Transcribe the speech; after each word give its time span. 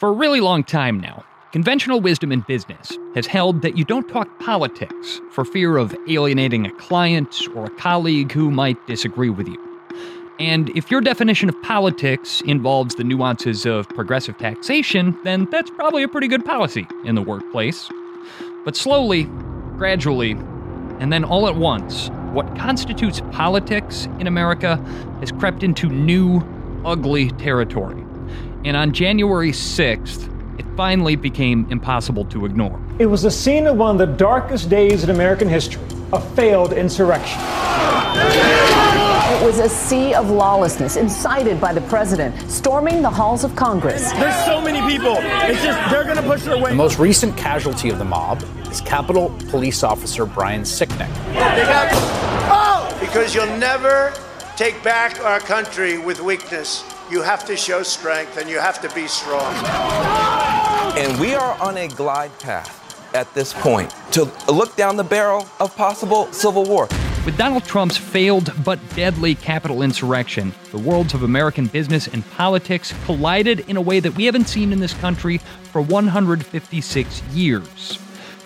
For 0.00 0.08
a 0.08 0.12
really 0.12 0.40
long 0.40 0.64
time 0.64 0.98
now, 0.98 1.26
conventional 1.52 2.00
wisdom 2.00 2.32
in 2.32 2.40
business 2.40 2.96
has 3.14 3.26
held 3.26 3.60
that 3.60 3.76
you 3.76 3.84
don't 3.84 4.08
talk 4.08 4.40
politics 4.40 5.20
for 5.30 5.44
fear 5.44 5.76
of 5.76 5.94
alienating 6.08 6.64
a 6.64 6.70
client 6.70 7.46
or 7.54 7.66
a 7.66 7.70
colleague 7.70 8.32
who 8.32 8.50
might 8.50 8.86
disagree 8.86 9.28
with 9.28 9.46
you. 9.46 9.58
And 10.38 10.70
if 10.70 10.90
your 10.90 11.02
definition 11.02 11.50
of 11.50 11.62
politics 11.62 12.40
involves 12.46 12.94
the 12.94 13.04
nuances 13.04 13.66
of 13.66 13.90
progressive 13.90 14.38
taxation, 14.38 15.14
then 15.22 15.46
that's 15.50 15.68
probably 15.72 16.02
a 16.02 16.08
pretty 16.08 16.28
good 16.28 16.46
policy 16.46 16.86
in 17.04 17.14
the 17.14 17.20
workplace. 17.20 17.90
But 18.64 18.76
slowly, 18.76 19.24
gradually, 19.76 20.30
and 20.98 21.12
then 21.12 21.24
all 21.24 21.46
at 21.46 21.56
once, 21.56 22.08
what 22.32 22.56
constitutes 22.56 23.20
politics 23.32 24.06
in 24.18 24.26
America 24.26 24.76
has 25.20 25.30
crept 25.30 25.62
into 25.62 25.90
new, 25.90 26.40
ugly 26.86 27.32
territory. 27.32 28.02
And 28.64 28.76
on 28.76 28.92
January 28.92 29.52
6th, 29.52 30.58
it 30.58 30.66
finally 30.76 31.16
became 31.16 31.66
impossible 31.70 32.26
to 32.26 32.44
ignore. 32.44 32.78
It 32.98 33.06
was 33.06 33.22
the 33.22 33.30
scene 33.30 33.66
of 33.66 33.76
one 33.76 33.98
of 33.98 33.98
the 33.98 34.16
darkest 34.16 34.68
days 34.68 35.02
in 35.02 35.10
American 35.10 35.48
history 35.48 35.82
a 36.12 36.20
failed 36.34 36.72
insurrection. 36.72 37.40
It 39.32 39.44
was 39.44 39.60
a 39.60 39.68
sea 39.68 40.12
of 40.12 40.28
lawlessness 40.28 40.96
incited 40.96 41.60
by 41.60 41.72
the 41.72 41.80
president, 41.82 42.50
storming 42.50 43.00
the 43.00 43.08
halls 43.08 43.44
of 43.44 43.54
Congress. 43.54 44.10
There's 44.12 44.44
so 44.44 44.60
many 44.60 44.80
people. 44.92 45.14
It's 45.20 45.62
just, 45.62 45.90
they're 45.90 46.04
going 46.04 46.16
to 46.16 46.22
push 46.22 46.42
their 46.42 46.58
way. 46.58 46.70
The 46.70 46.76
most 46.76 46.98
recent 46.98 47.36
casualty 47.36 47.90
of 47.90 47.98
the 47.98 48.04
mob 48.04 48.44
is 48.68 48.80
Capitol 48.80 49.34
Police 49.48 49.84
Officer 49.84 50.26
Brian 50.26 50.62
Sicknick. 50.62 51.08
Oh! 52.52 52.96
Because 52.98 53.34
you'll 53.34 53.56
never 53.58 54.12
take 54.56 54.82
back 54.82 55.24
our 55.24 55.38
country 55.38 55.96
with 55.96 56.20
weakness. 56.20 56.82
You 57.10 57.22
have 57.22 57.44
to 57.46 57.56
show 57.56 57.82
strength 57.82 58.36
and 58.36 58.48
you 58.48 58.60
have 58.60 58.80
to 58.82 58.94
be 58.94 59.08
strong. 59.08 59.52
And 60.96 61.20
we 61.20 61.34
are 61.34 61.60
on 61.60 61.76
a 61.76 61.88
glide 61.88 62.30
path 62.38 62.76
at 63.14 63.32
this 63.34 63.52
point 63.52 63.92
to 64.12 64.30
look 64.46 64.76
down 64.76 64.96
the 64.96 65.02
barrel 65.02 65.48
of 65.58 65.74
possible 65.74 66.32
civil 66.32 66.64
war. 66.64 66.86
With 67.26 67.36
Donald 67.36 67.64
Trump's 67.64 67.96
failed 67.96 68.52
but 68.64 68.78
deadly 68.94 69.34
Capitol 69.34 69.82
insurrection, 69.82 70.54
the 70.70 70.78
worlds 70.78 71.12
of 71.12 71.24
American 71.24 71.66
business 71.66 72.06
and 72.06 72.24
politics 72.30 72.94
collided 73.04 73.68
in 73.68 73.76
a 73.76 73.80
way 73.80 73.98
that 73.98 74.14
we 74.14 74.26
haven't 74.26 74.48
seen 74.48 74.72
in 74.72 74.78
this 74.78 74.94
country 74.94 75.38
for 75.72 75.82
156 75.82 77.22
years. 77.32 77.98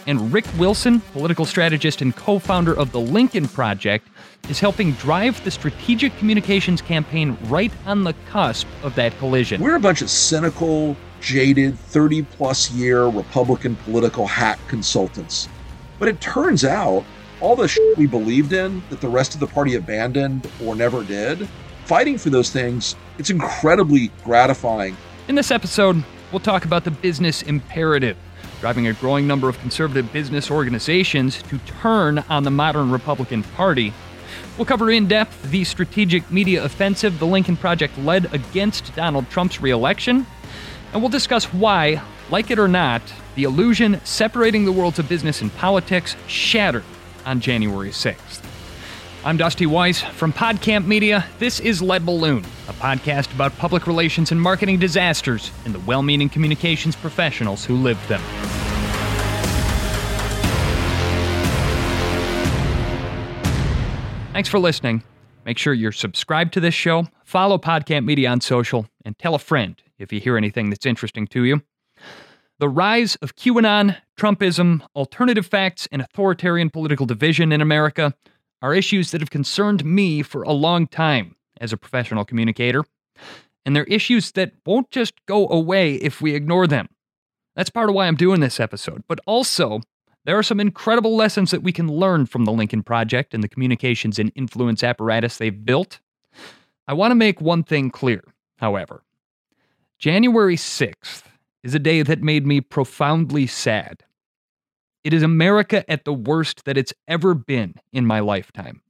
And 0.06 0.33
Rick 0.33 0.44
Wilson, 0.58 1.00
political 1.00 1.47
strategist 1.47 2.02
and 2.02 2.14
co 2.14 2.38
founder 2.38 2.74
of 2.74 2.92
the 2.92 3.00
Lincoln 3.00 3.48
Project, 3.48 4.08
is 4.48 4.60
helping 4.60 4.92
drive 4.92 5.42
the 5.44 5.50
strategic 5.50 6.16
communications 6.19 6.83
campaign 6.83 7.38
right 7.44 7.72
on 7.86 8.05
the 8.05 8.12
cusp 8.30 8.66
of 8.82 8.94
that 8.97 9.16
collision. 9.19 9.62
We're 9.62 9.77
a 9.77 9.80
bunch 9.80 10.02
of 10.02 10.10
cynical, 10.10 10.94
jaded, 11.20 11.78
30 11.78 12.22
plus 12.22 12.70
year 12.70 13.06
Republican 13.06 13.77
political 13.77 14.27
hack 14.27 14.58
consultants. 14.69 15.48
But 15.98 16.08
it 16.08 16.20
turns 16.20 16.64
out 16.64 17.05
all 17.41 17.56
the 17.56 17.66
shit 17.66 17.97
we 17.97 18.06
believed 18.06 18.52
in 18.52 18.82
that 18.91 19.00
the 19.00 19.08
rest 19.08 19.32
of 19.32 19.41
the 19.41 19.47
party 19.47 19.77
abandoned 19.77 20.50
or 20.62 20.75
never 20.75 21.02
did, 21.02 21.48
fighting 21.86 22.19
for 22.19 22.28
those 22.28 22.50
things, 22.50 22.94
it's 23.19 23.30
incredibly 23.30 24.10
gratifying. 24.22 24.97
In 25.28 25.34
this 25.34 25.50
episode, 25.50 26.05
we'll 26.30 26.41
talk 26.41 26.66
about 26.66 26.84
the 26.84 26.91
business 26.91 27.41
imperative 27.42 28.19
driving 28.65 28.87
a 28.87 28.95
growing 28.95 29.27
number 29.27 29.47
of 29.47 29.59
conservative 29.59 30.11
business 30.11 30.51
organizations 30.51 31.43
to 31.43 31.59
turn 31.83 32.25
on 32.31 32.45
the 32.45 32.51
modern 32.51 32.91
Republican 32.91 33.43
Party. 33.43 33.93
We'll 34.56 34.65
cover 34.65 34.91
in 34.91 35.06
depth 35.06 35.51
the 35.51 35.65
strategic 35.65 36.31
media 36.31 36.65
offensive 36.65 37.19
the 37.19 37.27
Lincoln 37.27 37.59
Project 37.59 37.98
led 37.98 38.33
against 38.33 38.97
Donald 38.97 39.29
Trump's 39.29 39.61
reelection, 39.61 40.27
and 40.95 41.03
we'll 41.03 41.11
discuss 41.11 41.45
why, 41.53 42.01
like 42.31 42.51
it 42.51 42.59
or 42.59 42.67
not, 42.67 43.03
the 43.34 43.45
illusion 43.45 44.01
separating 44.03 44.65
the 44.65 44.73
worlds 44.73 44.99
of 44.99 45.11
business 45.11 45.43
and 45.43 45.55
politics 45.56 46.17
shattered 46.27 46.84
on 47.27 47.41
January 47.41 47.91
6th. 47.91 48.41
I'm 49.27 49.38
Dusty 49.38 49.65
Weiss 49.65 50.03
from 50.03 50.34
Podcamp 50.34 50.84
Media. 50.84 51.25
This 51.38 51.59
is 51.59 51.81
Lead 51.81 52.05
Balloon, 52.05 52.44
a 52.69 52.75
podcast 52.75 53.34
about 53.34 53.56
public 53.56 53.87
relations 53.87 54.33
and 54.33 54.41
marketing 54.41 54.78
disasters 54.78 55.50
and 55.65 55.75
the 55.75 55.81
well 55.81 56.03
meaning 56.03 56.28
communications 56.28 56.94
professionals 56.94 57.65
who 57.65 57.75
lived 57.77 58.06
them. 58.06 58.21
Thanks 64.34 64.49
for 64.49 64.59
listening. 64.59 65.05
Make 65.47 65.59
sure 65.59 65.72
you're 65.72 65.93
subscribed 65.93 66.55
to 66.55 66.61
this 66.61 66.75
show, 66.75 67.06
follow 67.25 67.56
Podcamp 67.56 68.05
Media 68.05 68.31
on 68.31 68.41
social, 68.41 68.84
and 69.05 69.17
tell 69.17 69.37
a 69.37 69.39
friend 69.39 69.81
if 69.97 70.12
you 70.12 70.19
hear 70.19 70.37
anything 70.37 70.71
that's 70.71 70.87
interesting 70.87 71.28
to 71.28 71.45
you. 71.45 71.62
The 72.59 72.69
rise 72.69 73.15
of 73.23 73.37
QAnon, 73.37 73.97
Trumpism, 74.19 74.84
alternative 74.97 75.47
facts, 75.47 75.87
and 75.93 76.03
authoritarian 76.03 76.69
political 76.69 77.06
division 77.06 77.53
in 77.53 77.61
America 77.61 78.12
are 78.61 78.75
issues 78.75 79.12
that 79.12 79.21
have 79.21 79.31
concerned 79.31 79.84
me 79.84 80.21
for 80.21 80.43
a 80.43 80.50
long 80.50 80.89
time 80.89 81.37
as 81.61 81.73
a 81.73 81.77
professional 81.77 82.25
communicator. 82.25 82.83
And 83.65 83.77
they're 83.77 83.84
issues 83.84 84.33
that 84.33 84.50
won't 84.67 84.91
just 84.91 85.15
go 85.27 85.49
away 85.49 85.94
if 85.94 86.21
we 86.21 86.34
ignore 86.34 86.67
them. 86.67 86.89
That's 87.55 87.71
part 87.71 87.89
of 87.89 87.94
why 87.94 88.09
I'm 88.09 88.17
doing 88.17 88.41
this 88.41 88.59
episode. 88.59 89.05
But 89.06 89.21
also, 89.27 89.83
there 90.25 90.39
are 90.39 90.43
some 90.43 90.61
incredible 90.61 91.17
lessons 91.17 91.51
that 91.51 91.62
we 91.62 91.73
can 91.73 91.89
learn 91.89 92.27
from 92.27 92.45
the 92.45 92.53
Lincoln 92.53 92.83
Project 92.83 93.35
and 93.35 93.43
the 93.43 93.49
communications 93.49 94.19
and 94.19 94.33
influence 94.35 94.83
apparatus 94.83 95.37
they've 95.37 95.65
built. 95.65 96.01
I 96.89 96.95
want 96.95 97.11
to 97.11 97.17
make 97.17 97.41
one 97.41 97.62
thing 97.62 97.91
clear, 97.91 98.23
however. 98.59 99.03
January 99.99 100.57
6th 100.57 101.23
is 101.62 101.75
a 101.75 101.79
day 101.79 102.03
that 102.03 102.23
made 102.23 102.47
me 102.47 102.61
profoundly 102.61 103.47
sad. 103.47 104.03
It 105.03 105.12
is 105.12 105.23
America 105.23 105.89
at 105.91 106.05
the 106.05 106.15
worst 106.15 106.65
that 106.65 106.79
it's 106.79 106.95
ever 107.06 107.35
been 107.35 107.75
in 107.93 108.06
my 108.06 108.21
lifetime. 108.21 108.81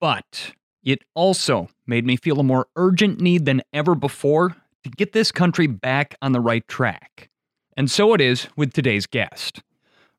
But 0.00 0.52
it 0.84 1.02
also 1.14 1.68
made 1.86 2.06
me 2.06 2.16
feel 2.16 2.38
a 2.38 2.44
more 2.44 2.68
urgent 2.76 3.20
need 3.20 3.44
than 3.44 3.62
ever 3.72 3.94
before 3.96 4.56
to 4.84 4.90
get 4.90 5.12
this 5.12 5.32
country 5.32 5.66
back 5.66 6.14
on 6.22 6.30
the 6.30 6.40
right 6.40 6.66
track. 6.68 7.28
And 7.76 7.90
so 7.90 8.14
it 8.14 8.20
is 8.20 8.46
with 8.56 8.72
today's 8.72 9.06
guest. 9.06 9.62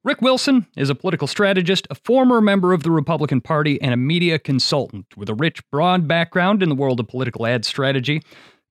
Rick 0.04 0.22
Wilson 0.22 0.68
is 0.78 0.90
a 0.90 0.96
political 0.96 1.28
strategist, 1.28 1.88
a 1.90 1.96
former 1.96 2.40
member 2.40 2.72
of 2.72 2.84
the 2.84 2.92
Republican 2.92 3.42
Party, 3.42 3.82
and 3.82 3.94
a 3.94 3.98
media 3.98 4.38
consultant 4.40 5.06
with 5.18 5.28
a 5.28 5.34
rich, 5.34 5.60
broad 5.72 6.08
background 6.08 6.62
in 6.62 6.70
the 6.70 6.76
world 6.76 7.00
of 7.00 7.08
political 7.08 7.48
ad 7.48 7.66
strategy. 7.66 8.22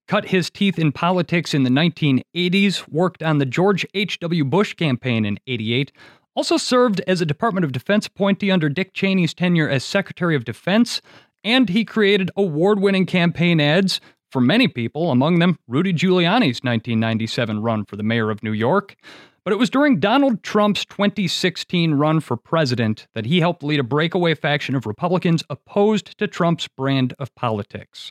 Cut 0.09 0.26
his 0.26 0.50
teeth 0.50 0.78
in 0.78 0.92
politics 0.92 1.53
in 1.53 1.64
the 1.64 1.70
1980s, 1.70 2.88
worked 2.88 3.25
on 3.25 3.38
the 3.38 3.44
George 3.44 3.84
H.W. 3.92 4.44
Bush 4.44 4.75
campaign 4.75 5.25
in 5.25 5.38
88, 5.48 5.91
also 6.37 6.56
served 6.56 7.00
as 7.09 7.20
a 7.20 7.26
Department 7.26 7.64
of 7.64 7.72
Defense 7.72 8.06
appointee 8.06 8.53
under 8.53 8.69
Dick 8.69 8.94
Cheney's 8.94 9.34
tenure 9.34 9.69
as 9.69 9.82
Secretary 9.82 10.37
of 10.37 10.44
Defense, 10.44 11.03
and 11.43 11.69
he 11.69 11.84
created 11.84 12.31
award 12.37 12.78
winning 12.78 13.04
campaign 13.04 13.60
ads 13.60 14.00
for 14.31 14.41
many 14.41 14.69
people, 14.69 15.10
among 15.10 15.41
them 15.41 15.58
Rudy 15.66 15.93
Giuliani's 15.93 16.62
1997 16.62 17.60
run 17.60 17.84
for 17.84 17.97
the 17.97 18.03
mayor 18.03 18.31
of 18.31 18.43
New 18.43 18.53
York. 18.53 18.97
But 19.46 19.52
it 19.52 19.60
was 19.60 19.70
during 19.70 20.00
Donald 20.00 20.42
Trump's 20.42 20.84
2016 20.86 21.94
run 21.94 22.18
for 22.18 22.36
president 22.36 23.06
that 23.14 23.26
he 23.26 23.38
helped 23.38 23.62
lead 23.62 23.78
a 23.78 23.84
breakaway 23.84 24.34
faction 24.34 24.74
of 24.74 24.86
Republicans 24.86 25.44
opposed 25.48 26.18
to 26.18 26.26
Trump's 26.26 26.66
brand 26.66 27.14
of 27.20 27.32
politics. 27.36 28.10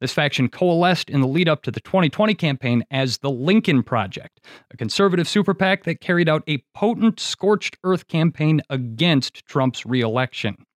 This 0.00 0.12
faction 0.12 0.48
coalesced 0.48 1.10
in 1.10 1.22
the 1.22 1.26
lead 1.26 1.48
up 1.48 1.64
to 1.64 1.72
the 1.72 1.80
2020 1.80 2.34
campaign 2.34 2.84
as 2.92 3.18
the 3.18 3.32
Lincoln 3.32 3.82
Project, 3.82 4.38
a 4.70 4.76
conservative 4.76 5.26
super 5.26 5.54
PAC 5.54 5.82
that 5.82 6.00
carried 6.00 6.28
out 6.28 6.44
a 6.46 6.62
potent 6.72 7.18
scorched 7.18 7.76
earth 7.82 8.06
campaign 8.06 8.62
against 8.70 9.44
Trump's 9.44 9.84
reelection. 9.84 10.66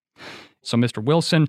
So, 0.63 0.77
Mr. 0.77 1.01
Wilson, 1.01 1.47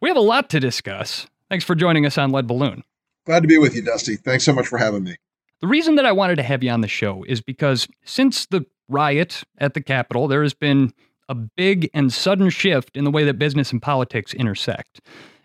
we 0.00 0.08
have 0.08 0.16
a 0.16 0.20
lot 0.20 0.50
to 0.50 0.60
discuss. 0.60 1.26
Thanks 1.48 1.64
for 1.64 1.74
joining 1.74 2.06
us 2.06 2.16
on 2.16 2.30
Lead 2.30 2.46
Balloon. 2.46 2.84
Glad 3.26 3.42
to 3.42 3.48
be 3.48 3.58
with 3.58 3.74
you, 3.74 3.82
Dusty. 3.82 4.14
Thanks 4.14 4.44
so 4.44 4.52
much 4.52 4.68
for 4.68 4.78
having 4.78 5.02
me. 5.02 5.16
The 5.60 5.66
reason 5.66 5.96
that 5.96 6.06
I 6.06 6.12
wanted 6.12 6.36
to 6.36 6.44
have 6.44 6.62
you 6.62 6.70
on 6.70 6.82
the 6.82 6.88
show 6.88 7.24
is 7.24 7.40
because 7.40 7.88
since 8.04 8.46
the 8.46 8.64
riot 8.88 9.42
at 9.58 9.74
the 9.74 9.80
Capitol, 9.80 10.28
there 10.28 10.42
has 10.42 10.54
been 10.54 10.92
a 11.28 11.34
big 11.34 11.90
and 11.92 12.12
sudden 12.12 12.48
shift 12.48 12.96
in 12.96 13.04
the 13.04 13.10
way 13.10 13.24
that 13.24 13.38
business 13.38 13.72
and 13.72 13.82
politics 13.82 14.32
intersect. 14.34 15.00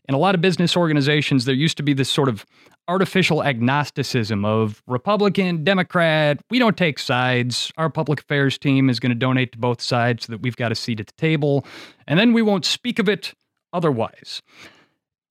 In 0.07 0.13
a 0.13 0.19
lot 0.19 0.36
of 0.36 0.42
business 0.42 0.77
organizations, 0.77 1.45
there 1.45 1.56
used 1.56 1.77
to 1.77 1.83
be 1.83 1.94
this 1.94 2.12
sort 2.12 2.30
of 2.30 2.45
artificial 2.88 3.44
agnosticism 3.44 4.45
of 4.45 4.83
Republican, 4.88 5.63
Democrat, 5.63 6.39
we 6.50 6.59
don't 6.59 6.77
take 6.77 7.00
sides. 7.00 7.71
Our 7.77 7.89
public 7.89 8.19
affairs 8.19 8.57
team 8.57 8.89
is 8.89 9.00
going 9.00 9.12
to 9.12 9.16
donate 9.16 9.54
to 9.54 9.57
both 9.57 9.81
sides 9.81 10.25
so 10.25 10.33
that 10.33 10.42
we've 10.42 10.57
got 10.57 10.71
a 10.71 10.75
seat 10.75 11.00
at 11.00 11.07
the 11.07 11.13
table, 11.13 11.66
and 12.07 12.19
then 12.19 12.33
we 12.33 12.42
won't 12.42 12.66
speak 12.66 13.00
of 13.00 13.09
it 13.09 13.33
otherwise 13.71 14.42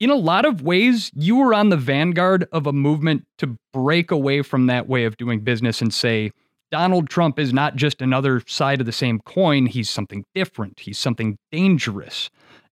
in 0.03 0.11
a 0.11 0.17
lot 0.17 0.45
of 0.45 0.63
ways, 0.63 1.13
you 1.15 1.37
were 1.37 1.55
on 1.55 1.69
the 1.69 1.77
vanguard 1.77 2.49
of 2.51 2.67
a 2.67 2.73
movement 2.73 3.25
to 3.39 3.57
break 3.73 4.11
away 4.11 4.43
from 4.43 4.67
that 4.67 4.89
way 4.89 5.05
of 5.05 5.17
doing 5.17 5.39
business 5.39 5.81
and 5.81 5.95
say, 5.95 6.33
Donald 6.73 7.09
Trump 7.09 7.39
is 7.39 7.53
not 7.53 7.77
just 7.77 8.03
another 8.03 8.43
side 8.49 8.81
of 8.81 8.87
the 8.87 8.91
same 8.91 9.21
coin. 9.21 9.67
He's 9.67 9.89
something 9.89 10.25
different. 10.35 10.81
He's 10.81 10.99
something 10.99 11.39
dangerous. 11.53 12.31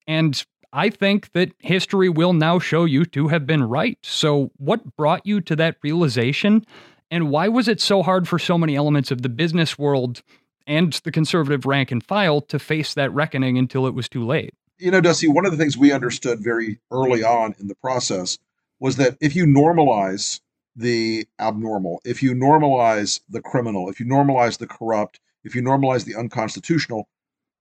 And 0.09 0.45
I 0.73 0.91
think 0.91 1.31
that 1.35 1.53
history 1.61 2.09
will 2.09 2.33
now 2.33 2.59
show 2.59 2.85
you 2.85 3.05
to 3.07 3.29
have 3.29 3.47
been 3.47 3.63
right. 3.63 3.99
So, 4.03 4.51
what 4.57 4.97
brought 4.97 5.25
you 5.25 5.41
to 5.43 5.55
that 5.55 5.77
realization? 5.85 6.65
And 7.13 7.31
why 7.31 7.47
was 7.47 7.69
it 7.69 7.81
so 7.81 8.03
hard 8.03 8.27
for 8.27 8.41
so 8.41 8.59
many 8.59 8.75
elements 8.75 9.13
of 9.13 9.23
the 9.23 9.29
business 9.29 9.79
world 9.79 10.23
and 10.67 10.93
the 11.05 11.13
conservative 11.13 11.65
rank 11.65 11.93
and 11.93 12.05
file 12.05 12.41
to 12.41 12.59
face 12.59 12.93
that 12.95 13.15
reckoning 13.15 13.57
until 13.57 13.87
it 13.87 13.95
was 13.95 14.09
too 14.09 14.27
late? 14.27 14.53
You 14.81 14.91
know, 14.91 15.03
Dusty, 15.03 15.29
one 15.29 15.45
of 15.45 15.53
the 15.53 15.59
things 15.59 15.77
we 15.77 15.93
understood 15.93 16.41
very 16.41 16.81
early 16.91 17.23
on 17.23 17.55
in 17.61 17.69
the 17.69 17.75
process 17.75 18.39
was 18.79 18.97
that 18.97 19.19
if 19.21 19.37
you 19.37 19.45
normalize 19.45 20.41
the 20.75 21.29
abnormal, 21.39 22.01
if 22.07 22.23
you 22.23 22.33
normalize 22.33 23.21
the 23.29 23.43
criminal, 23.43 23.91
if 23.91 24.01
you 24.01 24.07
normalize 24.07 24.57
the 24.57 24.67
corrupt, 24.67 25.21
if 25.45 25.55
you 25.55 25.61
normalize 25.61 26.07
the 26.07 26.17
unconstitutional, 26.17 27.09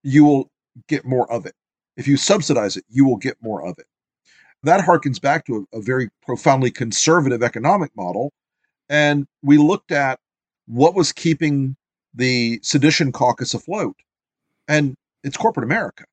you 0.02 0.24
will 0.24 0.50
get 0.88 1.04
more 1.04 1.30
of 1.30 1.46
it. 1.46 1.56
If 1.98 2.08
you 2.08 2.16
subsidize 2.16 2.78
it, 2.78 2.86
you 2.90 3.04
will 3.04 3.18
get 3.18 3.36
more 3.42 3.66
of 3.66 3.78
it. 3.78 3.88
That 4.64 4.86
harkens 4.86 5.22
back 5.22 5.46
to 5.48 5.68
a, 5.74 5.80
a 5.80 5.82
very 5.82 6.10
profoundly 6.26 6.72
conservative 6.72 7.44
economic 7.44 7.94
model. 7.98 8.32
And 8.88 9.28
we 9.44 9.58
looked 9.58 9.92
at 9.92 10.20
what 10.68 10.96
was 10.96 11.12
keeping 11.12 11.76
the 12.14 12.62
sedition 12.64 13.12
caucus 13.12 13.54
afloat. 13.54 13.98
And 14.70 14.96
it's 15.26 15.36
corporate 15.36 15.66
America. 15.66 16.06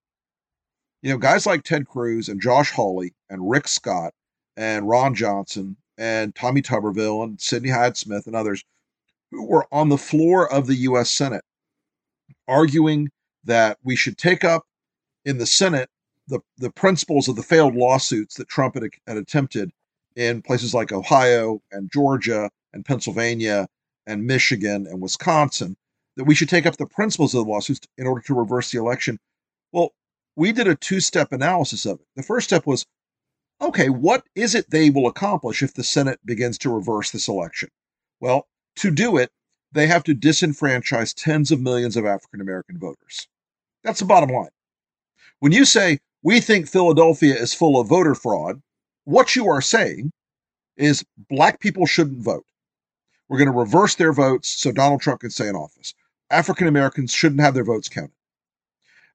You 1.02 1.12
know, 1.12 1.19
guys 1.19 1.46
like 1.46 1.62
Ted 1.62 1.87
Cruz 1.87 2.28
and 2.28 2.40
Josh 2.40 2.72
Hawley 2.72 3.14
and 3.31 3.48
Rick 3.48 3.69
Scott 3.69 4.12
and 4.56 4.88
Ron 4.88 5.14
Johnson 5.14 5.76
and 5.98 6.34
Tommy 6.34 6.62
Tuberville 6.62 7.25
and 7.25 7.40
Cindy 7.40 7.70
Hyde 7.70 7.96
Smith 7.96 8.26
and 8.26 8.34
others 8.34 8.64
who 9.31 9.44
were 9.44 9.66
on 9.72 9.88
the 9.88 9.98
floor 9.98 10.50
of 10.52 10.66
the 10.66 10.76
US 10.76 11.10
Senate 11.10 11.44
arguing 12.48 13.08
that 13.44 13.78
we 13.82 13.96
should 13.96 14.19
take 14.19 14.44
up 14.44 14.64
in 15.25 15.38
the 15.38 15.46
Senate 15.46 15.88
the, 16.28 16.40
the 16.58 16.70
principles 16.70 17.28
of 17.28 17.37
the 17.37 17.43
failed 17.43 17.75
lawsuits 17.75 18.37
that 18.37 18.48
Trump 18.48 18.75
had, 18.75 18.84
had 19.06 19.16
attempted 19.16 19.70
in 20.16 20.43
places 20.43 20.75
like 20.75 20.93
Ohio 20.93 21.60
and 21.70 21.90
Georgia 21.93 22.50
and 22.72 22.84
Pennsylvania 22.84 23.69
and 24.06 24.26
Michigan 24.26 24.87
and 24.87 25.00
Wisconsin, 25.00 25.76
that 26.16 26.25
we 26.25 26.34
should 26.34 26.48
take 26.48 26.66
up 26.66 26.76
the 26.76 26.87
principles 26.87 27.34
of 27.34 27.44
the 27.44 27.50
lawsuits 27.50 27.81
in 27.98 28.06
order 28.06 28.22
to 28.22 28.34
reverse 28.34 28.70
the 28.70 28.78
election. 28.78 29.19
Well, 29.72 29.93
we 30.37 30.53
did 30.53 30.69
a 30.69 30.77
two 30.77 31.00
step 31.00 31.33
analysis 31.33 31.87
of 31.87 31.99
it. 31.99 32.06
The 32.15 32.23
first 32.23 32.47
step 32.47 32.67
was 32.67 32.87
okay, 33.61 33.88
what 33.88 34.25
is 34.35 34.55
it 34.55 34.71
they 34.71 34.91
will 34.91 35.09
accomplish 35.09 35.62
if 35.62 35.75
the 35.75 35.83
Senate 35.83 36.21
begins 36.25 36.59
to 36.59 36.73
reverse 36.73 37.11
this 37.11 37.27
election? 37.27 37.71
Well, 38.21 38.47
to 38.77 38.91
do 38.91 39.17
it, 39.17 39.31
they 39.73 39.87
have 39.87 40.05
to 40.05 40.15
disenfranchise 40.15 41.15
tens 41.17 41.50
of 41.50 41.61
millions 41.61 41.97
of 41.97 42.05
African 42.05 42.41
American 42.41 42.79
voters. 42.79 43.27
That's 43.83 44.00
the 44.00 44.06
bottom 44.06 44.31
line. 44.31 44.50
When 45.41 45.53
you 45.53 45.65
say, 45.65 45.99
we 46.23 46.41
think 46.41 46.69
Philadelphia 46.69 47.35
is 47.35 47.55
full 47.55 47.81
of 47.81 47.89
voter 47.89 48.15
fraud, 48.15 48.61
what 49.05 49.37
you 49.37 49.49
are 49.49 49.61
saying 49.61 50.12
is 50.77 51.05
black 51.31 51.61
people 51.61 51.87
shouldn't 51.87 52.23
vote. 52.23 52.44
We're 53.29 53.39
going 53.39 53.53
to 53.53 53.59
reverse 53.59 53.94
their 53.94 54.12
votes 54.12 54.49
so 54.49 54.73
Donald 54.73 55.00
Trump 55.00 55.21
can 55.21 55.31
stay 55.31 55.49
in 55.49 55.56
office. 55.56 55.94
African 56.31 56.67
Americans 56.67 57.12
shouldn't 57.12 57.41
have 57.41 57.55
their 57.55 57.65
votes 57.65 57.89
counted. 57.89 58.12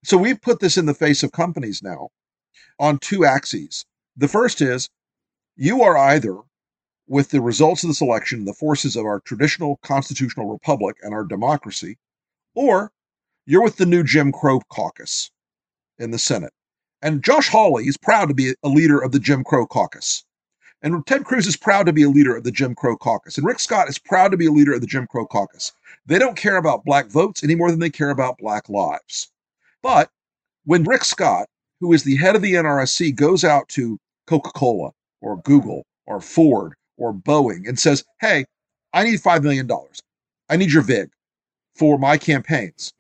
So 0.04 0.18
we've 0.18 0.42
put 0.42 0.60
this 0.60 0.78
in 0.78 0.88
the 0.88 0.94
face 0.94 1.22
of 1.22 1.32
companies 1.32 1.84
now 1.84 2.10
on 2.80 2.98
two 2.98 3.24
axes. 3.24 3.86
The 4.18 4.28
first 4.28 4.62
is 4.62 4.90
you 5.56 5.84
are 5.84 5.98
either 5.98 6.38
with 7.08 7.30
the 7.30 7.42
results 7.42 7.84
of 7.84 7.90
this 7.90 8.02
election, 8.02 8.46
the 8.46 8.54
forces 8.54 8.96
of 8.96 9.06
our 9.06 9.20
traditional 9.20 9.78
constitutional 9.84 10.50
republic 10.50 10.96
and 11.04 11.14
our 11.14 11.24
democracy, 11.24 11.98
or 12.56 12.92
you're 13.46 13.62
with 13.62 13.78
the 13.78 13.86
new 13.86 14.04
Jim 14.04 14.32
Crow 14.32 14.60
caucus 14.70 15.30
in 16.00 16.12
the 16.12 16.18
Senate. 16.20 16.54
And 17.04 17.24
Josh 17.24 17.50
Hawley 17.50 17.88
is 17.88 17.98
proud 17.98 18.28
to 18.30 18.34
be 18.34 18.56
a 18.64 18.70
leader 18.70 19.00
of 19.00 19.12
the 19.12 19.20
Jim 19.20 19.44
Crow 19.44 19.68
caucus. 19.68 20.24
And 20.82 21.06
Ted 21.06 21.26
Cruz 21.26 21.46
is 21.46 21.58
proud 21.58 21.86
to 21.86 21.94
be 21.94 22.04
a 22.04 22.10
leader 22.10 22.36
of 22.36 22.44
the 22.44 22.52
Jim 22.52 22.74
Crow 22.74 22.98
caucus. 22.98 23.38
And 23.38 23.46
Rick 23.46 23.60
Scott 23.60 23.88
is 23.88 24.00
proud 24.00 24.32
to 24.32 24.38
be 24.38 24.48
a 24.48 24.52
leader 24.52 24.74
of 24.74 24.82
the 24.82 24.88
Jim 24.88 25.06
Crow 25.06 25.28
caucus. 25.28 25.74
They 26.08 26.18
don't 26.18 26.38
care 26.38 26.58
about 26.58 26.86
black 26.86 27.08
votes 27.08 27.44
any 27.44 27.54
more 27.54 27.70
than 27.70 27.80
they 27.80 27.92
care 27.92 28.10
about 28.10 28.40
black 28.40 28.68
lives. 28.68 29.32
But 29.84 30.10
when 30.66 30.84
Rick 30.84 31.04
Scott, 31.04 31.48
who 31.80 31.94
is 31.94 32.04
the 32.04 32.18
head 32.18 32.36
of 32.36 32.42
the 32.42 32.54
NRSC, 32.54 33.16
goes 33.16 33.44
out 33.44 33.68
to 33.70 33.98
Coca 34.28 34.52
Cola 34.52 34.92
or 35.22 35.42
Google 35.42 35.84
or 36.06 36.22
Ford 36.22 36.74
or 36.98 37.14
Boeing 37.14 37.68
and 37.68 37.80
says, 37.80 38.04
Hey, 38.20 38.46
I 38.94 39.04
need 39.04 39.20
$5 39.20 39.44
million. 39.44 39.70
I 40.50 40.58
need 40.58 40.72
your 40.72 40.84
VIG 40.84 41.10
for 41.76 41.98
my 41.98 42.18
campaigns. 42.18 42.94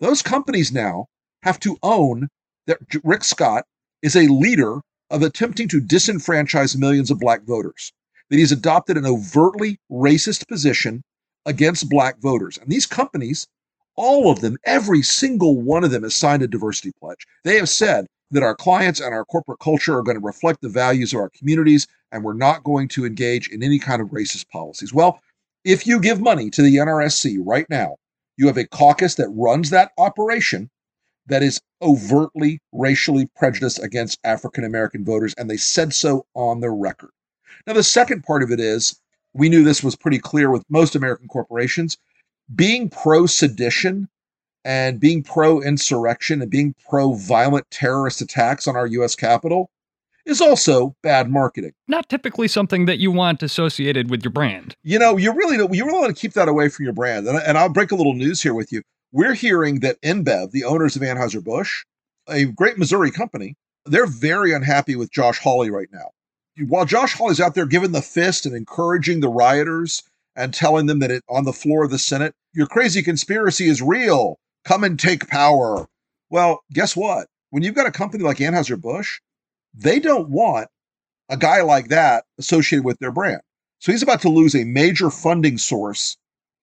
Those 0.00 0.22
companies 0.22 0.72
now 0.72 1.06
have 1.42 1.60
to 1.60 1.78
own 1.82 2.28
that 2.66 2.78
Rick 3.04 3.24
Scott 3.24 3.64
is 4.02 4.16
a 4.16 4.26
leader 4.28 4.80
of 5.10 5.22
attempting 5.22 5.68
to 5.68 5.80
disenfranchise 5.80 6.76
millions 6.76 7.10
of 7.10 7.20
black 7.20 7.44
voters, 7.44 7.92
that 8.28 8.38
he's 8.38 8.52
adopted 8.52 8.96
an 8.96 9.06
overtly 9.06 9.78
racist 9.90 10.48
position 10.48 11.02
against 11.44 11.88
black 11.88 12.18
voters. 12.18 12.58
And 12.58 12.68
these 12.68 12.86
companies, 12.86 13.46
all 13.96 14.30
of 14.30 14.40
them, 14.40 14.56
every 14.64 15.02
single 15.02 15.60
one 15.60 15.84
of 15.84 15.90
them 15.90 16.02
has 16.02 16.14
signed 16.14 16.42
a 16.42 16.48
diversity 16.48 16.92
pledge. 17.00 17.26
They 17.44 17.56
have 17.56 17.68
said 17.68 18.06
that 18.30 18.42
our 18.42 18.54
clients 18.54 19.00
and 19.00 19.14
our 19.14 19.24
corporate 19.24 19.60
culture 19.60 19.96
are 19.96 20.02
going 20.02 20.18
to 20.18 20.24
reflect 20.24 20.60
the 20.60 20.68
values 20.68 21.12
of 21.12 21.20
our 21.20 21.30
communities 21.30 21.86
and 22.12 22.24
we're 22.24 22.32
not 22.32 22.64
going 22.64 22.88
to 22.88 23.04
engage 23.04 23.48
in 23.48 23.62
any 23.62 23.78
kind 23.78 24.00
of 24.00 24.08
racist 24.08 24.48
policies. 24.48 24.92
Well, 24.92 25.20
if 25.64 25.86
you 25.86 26.00
give 26.00 26.20
money 26.20 26.50
to 26.50 26.62
the 26.62 26.76
NRSC 26.76 27.38
right 27.44 27.66
now, 27.68 27.96
you 28.36 28.46
have 28.46 28.56
a 28.56 28.66
caucus 28.66 29.14
that 29.16 29.28
runs 29.30 29.70
that 29.70 29.92
operation 29.98 30.70
that 31.26 31.42
is 31.42 31.60
overtly 31.82 32.60
racially 32.72 33.28
prejudiced 33.36 33.82
against 33.82 34.20
African 34.24 34.64
American 34.64 35.04
voters, 35.04 35.34
and 35.34 35.50
they 35.50 35.56
said 35.56 35.92
so 35.92 36.24
on 36.34 36.60
the 36.60 36.70
record. 36.70 37.10
Now, 37.66 37.72
the 37.72 37.82
second 37.82 38.22
part 38.22 38.42
of 38.42 38.50
it 38.50 38.60
is 38.60 39.00
we 39.32 39.48
knew 39.48 39.64
this 39.64 39.82
was 39.82 39.96
pretty 39.96 40.18
clear 40.18 40.50
with 40.50 40.64
most 40.68 40.94
American 40.94 41.28
corporations. 41.28 41.98
Being 42.54 42.88
pro 42.88 43.26
sedition 43.26 44.08
and 44.64 45.00
being 45.00 45.22
pro 45.22 45.60
insurrection 45.60 46.42
and 46.42 46.50
being 46.50 46.74
pro 46.88 47.14
violent 47.14 47.70
terrorist 47.70 48.20
attacks 48.20 48.66
on 48.66 48.76
our 48.76 48.86
US 48.86 49.14
Capitol 49.14 49.70
is 50.26 50.40
also 50.40 50.94
bad 51.02 51.30
marketing. 51.30 51.72
Not 51.88 52.08
typically 52.08 52.48
something 52.48 52.86
that 52.86 52.98
you 52.98 53.10
want 53.10 53.42
associated 53.42 54.10
with 54.10 54.24
your 54.24 54.32
brand. 54.32 54.74
You 54.82 54.98
know, 54.98 55.16
you 55.16 55.32
really 55.32 55.56
you 55.56 55.84
really 55.86 56.00
want 56.00 56.14
to 56.14 56.20
keep 56.20 56.32
that 56.34 56.48
away 56.48 56.68
from 56.68 56.84
your 56.84 56.92
brand. 56.92 57.26
And, 57.26 57.38
and 57.38 57.56
I'll 57.56 57.68
break 57.68 57.92
a 57.92 57.96
little 57.96 58.14
news 58.14 58.42
here 58.42 58.54
with 58.54 58.72
you. 58.72 58.82
We're 59.12 59.34
hearing 59.34 59.80
that 59.80 60.00
InBev, 60.02 60.50
the 60.50 60.64
owners 60.64 60.96
of 60.96 61.02
Anheuser-Busch, 61.02 61.84
a 62.28 62.44
great 62.44 62.76
Missouri 62.76 63.10
company, 63.10 63.54
they're 63.86 64.06
very 64.06 64.52
unhappy 64.52 64.96
with 64.96 65.12
Josh 65.12 65.38
Hawley 65.38 65.70
right 65.70 65.88
now. 65.92 66.10
While 66.66 66.86
Josh 66.86 67.14
Hawley's 67.14 67.40
out 67.40 67.54
there 67.54 67.66
giving 67.66 67.92
the 67.92 68.02
fist 68.02 68.46
and 68.46 68.54
encouraging 68.54 69.20
the 69.20 69.28
rioters 69.28 70.02
and 70.36 70.54
telling 70.54 70.86
them 70.86 70.98
that 71.00 71.10
it, 71.10 71.24
on 71.28 71.44
the 71.44 71.52
floor 71.52 71.84
of 71.84 71.90
the 71.90 71.98
Senate, 71.98 72.34
your 72.52 72.66
crazy 72.66 73.02
conspiracy 73.02 73.68
is 73.68 73.82
real. 73.82 74.38
Come 74.64 74.84
and 74.84 74.98
take 74.98 75.28
power. 75.28 75.86
Well, 76.30 76.60
guess 76.72 76.94
what? 76.94 77.26
When 77.50 77.62
you've 77.62 77.74
got 77.74 77.86
a 77.86 77.92
company 77.92 78.22
like 78.22 78.38
Anheuser-Busch, 78.38 79.20
they 79.74 79.98
don't 79.98 80.28
want 80.28 80.68
a 81.28 81.36
guy 81.36 81.62
like 81.62 81.88
that 81.88 82.24
associated 82.38 82.84
with 82.84 82.98
their 82.98 83.12
brand. 83.12 83.40
So 83.78 83.92
he's 83.92 84.02
about 84.02 84.20
to 84.22 84.28
lose 84.28 84.54
a 84.54 84.64
major 84.64 85.10
funding 85.10 85.58
source 85.58 86.16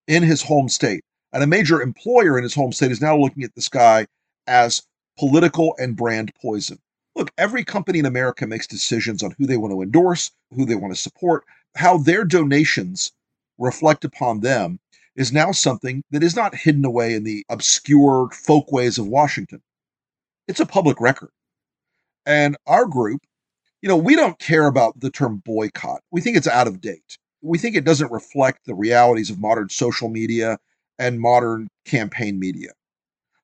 in 0.08 0.24
his 0.24 0.42
home 0.42 0.70
state. 0.70 1.04
And 1.32 1.44
a 1.44 1.48
major 1.48 1.82
employer 1.82 2.38
in 2.38 2.44
his 2.44 2.54
home 2.54 2.72
state 2.72 2.92
is 2.92 3.02
now 3.02 3.18
looking 3.18 3.44
at 3.44 3.56
this 3.56 3.70
guy 3.70 4.06
as 4.48 4.84
political 5.18 5.76
and 5.80 5.96
brand 5.96 6.32
poison. 6.42 6.80
Look, 7.16 7.32
every 7.38 7.64
company 7.64 8.00
in 8.00 8.06
America 8.06 8.48
makes 8.48 8.68
decisions 8.68 9.24
on 9.24 9.36
who 9.38 9.46
they 9.46 9.58
want 9.58 9.72
to 9.72 9.82
endorse, 9.82 10.32
who 10.56 10.66
they 10.66 10.76
want 10.76 10.94
to 10.94 11.02
support, 11.02 11.44
how 11.76 11.98
their 11.98 12.24
donations 12.24 13.12
reflect 13.58 14.04
upon 14.06 14.40
them 14.40 14.80
is 15.16 15.32
now 15.32 15.52
something 15.52 16.04
that 16.12 16.24
is 16.24 16.36
not 16.36 16.56
hidden 16.56 16.86
away 16.86 17.14
in 17.14 17.24
the 17.24 17.46
obscure 17.50 18.30
folkways 18.32 18.98
of 18.98 19.08
Washington. 19.08 19.62
It's 20.48 20.60
a 20.60 20.66
public 20.66 21.00
record. 21.00 21.30
And 22.26 22.58
our 22.68 22.86
group, 22.86 23.22
you 23.82 23.90
know, 23.90 23.98
we 23.98 24.16
don't 24.16 24.40
care 24.40 24.66
about 24.66 25.00
the 25.00 25.10
term 25.10 25.42
boycott. 25.46 26.02
We 26.12 26.22
think 26.22 26.38
it's 26.38 26.48
out 26.48 26.68
of 26.68 26.82
date. 26.82 27.18
We 27.42 27.58
think 27.58 27.76
it 27.76 27.86
doesn't 27.86 28.12
reflect 28.12 28.66
the 28.66 28.76
realities 28.76 29.30
of 29.30 29.40
modern 29.40 29.70
social 29.70 30.10
media 30.10 30.58
and 30.98 31.20
modern 31.20 31.68
campaign 31.86 32.40
media. 32.40 32.72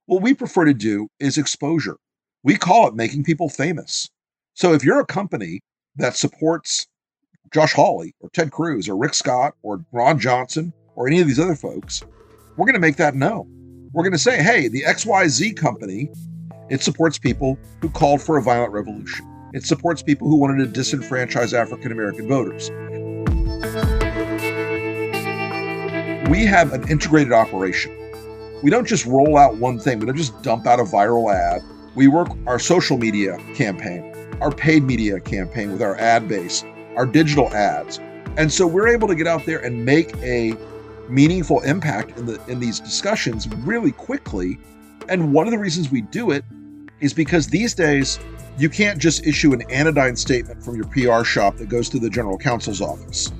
What 0.05 0.21
we 0.21 0.33
prefer 0.33 0.65
to 0.65 0.73
do 0.73 1.09
is 1.19 1.37
exposure. 1.37 1.97
We 2.43 2.55
call 2.55 2.87
it 2.87 2.95
making 2.95 3.25
people 3.25 3.49
famous. 3.49 4.09
So 4.53 4.73
if 4.73 4.83
you're 4.83 4.99
a 4.99 5.05
company 5.05 5.59
that 5.97 6.15
supports 6.15 6.87
Josh 7.51 7.73
Hawley 7.73 8.13
or 8.19 8.29
Ted 8.29 8.51
Cruz 8.51 8.87
or 8.87 8.97
Rick 8.97 9.13
Scott 9.13 9.55
or 9.63 9.83
Ron 9.91 10.19
Johnson 10.19 10.73
or 10.95 11.07
any 11.07 11.19
of 11.19 11.27
these 11.27 11.39
other 11.39 11.55
folks, 11.55 12.03
we're 12.57 12.65
going 12.65 12.73
to 12.73 12.79
make 12.79 12.97
that 12.97 13.15
known. 13.15 13.47
We're 13.93 14.03
going 14.03 14.13
to 14.13 14.19
say, 14.19 14.41
hey, 14.43 14.67
the 14.67 14.83
XYZ 14.83 15.57
company, 15.57 16.09
it 16.69 16.81
supports 16.81 17.17
people 17.17 17.57
who 17.81 17.89
called 17.89 18.21
for 18.21 18.37
a 18.37 18.41
violent 18.41 18.71
revolution. 18.71 19.25
It 19.53 19.65
supports 19.65 20.03
people 20.03 20.29
who 20.29 20.35
wanted 20.35 20.73
to 20.73 20.79
disenfranchise 20.79 21.53
African 21.53 21.91
American 21.91 22.27
voters. 22.27 22.69
we 26.29 26.45
have 26.45 26.73
an 26.73 26.87
integrated 26.89 27.33
operation. 27.33 27.91
We 28.61 28.69
don't 28.69 28.87
just 28.87 29.05
roll 29.05 29.35
out 29.35 29.57
one 29.57 29.79
thing, 29.79 29.99
we 29.99 30.05
don't 30.05 30.15
just 30.15 30.41
dump 30.43 30.67
out 30.67 30.79
a 30.79 30.83
viral 30.83 31.33
ad. 31.33 31.63
We 31.95 32.07
work 32.07 32.29
our 32.45 32.59
social 32.59 32.97
media 32.97 33.37
campaign, 33.55 34.13
our 34.39 34.51
paid 34.51 34.83
media 34.83 35.19
campaign 35.19 35.71
with 35.71 35.81
our 35.81 35.97
ad 35.97 36.27
base, 36.27 36.63
our 36.99 37.05
digital 37.05 37.47
ads. 37.53 37.97
And 38.35 38.51
so 38.51 38.67
we're 38.67 38.89
able 38.89 39.07
to 39.07 39.15
get 39.15 39.25
out 39.25 39.45
there 39.45 39.59
and 39.59 39.85
make 39.85 40.13
a 40.17 40.53
meaningful 41.07 41.61
impact 41.61 42.17
in 42.17 42.25
the 42.25 42.39
in 42.47 42.59
these 42.59 42.79
discussions 42.79 43.47
really 43.47 43.93
quickly. 43.93 44.59
And 45.07 45.33
one 45.33 45.47
of 45.47 45.51
the 45.51 45.57
reasons 45.57 45.89
we 45.89 46.01
do 46.01 46.31
it 46.31 46.43
is 46.99 47.13
because 47.13 47.47
these 47.47 47.73
days 47.73 48.19
you 48.57 48.69
can't 48.69 48.99
just 48.99 49.25
issue 49.25 49.53
an 49.53 49.61
anodyne 49.71 50.17
statement 50.17 50.61
from 50.61 50.75
your 50.75 50.87
PR 50.87 51.23
shop 51.23 51.55
that 51.55 51.69
goes 51.69 51.87
to 51.89 51.99
the 51.99 52.09
general 52.09 52.37
counsel's 52.37 52.81
office 52.81 53.31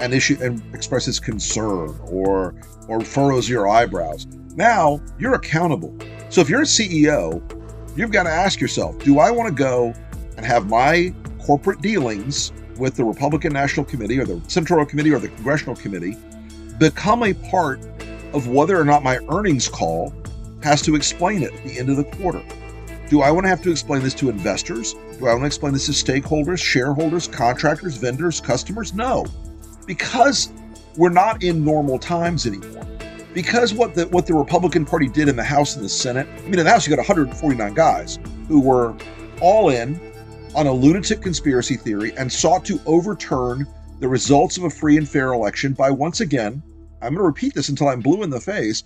and 0.00 0.12
issue 0.12 0.36
and 0.40 0.60
expresses 0.74 1.20
concern 1.20 1.96
or 2.10 2.56
or 2.88 3.00
furrows 3.00 3.48
your 3.48 3.68
eyebrows. 3.68 4.26
Now 4.56 5.00
you're 5.20 5.34
accountable. 5.34 5.96
So 6.30 6.40
if 6.40 6.50
you're 6.50 6.62
a 6.62 6.64
CEO, 6.64 7.40
you've 7.96 8.10
got 8.10 8.24
to 8.24 8.30
ask 8.30 8.60
yourself, 8.60 8.98
do 8.98 9.20
I 9.20 9.30
want 9.30 9.48
to 9.48 9.54
go 9.54 9.94
and 10.36 10.44
have 10.44 10.68
my 10.68 11.14
corporate 11.38 11.80
dealings 11.80 12.52
with 12.78 12.96
the 12.96 13.04
Republican 13.04 13.52
National 13.52 13.84
Committee 13.84 14.18
or 14.18 14.24
the 14.24 14.40
Senatorial 14.48 14.86
Committee 14.86 15.12
or 15.12 15.18
the 15.18 15.28
Congressional 15.28 15.74
Committee 15.76 16.16
become 16.78 17.22
a 17.22 17.34
part 17.34 17.80
of 18.32 18.48
whether 18.48 18.78
or 18.78 18.84
not 18.84 19.02
my 19.02 19.18
earnings 19.30 19.68
call 19.68 20.12
has 20.62 20.82
to 20.82 20.94
explain 20.94 21.42
it 21.42 21.52
at 21.52 21.64
the 21.64 21.78
end 21.78 21.88
of 21.88 21.96
the 21.96 22.04
quarter? 22.04 22.42
Do 23.08 23.22
I 23.22 23.30
want 23.30 23.44
to 23.44 23.48
have 23.48 23.62
to 23.62 23.70
explain 23.70 24.02
this 24.02 24.14
to 24.14 24.28
investors? 24.28 24.94
Do 25.18 25.26
I 25.26 25.30
want 25.30 25.40
to 25.40 25.46
explain 25.46 25.72
this 25.72 25.86
to 25.86 25.92
stakeholders, 25.92 26.62
shareholders, 26.62 27.26
contractors, 27.26 27.96
vendors, 27.96 28.40
customers? 28.40 28.92
No. 28.92 29.24
Because 29.86 30.52
we're 30.96 31.08
not 31.08 31.42
in 31.42 31.64
normal 31.64 31.98
times 31.98 32.46
anymore. 32.46 32.86
Because 33.32 33.72
what 33.72 33.94
the 33.94 34.08
what 34.08 34.26
the 34.26 34.34
Republican 34.34 34.84
Party 34.84 35.08
did 35.08 35.28
in 35.28 35.36
the 35.36 35.44
House 35.44 35.76
and 35.76 35.84
the 35.84 35.88
Senate, 35.88 36.26
I 36.38 36.40
mean 36.42 36.58
in 36.58 36.64
the 36.64 36.70
House 36.70 36.86
you 36.86 36.90
got 36.90 36.98
149 36.98 37.72
guys 37.74 38.18
who 38.48 38.60
were 38.60 38.94
all 39.40 39.70
in 39.70 39.98
on 40.54 40.66
a 40.66 40.72
lunatic 40.72 41.20
conspiracy 41.20 41.76
theory 41.76 42.12
and 42.16 42.32
sought 42.32 42.64
to 42.66 42.80
overturn 42.86 43.66
the 44.00 44.08
results 44.08 44.56
of 44.56 44.64
a 44.64 44.70
free 44.70 44.96
and 44.96 45.08
fair 45.08 45.32
election 45.32 45.72
by 45.72 45.90
once 45.90 46.20
again, 46.20 46.62
I'm 47.02 47.14
going 47.14 47.16
to 47.16 47.22
repeat 47.22 47.54
this 47.54 47.68
until 47.68 47.88
I'm 47.88 48.00
blue 48.00 48.22
in 48.22 48.30
the 48.30 48.40
face, 48.40 48.82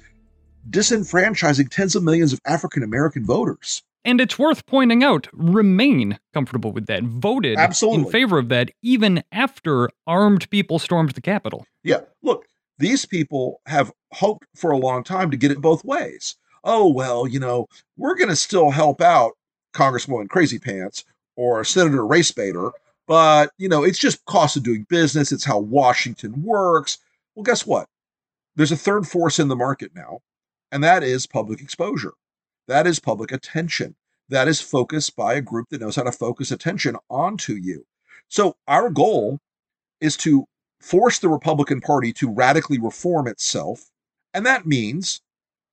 disenfranchising 0.70 1.68
tens 1.70 1.94
of 1.94 2.02
millions 2.02 2.32
of 2.32 2.40
African 2.46 2.82
American 2.82 3.24
voters. 3.24 3.82
And 4.04 4.20
it's 4.20 4.38
worth 4.38 4.66
pointing 4.66 5.04
out, 5.04 5.28
remain 5.32 6.18
comfortable 6.34 6.72
with 6.72 6.86
that, 6.86 7.04
voted 7.04 7.56
Absolutely. 7.56 8.04
in 8.04 8.10
favor 8.10 8.38
of 8.38 8.48
that 8.48 8.70
even 8.82 9.22
after 9.30 9.88
armed 10.06 10.50
people 10.50 10.78
stormed 10.78 11.12
the 11.12 11.20
Capitol. 11.20 11.64
Yeah, 11.84 12.00
look, 12.22 12.46
these 12.78 13.06
people 13.06 13.60
have 13.66 13.92
hoped 14.12 14.46
for 14.56 14.72
a 14.72 14.78
long 14.78 15.04
time 15.04 15.30
to 15.30 15.36
get 15.36 15.52
it 15.52 15.60
both 15.60 15.84
ways. 15.84 16.34
Oh, 16.64 16.88
well, 16.88 17.28
you 17.28 17.38
know, 17.38 17.66
we're 17.96 18.16
going 18.16 18.28
to 18.28 18.36
still 18.36 18.70
help 18.70 19.00
out 19.00 19.32
Congresswoman 19.72 20.28
Crazy 20.28 20.58
Pants 20.58 21.04
or 21.36 21.64
Senator 21.64 22.06
Race 22.06 22.30
Baiter, 22.30 22.70
but, 23.06 23.50
you 23.58 23.68
know, 23.68 23.82
it's 23.82 23.98
just 23.98 24.24
cost 24.26 24.56
of 24.56 24.62
doing 24.62 24.86
business. 24.88 25.32
It's 25.32 25.44
how 25.44 25.58
Washington 25.58 26.42
works. 26.42 26.98
Well, 27.34 27.42
guess 27.42 27.66
what? 27.66 27.88
There's 28.54 28.72
a 28.72 28.76
third 28.76 29.06
force 29.06 29.38
in 29.38 29.48
the 29.48 29.56
market 29.56 29.92
now, 29.94 30.20
and 30.70 30.84
that 30.84 31.02
is 31.02 31.26
public 31.26 31.60
exposure. 31.60 32.12
That 32.68 32.86
is 32.86 33.00
public 33.00 33.32
attention. 33.32 33.96
That 34.28 34.48
is 34.48 34.60
focused 34.60 35.16
by 35.16 35.34
a 35.34 35.40
group 35.40 35.68
that 35.70 35.80
knows 35.80 35.96
how 35.96 36.04
to 36.04 36.12
focus 36.12 36.50
attention 36.50 36.96
onto 37.10 37.54
you. 37.54 37.86
So, 38.28 38.56
our 38.68 38.88
goal 38.88 39.40
is 40.00 40.16
to 40.18 40.46
force 40.80 41.18
the 41.18 41.28
Republican 41.28 41.80
Party 41.80 42.12
to 42.14 42.30
radically 42.30 42.78
reform 42.78 43.26
itself. 43.26 43.90
And 44.34 44.44
that 44.46 44.66
means 44.66 45.20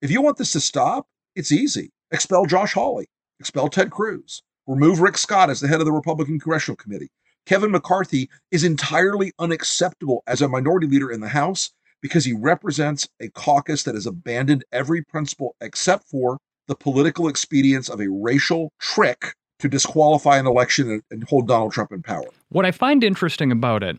if 0.02 0.12
you 0.12 0.22
want 0.22 0.38
this 0.38 0.54
to 0.54 0.60
stop, 0.60 1.08
it's 1.36 1.52
easy. 1.52 1.92
Expel 2.12 2.46
Josh 2.46 2.74
Hawley, 2.74 3.08
expel 3.40 3.70
Ted 3.70 3.92
Cruz, 3.92 4.42
remove 4.70 5.00
Rick 5.00 5.18
Scott 5.18 5.50
as 5.50 5.60
the 5.60 5.68
head 5.68 5.80
of 5.80 5.88
the 5.88 5.92
Republican 5.92 6.40
Congressional 6.40 6.76
Committee. 6.76 7.10
Kevin 7.48 7.72
McCarthy 7.72 8.30
is 8.52 8.64
entirely 8.64 9.34
unacceptable 9.40 10.22
as 10.28 10.44
a 10.44 10.48
minority 10.48 10.86
leader 10.86 11.12
in 11.12 11.22
the 11.22 11.30
House 11.30 11.72
because 12.02 12.24
he 12.24 12.34
represents 12.34 13.10
a 13.20 13.30
caucus 13.30 13.84
that 13.84 13.96
has 13.96 14.06
abandoned 14.06 14.64
every 14.72 15.04
principle 15.04 15.56
except 15.60 16.08
for 16.08 16.38
the 16.68 16.76
political 16.76 17.28
expedience 17.28 17.90
of 17.90 18.00
a 18.00 18.12
racial 18.12 18.72
trick 18.80 19.34
to 19.58 19.68
disqualify 19.68 20.38
an 20.38 20.46
election 20.46 21.02
and, 21.10 21.24
hold 21.24 21.48
Donald 21.48 21.72
Trump 21.72 21.92
in 21.92 22.04
power. 22.04 22.30
What 22.50 22.66
I 22.66 22.72
find 22.72 23.04
interesting 23.04 23.52
about 23.52 23.82
it, 23.82 23.98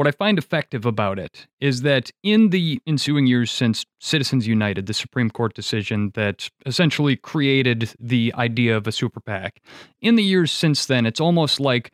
what 0.00 0.06
I 0.06 0.12
find 0.12 0.38
effective 0.38 0.86
about 0.86 1.18
it, 1.18 1.46
is 1.60 1.82
that 1.82 2.10
in 2.22 2.48
the 2.48 2.80
ensuing 2.86 3.26
years 3.26 3.50
since 3.50 3.84
Citizens 3.98 4.46
United, 4.46 4.86
the 4.86 4.94
Supreme 4.94 5.28
Court 5.28 5.52
decision 5.52 6.12
that 6.14 6.48
essentially 6.64 7.16
created 7.16 7.92
the 8.00 8.32
idea 8.34 8.74
of 8.78 8.86
a 8.86 8.92
super 8.92 9.20
PAC, 9.20 9.60
in 10.00 10.14
the 10.14 10.22
years 10.22 10.50
since 10.52 10.86
then, 10.86 11.04
it's 11.04 11.20
almost 11.20 11.60
like 11.60 11.92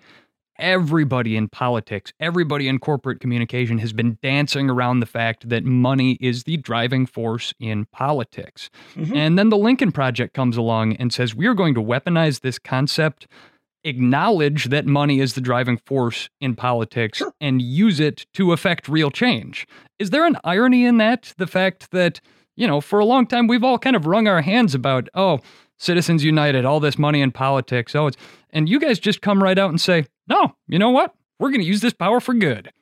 everybody 0.57 1.37
in 1.37 1.49
politics, 1.49 2.13
everybody 2.21 2.69
in 2.69 2.79
corporate 2.79 3.19
communication 3.19 3.79
has 3.79 3.93
been 3.93 4.19
dancing 4.23 4.71
around 4.71 5.01
the 5.01 5.07
fact 5.07 5.49
that 5.49 5.65
money 5.65 6.17
is 6.21 6.45
the 6.45 6.59
driving 6.59 7.07
force 7.07 7.53
in 7.59 7.87
politics. 7.87 8.71
Mm-hmm. 8.95 9.17
And 9.17 9.37
then 9.37 9.49
the 9.49 9.59
Lincoln 9.59 9.91
Project 9.91 10.33
comes 10.33 10.57
along 10.57 10.95
and 10.95 11.13
says, 11.13 11.35
we 11.35 11.49
are 11.49 11.55
going 11.55 11.75
to 11.75 11.83
weaponize 11.83 12.43
this 12.43 12.61
concept, 12.61 13.27
acknowledge 13.87 14.67
that 14.67 14.85
money 14.87 15.21
is 15.21 15.35
the 15.35 15.41
driving 15.41 15.79
force 15.87 16.29
in 16.41 16.55
politics, 16.55 17.19
Sure. 17.19 17.33
and 17.41 17.63
use 17.63 18.01
it 18.01 18.27
to 18.35 18.53
affect 18.53 18.89
real 18.89 19.11
change. 19.11 19.67
Is 19.99 20.11
there 20.11 20.27
an 20.27 20.37
irony 20.45 20.85
in 20.85 20.99
that? 20.99 21.33
The 21.39 21.47
fact 21.47 21.91
that, 21.93 22.21
you 22.57 22.67
know, 22.67 22.81
for 22.81 22.99
a 22.99 23.05
long 23.05 23.27
time 23.27 23.47
we've 23.47 23.65
all 23.65 23.79
kind 23.79 23.97
of 23.97 24.07
wrung 24.07 24.29
our 24.29 24.43
hands 24.43 24.75
about, 24.75 25.09
oh, 25.15 25.41
Citizens 25.79 26.25
United, 26.25 26.65
all 26.65 26.81
this 26.81 26.99
money 26.99 27.21
in 27.21 27.31
politics. 27.33 27.95
Oh, 27.95 28.07
it's, 28.07 28.17
and 28.51 28.69
you 28.69 28.81
guys 28.81 28.99
just 28.99 29.21
come 29.21 29.43
right 29.43 29.59
out 29.59 29.71
and 29.71 29.81
say, 29.81 30.07
no, 30.27 30.55
you 30.69 30.79
know 30.79 30.91
what? 30.91 31.15
We're 31.39 31.51
going 31.51 31.61
to 31.61 31.67
use 31.67 31.83
this 31.83 31.93
power 31.93 32.19
for 32.19 32.35
good. 32.35 32.73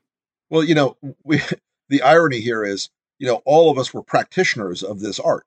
Well, 0.49 0.63
you 0.63 0.75
know, 0.75 0.97
we, 1.25 1.41
the 1.89 2.03
irony 2.03 2.41
here 2.41 2.65
is, 2.65 2.89
you 3.19 3.27
know, 3.27 3.43
all 3.45 3.71
of 3.71 3.79
us 3.79 3.93
were 3.93 4.03
practitioners 4.03 4.83
of 4.83 5.01
this 5.01 5.19
art. 5.19 5.45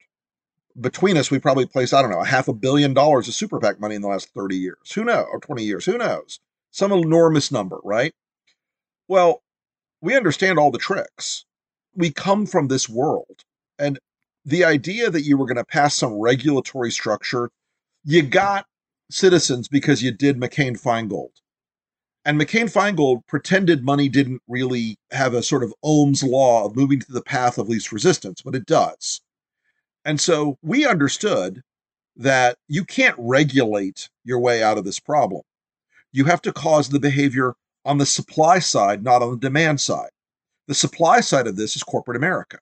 Between 0.79 1.17
us, 1.17 1.31
we 1.31 1.39
probably 1.39 1.65
placed, 1.65 1.93
I 1.93 2.01
don't 2.01 2.11
know, 2.11 2.21
a 2.21 2.25
half 2.25 2.47
a 2.47 2.53
billion 2.53 2.93
dollars 2.93 3.27
of 3.27 3.33
super 3.33 3.59
PAC 3.59 3.79
money 3.79 3.95
in 3.95 4.01
the 4.01 4.07
last 4.07 4.29
30 4.35 4.55
years. 4.55 4.91
Who 4.93 5.03
knows? 5.03 5.25
Or 5.31 5.39
20 5.39 5.63
years. 5.63 5.85
Who 5.85 5.97
knows? 5.97 6.39
Some 6.71 6.91
enormous 6.91 7.51
number, 7.51 7.79
right? 7.83 8.13
Well, 9.07 9.41
we 10.01 10.15
understand 10.15 10.59
all 10.59 10.71
the 10.71 10.77
tricks. 10.77 11.45
We 11.95 12.11
come 12.11 12.45
from 12.45 12.67
this 12.67 12.87
world. 12.87 13.43
And 13.79 13.97
the 14.45 14.63
idea 14.63 15.09
that 15.09 15.23
you 15.23 15.37
were 15.37 15.45
going 15.45 15.57
to 15.57 15.65
pass 15.65 15.95
some 15.95 16.13
regulatory 16.13 16.91
structure, 16.91 17.49
you 18.03 18.21
got 18.21 18.65
citizens 19.09 19.67
because 19.67 20.03
you 20.03 20.11
did 20.11 20.37
McCain 20.37 20.79
Feingold. 20.79 21.31
And 22.23 22.39
McCain 22.39 22.71
Feingold 22.71 23.25
pretended 23.27 23.83
money 23.83 24.09
didn't 24.09 24.41
really 24.47 24.97
have 25.11 25.33
a 25.33 25.41
sort 25.41 25.63
of 25.63 25.73
Ohm's 25.81 26.23
law 26.23 26.65
of 26.65 26.75
moving 26.75 26.99
to 26.99 27.11
the 27.11 27.21
path 27.21 27.57
of 27.57 27.69
least 27.69 27.91
resistance, 27.91 28.41
but 28.41 28.53
it 28.53 28.65
does. 28.65 29.21
And 30.07 30.21
so 30.21 30.57
we 30.61 30.87
understood 30.87 31.61
that 32.15 32.57
you 32.69 32.85
can't 32.85 33.15
regulate 33.19 34.07
your 34.23 34.39
way 34.39 34.63
out 34.63 34.77
of 34.77 34.85
this 34.85 35.01
problem. 35.01 35.41
You 36.13 36.23
have 36.25 36.41
to 36.43 36.53
cause 36.53 36.87
the 36.87 36.99
behavior 36.99 37.55
on 37.83 37.97
the 37.97 38.05
supply 38.05 38.59
side, 38.59 39.03
not 39.03 39.21
on 39.21 39.31
the 39.31 39.37
demand 39.37 39.81
side. 39.81 40.11
The 40.67 40.75
supply 40.75 41.19
side 41.19 41.45
of 41.45 41.57
this 41.57 41.75
is 41.75 41.83
corporate 41.83 42.15
America. 42.15 42.57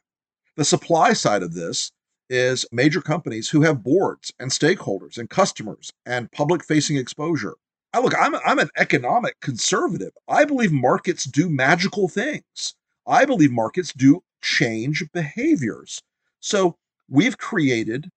The 0.57 0.65
supply 0.65 1.13
side 1.13 1.43
of 1.43 1.53
this 1.53 1.91
is 2.31 2.65
major 2.71 2.99
companies 2.99 3.47
who 3.47 3.61
have 3.61 3.83
boards 3.83 4.33
and 4.39 4.49
stakeholders 4.49 5.19
and 5.19 5.29
customers 5.29 5.91
and 6.07 6.31
public 6.31 6.65
facing 6.65 6.97
exposure. 6.97 7.53
I 7.93 7.99
look, 7.99 8.15
I'm, 8.19 8.33
I'm 8.43 8.57
an 8.57 8.71
economic 8.75 9.39
conservative. 9.41 10.13
I 10.27 10.45
believe 10.45 10.71
markets 10.71 11.25
do 11.25 11.47
magical 11.47 12.07
things. 12.07 12.73
I 13.05 13.25
believe 13.25 13.51
markets 13.51 13.93
do 13.93 14.23
change 14.41 15.03
behaviors. 15.13 16.01
So 16.39 16.77
we've 17.09 17.37
created 17.37 18.09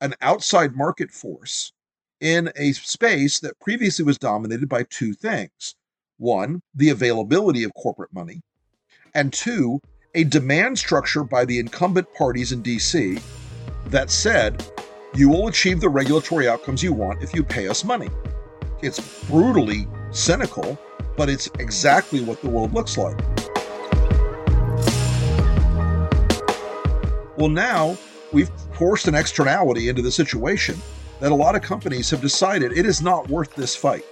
an 0.00 0.14
outside 0.20 0.76
market 0.76 1.10
force 1.10 1.72
in 2.20 2.50
a 2.56 2.72
space 2.72 3.40
that 3.40 3.58
previously 3.60 4.04
was 4.04 4.18
dominated 4.18 4.68
by 4.68 4.84
two 4.84 5.14
things 5.14 5.74
one, 6.18 6.60
the 6.74 6.90
availability 6.90 7.64
of 7.64 7.72
corporate 7.72 8.12
money, 8.12 8.42
and 9.14 9.32
two, 9.32 9.80
a 10.14 10.22
demand 10.24 10.78
structure 10.78 11.24
by 11.24 11.46
the 11.46 11.58
incumbent 11.58 12.06
parties 12.12 12.52
in 12.52 12.62
DC 12.62 13.20
that 13.86 14.10
said, 14.10 14.62
you 15.14 15.30
will 15.30 15.48
achieve 15.48 15.80
the 15.80 15.88
regulatory 15.88 16.46
outcomes 16.46 16.82
you 16.82 16.92
want 16.92 17.22
if 17.22 17.34
you 17.34 17.42
pay 17.42 17.68
us 17.68 17.84
money. 17.84 18.10
It's 18.82 19.24
brutally 19.30 19.88
cynical, 20.10 20.78
but 21.16 21.30
it's 21.30 21.48
exactly 21.58 22.20
what 22.20 22.42
the 22.42 22.50
world 22.50 22.74
looks 22.74 22.98
like. 22.98 23.18
Well, 27.38 27.48
now 27.48 27.96
we've 28.32 28.50
forced 28.72 29.08
an 29.08 29.14
externality 29.14 29.88
into 29.88 30.02
the 30.02 30.12
situation 30.12 30.76
that 31.20 31.32
a 31.32 31.34
lot 31.34 31.54
of 31.54 31.62
companies 31.62 32.10
have 32.10 32.20
decided 32.20 32.72
it 32.72 32.86
is 32.86 33.02
not 33.02 33.28
worth 33.28 33.54
this 33.54 33.76
fight. 33.76 34.04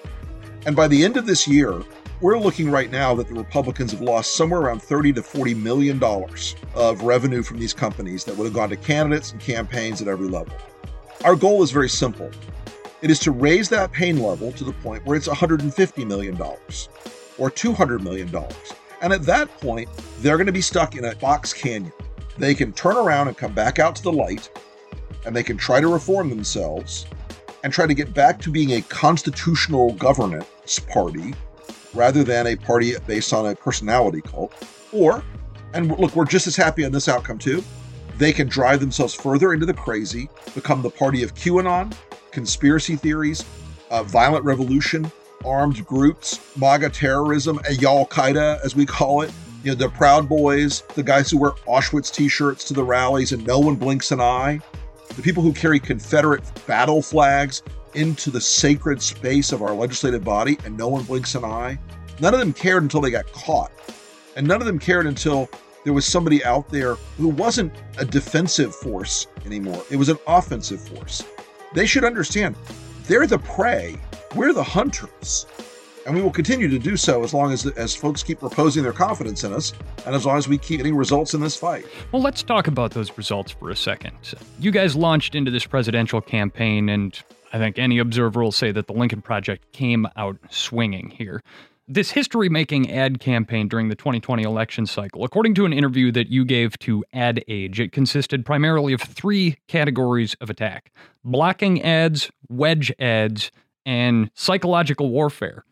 And 0.66 0.76
by 0.76 0.88
the 0.88 1.04
end 1.04 1.16
of 1.16 1.26
this 1.26 1.48
year, 1.48 1.82
we're 2.20 2.38
looking 2.38 2.70
right 2.70 2.90
now 2.90 3.14
that 3.14 3.28
the 3.28 3.34
Republicans 3.34 3.92
have 3.92 4.00
lost 4.00 4.34
somewhere 4.34 4.60
around 4.60 4.82
30 4.82 5.12
to 5.14 5.22
40 5.22 5.54
million 5.54 5.98
dollars 5.98 6.56
of 6.74 7.02
revenue 7.02 7.42
from 7.42 7.58
these 7.58 7.72
companies 7.72 8.24
that 8.24 8.36
would 8.36 8.44
have 8.44 8.54
gone 8.54 8.68
to 8.70 8.76
candidates 8.76 9.32
and 9.32 9.40
campaigns 9.40 10.02
at 10.02 10.08
every 10.08 10.28
level. 10.28 10.54
Our 11.24 11.36
goal 11.36 11.62
is 11.62 11.70
very 11.70 11.88
simple. 11.88 12.30
It 13.02 13.10
is 13.10 13.20
to 13.20 13.30
raise 13.30 13.68
that 13.68 13.92
pain 13.92 14.20
level 14.20 14.50
to 14.52 14.64
the 14.64 14.72
point 14.72 15.06
where 15.06 15.16
it's 15.16 15.28
150 15.28 16.04
million 16.04 16.36
dollars 16.36 16.88
or 17.38 17.50
200 17.50 18.02
million 18.02 18.30
dollars. 18.30 18.74
And 19.00 19.12
at 19.12 19.22
that 19.22 19.48
point, 19.60 19.88
they're 20.18 20.36
going 20.36 20.46
to 20.46 20.52
be 20.52 20.60
stuck 20.60 20.96
in 20.96 21.04
a 21.04 21.14
box 21.16 21.52
canyon. 21.52 21.92
They 22.38 22.54
can 22.54 22.72
turn 22.72 22.96
around 22.96 23.28
and 23.28 23.36
come 23.36 23.52
back 23.52 23.78
out 23.78 23.96
to 23.96 24.02
the 24.02 24.12
light, 24.12 24.48
and 25.26 25.34
they 25.34 25.42
can 25.42 25.56
try 25.56 25.80
to 25.80 25.88
reform 25.88 26.30
themselves 26.30 27.06
and 27.64 27.72
try 27.72 27.86
to 27.86 27.94
get 27.94 28.14
back 28.14 28.40
to 28.42 28.50
being 28.50 28.72
a 28.72 28.82
constitutional 28.82 29.92
governance 29.94 30.78
party 30.78 31.34
rather 31.94 32.22
than 32.22 32.46
a 32.46 32.56
party 32.56 32.94
based 33.06 33.32
on 33.32 33.46
a 33.46 33.54
personality 33.54 34.20
cult. 34.20 34.52
Or, 34.92 35.24
and 35.74 35.90
look, 35.98 36.14
we're 36.14 36.24
just 36.24 36.46
as 36.46 36.54
happy 36.54 36.84
on 36.84 36.92
this 36.92 37.08
outcome 37.08 37.38
too, 37.38 37.64
they 38.16 38.32
can 38.32 38.48
drive 38.48 38.80
themselves 38.80 39.14
further 39.14 39.52
into 39.52 39.66
the 39.66 39.74
crazy, 39.74 40.28
become 40.54 40.82
the 40.82 40.90
party 40.90 41.22
of 41.22 41.34
QAnon, 41.34 41.94
conspiracy 42.30 42.96
theories, 42.96 43.44
uh, 43.90 44.02
violent 44.02 44.44
revolution, 44.44 45.10
armed 45.44 45.84
groups, 45.86 46.40
MAGA 46.56 46.90
terrorism, 46.90 47.60
Y'all 47.78 48.06
Qaeda, 48.06 48.60
as 48.64 48.76
we 48.76 48.86
call 48.86 49.22
it. 49.22 49.32
You 49.64 49.72
know, 49.72 49.74
the 49.74 49.88
Proud 49.88 50.28
Boys, 50.28 50.82
the 50.94 51.02
guys 51.02 51.30
who 51.30 51.38
wear 51.38 51.50
Auschwitz 51.66 52.12
t 52.12 52.28
shirts 52.28 52.64
to 52.64 52.74
the 52.74 52.84
rallies 52.84 53.32
and 53.32 53.44
no 53.44 53.58
one 53.58 53.74
blinks 53.74 54.12
an 54.12 54.20
eye, 54.20 54.60
the 55.16 55.22
people 55.22 55.42
who 55.42 55.52
carry 55.52 55.80
Confederate 55.80 56.44
battle 56.66 57.02
flags 57.02 57.62
into 57.94 58.30
the 58.30 58.40
sacred 58.40 59.02
space 59.02 59.50
of 59.50 59.62
our 59.62 59.74
legislative 59.74 60.22
body 60.22 60.56
and 60.64 60.76
no 60.76 60.86
one 60.86 61.02
blinks 61.02 61.34
an 61.34 61.44
eye. 61.44 61.76
None 62.20 62.34
of 62.34 62.40
them 62.40 62.52
cared 62.52 62.84
until 62.84 63.00
they 63.00 63.10
got 63.10 63.26
caught. 63.32 63.72
And 64.36 64.46
none 64.46 64.60
of 64.60 64.66
them 64.66 64.78
cared 64.78 65.06
until 65.06 65.48
there 65.84 65.92
was 65.92 66.06
somebody 66.06 66.44
out 66.44 66.68
there 66.68 66.94
who 67.16 67.28
wasn't 67.28 67.72
a 67.98 68.04
defensive 68.04 68.74
force 68.74 69.26
anymore. 69.44 69.82
It 69.90 69.96
was 69.96 70.08
an 70.08 70.18
offensive 70.28 70.80
force. 70.80 71.24
They 71.74 71.86
should 71.86 72.04
understand 72.04 72.54
they're 73.06 73.26
the 73.26 73.38
prey, 73.38 73.96
we're 74.36 74.52
the 74.52 74.62
hunters. 74.62 75.46
And 76.06 76.14
we 76.14 76.22
will 76.22 76.30
continue 76.30 76.68
to 76.68 76.78
do 76.78 76.96
so 76.96 77.22
as 77.22 77.34
long 77.34 77.52
as 77.52 77.66
as 77.66 77.94
folks 77.94 78.22
keep 78.22 78.42
reposing 78.42 78.82
their 78.82 78.92
confidence 78.92 79.44
in 79.44 79.52
us 79.52 79.72
and 80.06 80.14
as 80.14 80.24
long 80.24 80.38
as 80.38 80.48
we 80.48 80.58
keep 80.58 80.78
getting 80.78 80.96
results 80.96 81.34
in 81.34 81.40
this 81.40 81.56
fight. 81.56 81.86
Well, 82.12 82.22
let's 82.22 82.42
talk 82.42 82.66
about 82.66 82.92
those 82.92 83.16
results 83.18 83.52
for 83.52 83.70
a 83.70 83.76
second. 83.76 84.16
You 84.58 84.70
guys 84.70 84.96
launched 84.96 85.34
into 85.34 85.50
this 85.50 85.66
presidential 85.66 86.20
campaign 86.20 86.88
and 86.88 87.20
I 87.52 87.58
think 87.58 87.78
any 87.78 87.98
observer 87.98 88.42
will 88.42 88.52
say 88.52 88.72
that 88.72 88.86
the 88.86 88.92
Lincoln 88.92 89.22
Project 89.22 89.72
came 89.72 90.06
out 90.16 90.36
swinging 90.50 91.10
here. 91.10 91.42
This 91.90 92.10
history 92.10 92.50
making 92.50 92.92
ad 92.92 93.18
campaign 93.18 93.66
during 93.66 93.88
the 93.88 93.94
2020 93.94 94.42
election 94.42 94.84
cycle, 94.84 95.24
according 95.24 95.54
to 95.54 95.64
an 95.64 95.72
interview 95.72 96.12
that 96.12 96.28
you 96.28 96.44
gave 96.44 96.78
to 96.80 97.02
Ad 97.14 97.42
Age, 97.48 97.80
it 97.80 97.92
consisted 97.92 98.44
primarily 98.44 98.92
of 98.92 99.00
three 99.00 99.56
categories 99.68 100.36
of 100.42 100.50
attack 100.50 100.92
blocking 101.24 101.82
ads, 101.82 102.30
wedge 102.50 102.92
ads, 102.98 103.50
and 103.86 104.30
psychological 104.34 105.08
warfare. 105.08 105.64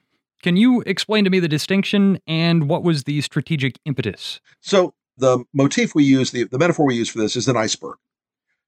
Can 0.47 0.57
you 0.57 0.81
explain 0.87 1.25
to 1.25 1.31
me 1.31 1.41
the 1.41 1.49
distinction 1.49 2.21
and 2.25 2.69
what 2.69 2.85
was 2.85 3.03
the 3.03 3.21
strategic 3.21 3.81
impetus? 3.85 4.41
So, 4.61 4.95
the 5.19 5.45
motif 5.53 5.93
we 5.93 6.05
use, 6.05 6.31
the, 6.31 6.45
the 6.45 6.57
metaphor 6.57 6.87
we 6.87 6.95
use 6.95 7.09
for 7.09 7.19
this 7.19 7.35
is 7.35 7.49
an 7.49 7.57
iceberg. 7.57 7.97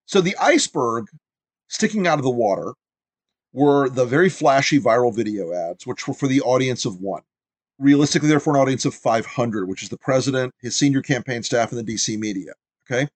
So, 0.05 0.21
the 0.21 0.37
iceberg 0.41 1.07
sticking 1.69 2.09
out 2.09 2.19
of 2.19 2.25
the 2.25 2.31
water 2.31 2.75
were 3.53 3.89
the 3.89 4.05
very 4.05 4.29
flashy 4.29 4.81
viral 4.81 5.15
video 5.15 5.53
ads, 5.53 5.87
which 5.87 6.09
were 6.09 6.15
for 6.15 6.27
the 6.27 6.41
audience 6.41 6.85
of 6.85 7.01
one 7.01 7.23
realistically, 7.79 8.29
they're 8.29 8.41
for 8.41 8.57
an 8.57 8.61
audience 8.61 8.85
of 8.85 8.93
500, 8.93 9.69
which 9.69 9.85
is 9.85 9.89
the 9.89 9.97
president, 9.97 10.53
his 10.61 10.75
senior 10.75 11.01
campaign 11.01 11.45
staff, 11.45 11.71
and 11.71 11.87
the 11.87 11.95
DC 11.95 12.19
media. 12.19 12.55
Okay. 12.91 13.07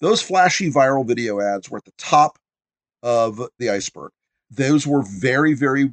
Those 0.00 0.22
flashy 0.22 0.70
viral 0.70 1.06
video 1.06 1.38
ads 1.38 1.68
were 1.68 1.76
at 1.76 1.84
the 1.84 1.92
top 1.98 2.38
of 3.02 3.46
the 3.58 3.68
iceberg. 3.68 4.12
Those 4.50 4.86
were 4.86 5.02
very, 5.02 5.52
very 5.52 5.92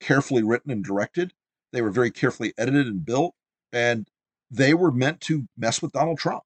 carefully 0.00 0.42
written 0.42 0.70
and 0.70 0.84
directed. 0.84 1.32
They 1.72 1.82
were 1.82 1.90
very 1.90 2.10
carefully 2.10 2.52
edited 2.58 2.86
and 2.86 3.04
built, 3.04 3.34
and 3.72 4.08
they 4.50 4.74
were 4.74 4.90
meant 4.90 5.20
to 5.22 5.46
mess 5.56 5.80
with 5.80 5.92
Donald 5.92 6.18
Trump. 6.18 6.42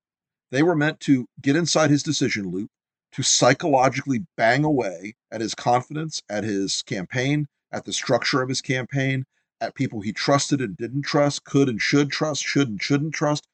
They 0.50 0.62
were 0.62 0.76
meant 0.76 1.00
to 1.00 1.26
get 1.40 1.57
inside 1.57 1.90
his 1.90 2.02
decision 2.02 2.50
loop, 2.50 2.71
to 3.12 3.23
psychologically 3.23 4.26
bang 4.37 4.64
away 4.64 5.15
at 5.30 5.41
his 5.41 5.54
confidence, 5.54 6.23
at 6.28 6.45
his 6.45 6.82
campaign, 6.82 7.47
at 7.73 7.84
the 7.84 7.93
structure 7.93 8.43
of 8.43 8.49
his 8.49 8.60
campaign, 8.60 9.25
at 9.60 9.75
people 9.75 10.00
he 10.00 10.13
trusted 10.13 10.60
and 10.60 10.76
didn't 10.76 11.02
trust, 11.02 11.45
could 11.45 11.69
and 11.69 11.80
should 11.80 12.10
trust, 12.10 12.45
should 12.45 12.69
and 12.69 12.82
shouldn't 12.82 13.15
trust. 13.15 13.47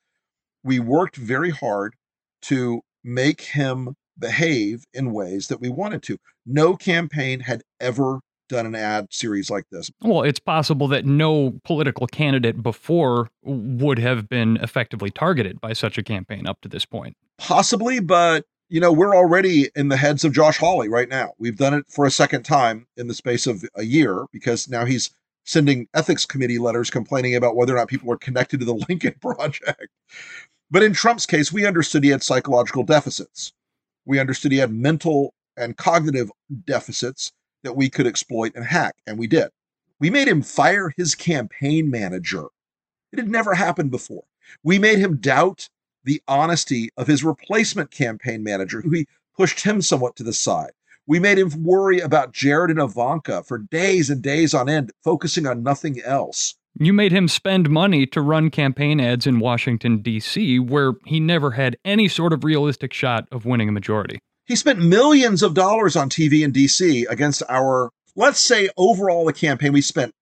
We 0.64 0.80
worked 0.80 1.16
very 1.16 1.50
hard 1.50 1.94
to 2.42 2.82
make 3.04 3.40
him 3.42 3.94
behave 4.18 4.84
in 4.92 5.12
ways 5.12 5.48
that 5.48 5.60
we 5.60 5.68
wanted 5.68 6.02
to. 6.04 6.18
No 6.44 6.76
campaign 6.76 7.40
had 7.40 7.62
ever 7.80 8.20
done 8.50 8.66
an 8.66 8.74
ad 8.74 9.06
series 9.10 9.48
like 9.48 9.64
this. 9.70 9.90
Well, 10.02 10.22
it's 10.22 10.38
possible 10.38 10.88
that 10.88 11.06
no 11.06 11.58
political 11.64 12.06
candidate 12.06 12.62
before 12.62 13.30
would 13.42 13.98
have 13.98 14.28
been 14.28 14.58
effectively 14.58 15.10
targeted 15.10 15.60
by 15.60 15.72
such 15.72 15.96
a 15.96 16.02
campaign 16.02 16.46
up 16.46 16.60
to 16.62 16.68
this 16.68 16.84
point. 16.84 17.16
Possibly, 17.38 18.00
but 18.00 18.44
you 18.68 18.80
know, 18.80 18.92
we're 18.92 19.16
already 19.16 19.70
in 19.74 19.88
the 19.88 19.96
heads 19.96 20.24
of 20.24 20.32
Josh 20.32 20.58
Hawley 20.58 20.88
right 20.88 21.08
now. 21.08 21.32
We've 21.38 21.56
done 21.56 21.74
it 21.74 21.86
for 21.88 22.04
a 22.04 22.10
second 22.10 22.44
time 22.44 22.86
in 22.96 23.08
the 23.08 23.14
space 23.14 23.46
of 23.46 23.64
a 23.74 23.82
year 23.82 24.26
because 24.32 24.68
now 24.68 24.84
he's 24.84 25.10
sending 25.44 25.88
ethics 25.94 26.26
committee 26.26 26.58
letters 26.58 26.90
complaining 26.90 27.34
about 27.34 27.56
whether 27.56 27.74
or 27.74 27.78
not 27.78 27.88
people 27.88 28.12
are 28.12 28.18
connected 28.18 28.60
to 28.60 28.66
the 28.66 28.74
Lincoln 28.88 29.14
Project. 29.20 29.88
But 30.70 30.82
in 30.82 30.92
Trump's 30.92 31.26
case, 31.26 31.52
we 31.52 31.66
understood 31.66 32.04
he 32.04 32.10
had 32.10 32.22
psychological 32.22 32.84
deficits. 32.84 33.52
We 34.06 34.20
understood 34.20 34.52
he 34.52 34.58
had 34.58 34.72
mental 34.72 35.34
and 35.56 35.76
cognitive 35.76 36.30
deficits 36.64 37.32
that 37.62 37.76
we 37.76 37.90
could 37.90 38.06
exploit 38.06 38.54
and 38.54 38.64
hack, 38.64 38.96
and 39.06 39.18
we 39.18 39.26
did. 39.26 39.50
We 39.98 40.10
made 40.10 40.28
him 40.28 40.42
fire 40.42 40.92
his 40.96 41.14
campaign 41.14 41.90
manager. 41.90 42.46
It 43.12 43.18
had 43.18 43.28
never 43.28 43.54
happened 43.54 43.90
before. 43.90 44.24
We 44.62 44.78
made 44.78 44.98
him 44.98 45.18
doubt 45.18 45.68
the 46.04 46.22
honesty 46.26 46.90
of 46.96 47.06
his 47.06 47.22
replacement 47.22 47.90
campaign 47.90 48.42
manager, 48.42 48.80
who 48.80 48.90
he 48.90 49.06
pushed 49.36 49.60
him 49.60 49.82
somewhat 49.82 50.16
to 50.16 50.22
the 50.22 50.32
side. 50.32 50.72
We 51.06 51.18
made 51.18 51.38
him 51.38 51.62
worry 51.62 52.00
about 52.00 52.32
Jared 52.32 52.70
and 52.70 52.80
Ivanka 52.80 53.42
for 53.42 53.58
days 53.58 54.10
and 54.10 54.22
days 54.22 54.54
on 54.54 54.68
end, 54.68 54.92
focusing 55.02 55.46
on 55.46 55.62
nothing 55.62 56.00
else. 56.02 56.54
You 56.78 56.92
made 56.92 57.12
him 57.12 57.26
spend 57.26 57.68
money 57.68 58.06
to 58.06 58.20
run 58.20 58.50
campaign 58.50 59.00
ads 59.00 59.26
in 59.26 59.40
Washington, 59.40 60.02
D.C., 60.02 60.60
where 60.60 60.92
he 61.04 61.18
never 61.18 61.50
had 61.50 61.76
any 61.84 62.06
sort 62.06 62.32
of 62.32 62.44
realistic 62.44 62.92
shot 62.92 63.26
of 63.32 63.44
winning 63.44 63.68
a 63.68 63.72
majority. 63.72 64.20
He 64.46 64.56
spent 64.56 64.80
millions 64.80 65.42
of 65.42 65.54
dollars 65.54 65.96
on 65.96 66.10
TV 66.10 66.42
in 66.44 66.50
D.C. 66.52 67.06
against 67.08 67.42
our, 67.48 67.90
let's 68.16 68.40
say, 68.40 68.68
overall 68.76 69.24
the 69.24 69.32
campaign, 69.32 69.72
we 69.72 69.80
spent, 69.80 70.12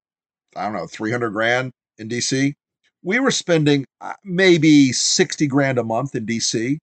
I 0.54 0.64
don't 0.64 0.74
know, 0.74 0.86
300 0.86 1.30
grand 1.30 1.72
in 1.98 2.08
D.C. 2.08 2.54
We 3.02 3.20
were 3.20 3.30
spending 3.30 3.86
uh, 4.00 4.14
maybe 4.24 4.92
60 4.92 5.46
grand 5.46 5.78
a 5.78 5.84
month 5.84 6.14
in 6.14 6.26
D.C. 6.26 6.78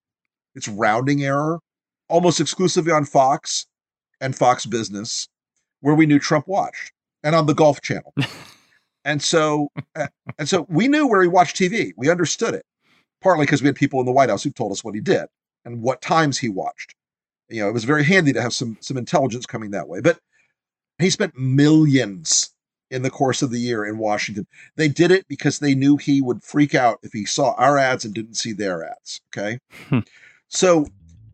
It's 0.56 0.68
rounding 0.68 1.24
error, 1.24 1.60
almost 2.10 2.40
exclusively 2.40 2.92
on 2.92 3.06
Fox 3.06 3.68
and 4.22 4.36
Fox 4.36 4.66
Business, 4.66 5.28
where 5.82 5.96
we 5.96 6.06
knew 6.06 6.20
Trump 6.20 6.48
watched, 6.48 6.92
and 7.24 7.36
on 7.36 7.46
the 7.46 7.54
Golf 7.54 7.82
Channel. 7.82 8.14
and 9.06 9.22
so, 9.22 9.70
and 10.40 10.48
so 10.48 10.66
we 10.70 10.88
knew 10.88 11.06
where 11.06 11.22
he 11.22 11.28
watched 11.28 11.58
TV. 11.58 11.92
We 11.98 12.10
understood 12.10 12.54
it, 12.54 12.66
partly 13.22 13.46
because 13.46 13.62
we 13.62 13.68
had 13.68 13.76
people 13.76 14.00
in 14.00 14.06
the 14.06 14.12
White 14.12 14.30
House 14.30 14.44
who 14.44 14.52
told 14.52 14.72
us 14.72 14.84
what 14.84 14.96
he 14.96 15.02
did 15.02 15.26
and 15.66 15.82
what 15.82 16.02
times 16.02 16.40
he 16.40 16.50
watched. 16.50 16.96
You 17.50 17.62
know, 17.62 17.70
it 17.70 17.74
was 17.74 17.84
very 17.84 18.04
handy 18.04 18.34
to 18.34 18.42
have 18.42 18.54
some 18.54 18.78
some 18.82 18.98
intelligence 18.98 19.46
coming 19.46 19.72
that 19.72 19.88
way. 19.88 20.02
But 20.02 20.20
he 21.00 21.10
spent 21.10 21.38
millions 21.38 22.52
in 22.92 23.02
the 23.02 23.10
course 23.10 23.42
of 23.42 23.52
the 23.52 23.60
year 23.60 23.86
in 23.86 23.98
Washington. 23.98 24.48
They 24.76 24.88
did 24.88 25.12
it 25.12 25.28
because 25.28 25.60
they 25.60 25.76
knew 25.76 25.98
he 25.98 26.22
would 26.22 26.44
freak 26.44 26.76
out 26.76 27.00
if 27.04 27.12
he 27.12 27.26
saw 27.26 27.54
our 27.54 27.78
ads 27.78 28.06
and 28.06 28.14
didn't 28.14 28.36
see 28.36 28.54
their 28.54 28.88
ads. 28.90 29.22
Okay. 29.30 29.60
Hmm. 29.90 30.00
so 30.48 30.86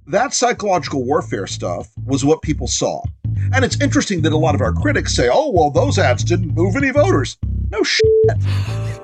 that 0.07 0.33
psychological 0.33 1.03
warfare 1.05 1.47
stuff 1.47 1.89
was 2.05 2.25
what 2.25 2.41
people 2.41 2.67
saw. 2.67 3.01
And 3.53 3.63
it's 3.63 3.79
interesting 3.81 4.21
that 4.23 4.33
a 4.33 4.37
lot 4.37 4.55
of 4.55 4.61
our 4.61 4.73
critics 4.73 5.15
say, 5.15 5.29
oh, 5.31 5.51
well, 5.51 5.69
those 5.69 5.97
ads 5.97 6.23
didn't 6.23 6.53
move 6.53 6.75
any 6.75 6.89
voters. 6.89 7.37
No 7.69 7.83
shit. 7.83 8.03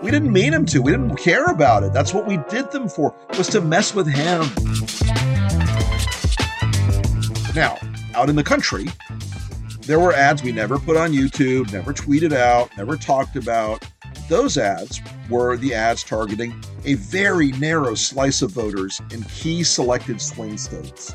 We 0.02 0.12
didn't 0.12 0.34
mean 0.34 0.52
them 0.52 0.66
to. 0.68 0.82
We 0.82 0.92
didn't 0.92 1.16
care 1.18 1.46
about 1.46 1.84
it. 1.84 1.94
That's 1.94 2.14
what 2.14 2.28
we 2.28 2.38
did 2.50 2.72
them 2.72 2.90
for, 2.90 3.16
was 3.38 3.48
to 3.50 3.62
mess 3.62 3.96
with 3.96 4.08
him. 4.08 5.27
Now, 7.58 7.80
out 8.14 8.30
in 8.30 8.36
the 8.36 8.44
country, 8.44 8.86
there 9.80 10.00
were 10.00 10.14
ads 10.14 10.44
we 10.44 10.52
never 10.52 10.78
put 10.78 10.96
on 10.96 11.12
YouTube, 11.12 11.74
never 11.74 11.92
tweeted 11.92 12.32
out, 12.32 12.70
never 12.78 12.96
talked 12.96 13.36
about. 13.36 13.84
Those 14.30 14.60
ads 14.60 15.02
were 15.28 15.58
the 15.58 15.74
ads 15.74 16.04
targeting 16.04 16.54
a 16.86 16.94
very 16.94 17.54
narrow 17.54 17.96
slice 17.96 18.44
of 18.44 18.52
voters 18.52 19.02
in 19.12 19.24
key 19.24 19.64
selected 19.64 20.22
swing 20.22 20.56
states. 20.56 21.12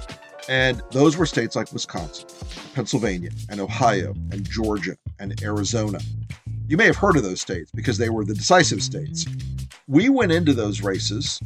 And 0.49 0.83
those 0.91 1.17
were 1.17 1.27
states 1.27 1.55
like 1.55 1.73
Wisconsin, 1.73 2.29
Pennsylvania, 2.75 3.31
and 3.49 3.61
Ohio, 3.61 4.13
and 4.33 4.43
Georgia, 4.43 4.97
and 5.21 5.41
Arizona. 5.45 6.01
You 6.67 6.77
may 6.77 6.87
have 6.87 6.97
heard 6.97 7.17
of 7.17 7.23
those 7.23 7.41
states 7.41 7.71
because 7.73 7.99
they 7.99 8.11
were 8.11 8.25
the 8.25 8.35
decisive 8.35 8.83
states. 8.83 9.27
We 9.87 10.09
went 10.09 10.33
into 10.33 10.55
those 10.55 10.83
races 10.83 11.39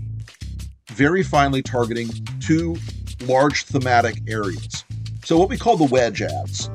very 0.92 1.22
finely 1.22 1.60
targeting 1.60 2.08
two 2.40 2.76
large 3.24 3.64
thematic 3.64 4.16
areas. 4.28 4.85
So, 5.26 5.36
what 5.36 5.48
we 5.48 5.58
call 5.58 5.76
the 5.76 5.86
wedge 5.86 6.22
ads. 6.22 6.70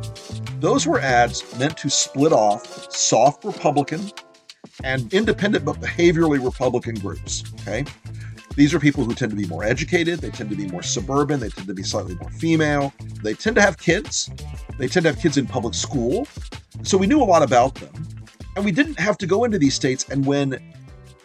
Those 0.59 0.85
were 0.85 0.99
ads 0.99 1.57
meant 1.57 1.77
to 1.77 1.89
split 1.89 2.33
off 2.33 2.91
soft 2.91 3.45
Republican 3.45 4.11
and 4.83 5.13
independent 5.13 5.63
but 5.63 5.77
behaviorally 5.77 6.43
Republican 6.43 6.95
groups. 6.95 7.45
Okay. 7.61 7.85
These 8.57 8.73
are 8.73 8.79
people 8.81 9.05
who 9.05 9.15
tend 9.15 9.29
to 9.31 9.37
be 9.37 9.47
more 9.47 9.63
educated, 9.63 10.19
they 10.19 10.31
tend 10.31 10.49
to 10.49 10.57
be 10.57 10.67
more 10.67 10.83
suburban, 10.83 11.39
they 11.39 11.47
tend 11.47 11.65
to 11.67 11.73
be 11.73 11.81
slightly 11.81 12.15
more 12.15 12.29
female, 12.31 12.93
they 13.23 13.35
tend 13.35 13.55
to 13.55 13.61
have 13.61 13.77
kids, 13.77 14.29
they 14.77 14.89
tend 14.89 15.05
to 15.05 15.13
have 15.13 15.21
kids 15.21 15.37
in 15.37 15.47
public 15.47 15.73
school. 15.73 16.27
So 16.83 16.97
we 16.97 17.07
knew 17.07 17.21
a 17.21 17.23
lot 17.23 17.43
about 17.43 17.75
them. 17.75 18.05
And 18.57 18.65
we 18.65 18.73
didn't 18.73 18.99
have 18.99 19.17
to 19.19 19.27
go 19.27 19.45
into 19.45 19.59
these 19.59 19.75
states 19.75 20.09
and 20.09 20.25
win 20.25 20.61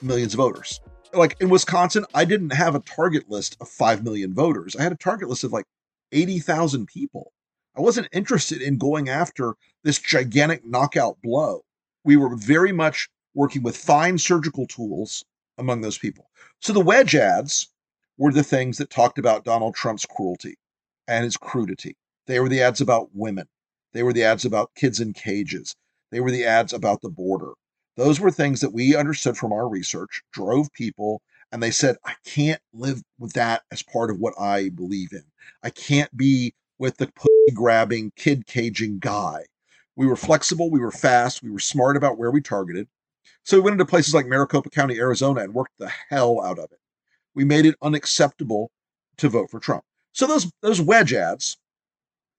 millions 0.00 0.32
of 0.32 0.38
voters. 0.38 0.80
Like 1.12 1.36
in 1.40 1.48
Wisconsin, 1.48 2.04
I 2.14 2.24
didn't 2.24 2.52
have 2.52 2.76
a 2.76 2.80
target 2.80 3.28
list 3.28 3.56
of 3.60 3.68
5 3.68 4.04
million 4.04 4.32
voters. 4.32 4.76
I 4.76 4.84
had 4.84 4.92
a 4.92 4.96
target 4.96 5.28
list 5.28 5.42
of 5.42 5.50
like 5.50 5.64
80,000 6.12 6.87
people. 6.87 7.33
I 7.77 7.81
wasn't 7.81 8.09
interested 8.12 8.62
in 8.62 8.79
going 8.79 9.09
after 9.09 9.55
this 9.85 9.99
gigantic 9.99 10.64
knockout 10.64 11.21
blow. 11.23 11.64
We 12.05 12.16
were 12.16 12.35
very 12.37 12.73
much 12.73 13.09
working 13.35 13.62
with 13.62 13.77
fine 13.77 14.19
surgical 14.19 14.66
tools 14.66 15.25
among 15.59 15.81
those 15.83 15.99
people. 15.99 16.31
So 16.61 16.73
the 16.73 16.81
wedge 16.81 17.14
ads 17.14 17.69
were 18.16 18.33
the 18.33 18.42
things 18.42 18.79
that 18.79 18.90
talked 18.90 19.19
about 19.19 19.45
Donald 19.45 19.75
Trump's 19.75 20.07
cruelty 20.07 20.57
and 21.07 21.25
his 21.25 21.37
crudity. 21.37 21.97
They 22.27 22.40
were 22.40 22.49
the 22.49 22.62
ads 22.62 22.81
about 22.81 23.11
women. 23.14 23.47
They 23.92 24.03
were 24.03 24.12
the 24.12 24.25
ads 24.25 24.45
about 24.45 24.75
kids 24.75 25.01
in 25.01 25.12
cages. 25.12 25.75
They 26.11 26.21
were 26.21 26.31
the 26.31 26.45
ads 26.45 26.73
about 26.73 27.03
the 27.03 27.11
border. 27.11 27.53
Those 27.97 28.21
were 28.21 28.31
things 28.31 28.61
that 28.61 28.73
we 28.73 28.97
understood 28.97 29.37
from 29.37 29.53
our 29.53 29.69
research, 29.69 30.23
drove 30.33 30.73
people, 30.73 31.23
and 31.52 31.62
they 31.62 31.70
said, 31.70 31.96
I 32.04 32.14
can't 32.24 32.61
live 32.72 33.02
with 33.18 33.32
that 33.35 33.62
as 33.70 33.82
part 33.82 34.11
of 34.11 34.18
what 34.18 34.35
I 34.38 34.70
believe 34.70 35.12
in. 35.12 35.24
I 35.62 35.70
can't 35.70 36.14
be 36.16 36.54
with 36.78 36.96
the 36.96 37.06
pussy 37.06 37.54
grabbing, 37.54 38.12
kid 38.16 38.46
caging 38.46 38.98
guy. 38.98 39.44
We 39.94 40.06
were 40.06 40.16
flexible, 40.16 40.70
we 40.70 40.80
were 40.80 40.90
fast, 40.90 41.42
we 41.42 41.50
were 41.50 41.59
smart 41.59 41.96
about 41.96 42.18
where 42.18 42.30
we 42.30 42.40
targeted. 42.40 42.88
So 43.44 43.56
we 43.56 43.62
went 43.62 43.74
into 43.74 43.87
places 43.87 44.14
like 44.14 44.26
Maricopa 44.26 44.70
County, 44.70 44.98
Arizona, 44.98 45.42
and 45.42 45.54
worked 45.54 45.78
the 45.78 45.90
hell 46.11 46.42
out 46.42 46.59
of 46.59 46.70
it. 46.72 46.78
We 47.35 47.44
made 47.44 47.64
it 47.64 47.76
unacceptable 47.80 48.70
to 49.18 49.28
vote 49.28 49.50
for 49.50 49.61
Trump. 49.61 49.85
So 50.12 50.26
those 50.26 50.50
those 50.62 50.80
wedge 50.80 51.12
ads 51.12 51.56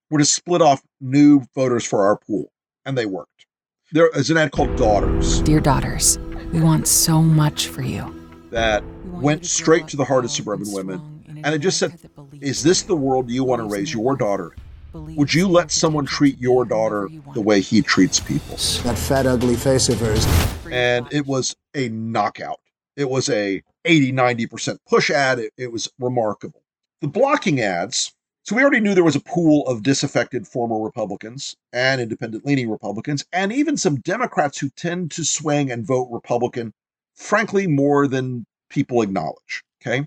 were 0.09 0.19
to 0.19 0.25
split 0.25 0.61
off 0.61 0.81
new 0.99 1.43
voters 1.55 1.85
for 1.85 2.05
our 2.05 2.17
pool, 2.17 2.51
and 2.85 2.97
they 2.97 3.05
worked. 3.05 3.45
There 3.91 4.09
is 4.15 4.29
an 4.29 4.37
ad 4.37 4.51
called 4.51 4.75
Daughters. 4.75 5.41
Dear 5.41 5.61
daughters, 5.61 6.19
we 6.51 6.59
want 6.59 6.87
so 6.87 7.21
much 7.21 7.67
for 7.67 7.81
you. 7.81 8.16
That 8.49 8.83
went 9.05 9.45
straight 9.45 9.87
to 9.89 9.97
the 9.97 10.05
heart 10.05 10.25
of 10.25 10.31
suburban 10.31 10.71
women. 10.71 11.41
And 11.43 11.53
it 11.53 11.59
just 11.59 11.77
said, 11.77 11.97
Is 12.41 12.63
this 12.63 12.83
the 12.83 12.95
world 12.95 13.29
you 13.29 13.43
want 13.43 13.61
to 13.61 13.67
raise 13.67 13.93
your 13.93 14.15
daughter? 14.15 14.55
Would 14.93 15.33
you 15.33 15.47
let 15.47 15.71
someone 15.71 16.05
treat 16.05 16.39
your 16.39 16.65
daughter 16.65 17.09
the 17.33 17.41
way 17.41 17.61
he 17.61 17.81
treats 17.81 18.19
people? 18.19 18.55
That 18.83 18.97
fat, 18.97 19.25
ugly 19.25 19.55
face 19.55 19.89
of 19.89 19.99
hers. 19.99 20.25
And 20.71 21.07
it 21.11 21.25
was 21.25 21.55
a 21.75 21.89
knockout. 21.89 22.59
It 22.95 23.09
was 23.09 23.29
a 23.29 23.61
80, 23.85 24.13
90% 24.13 24.79
push 24.87 25.11
ad. 25.11 25.39
It, 25.39 25.53
it 25.57 25.71
was 25.71 25.91
remarkable. 25.99 26.63
The 27.01 27.07
blocking 27.07 27.61
ads 27.61 28.13
so 28.47 28.55
we 28.55 28.61
already 28.61 28.79
knew 28.79 28.95
there 28.95 29.03
was 29.03 29.17
a 29.17 29.19
pool 29.19 29.67
of 29.67 29.83
disaffected 29.83 30.47
former 30.47 30.79
Republicans 30.79 31.57
and 31.73 31.99
independent 31.99 32.45
leaning 32.45 32.69
Republicans, 32.69 33.25
and 33.33 33.51
even 33.51 33.75
some 33.75 33.97
Democrats 33.97 34.57
who 34.57 34.69
tend 34.69 35.11
to 35.11 35.25
swing 35.25 35.69
and 35.69 35.85
vote 35.85 36.07
Republican, 36.09 36.73
frankly, 37.17 37.67
more 37.67 38.07
than 38.07 38.45
people 38.69 39.01
acknowledge. 39.01 39.63
Okay. 39.81 40.05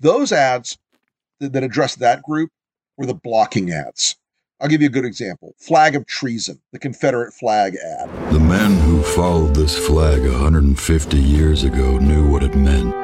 Those 0.00 0.32
ads 0.32 0.78
that, 1.40 1.52
that 1.52 1.62
address 1.62 1.96
that 1.96 2.22
group 2.22 2.50
were 2.96 3.06
the 3.06 3.14
blocking 3.14 3.70
ads. 3.70 4.16
I'll 4.60 4.68
give 4.68 4.80
you 4.80 4.86
a 4.86 4.90
good 4.90 5.04
example 5.04 5.54
Flag 5.58 5.94
of 5.94 6.06
Treason, 6.06 6.62
the 6.72 6.78
Confederate 6.78 7.34
flag 7.34 7.76
ad. 7.76 8.32
The 8.32 8.40
men 8.40 8.78
who 8.80 9.02
followed 9.02 9.54
this 9.54 9.76
flag 9.86 10.22
150 10.22 11.18
years 11.18 11.62
ago 11.62 11.98
knew 11.98 12.26
what 12.30 12.42
it 12.42 12.54
meant 12.54 12.94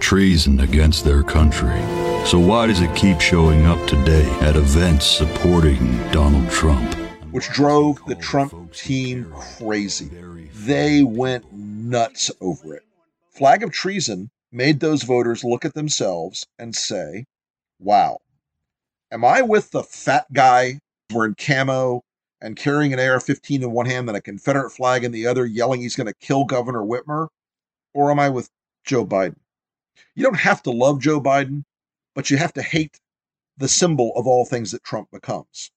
treason 0.00 0.60
against 0.60 1.04
their 1.04 1.22
country. 1.22 1.80
So 2.24 2.38
why 2.38 2.66
does 2.66 2.80
it 2.80 2.94
keep 2.94 3.20
showing 3.20 3.66
up 3.66 3.84
today 3.88 4.28
at 4.40 4.56
events 4.56 5.06
supporting 5.06 5.96
Donald 6.12 6.48
Trump? 6.50 7.07
Which 7.38 7.50
drove 7.50 8.04
the 8.04 8.16
Trump 8.16 8.72
team 8.72 9.32
crazy. 9.32 10.10
They 10.52 11.04
went 11.04 11.52
nuts 11.52 12.32
over 12.40 12.74
it. 12.74 12.82
Flag 13.30 13.62
of 13.62 13.70
treason 13.70 14.30
made 14.50 14.80
those 14.80 15.04
voters 15.04 15.44
look 15.44 15.64
at 15.64 15.74
themselves 15.74 16.48
and 16.58 16.74
say, 16.74 17.26
wow, 17.78 18.18
am 19.12 19.24
I 19.24 19.42
with 19.42 19.70
the 19.70 19.84
fat 19.84 20.26
guy 20.32 20.80
wearing 21.12 21.36
camo 21.36 22.02
and 22.40 22.56
carrying 22.56 22.92
an 22.92 22.98
AR 22.98 23.20
15 23.20 23.62
in 23.62 23.70
one 23.70 23.86
hand 23.86 24.08
and 24.08 24.16
a 24.16 24.20
Confederate 24.20 24.70
flag 24.70 25.04
in 25.04 25.12
the 25.12 25.28
other, 25.28 25.46
yelling 25.46 25.80
he's 25.80 25.94
going 25.94 26.08
to 26.08 26.14
kill 26.14 26.44
Governor 26.44 26.82
Whitmer? 26.82 27.28
Or 27.94 28.10
am 28.10 28.18
I 28.18 28.30
with 28.30 28.50
Joe 28.84 29.06
Biden? 29.06 29.38
You 30.16 30.24
don't 30.24 30.40
have 30.40 30.60
to 30.64 30.72
love 30.72 31.00
Joe 31.00 31.20
Biden, 31.20 31.62
but 32.16 32.30
you 32.30 32.36
have 32.36 32.54
to 32.54 32.62
hate 32.62 32.98
the 33.56 33.68
symbol 33.68 34.10
of 34.16 34.26
all 34.26 34.44
things 34.44 34.72
that 34.72 34.82
Trump 34.82 35.12
becomes. 35.12 35.70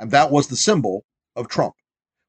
And 0.00 0.10
that 0.12 0.30
was 0.30 0.48
the 0.48 0.56
symbol 0.56 1.04
of 1.36 1.48
Trump. 1.48 1.74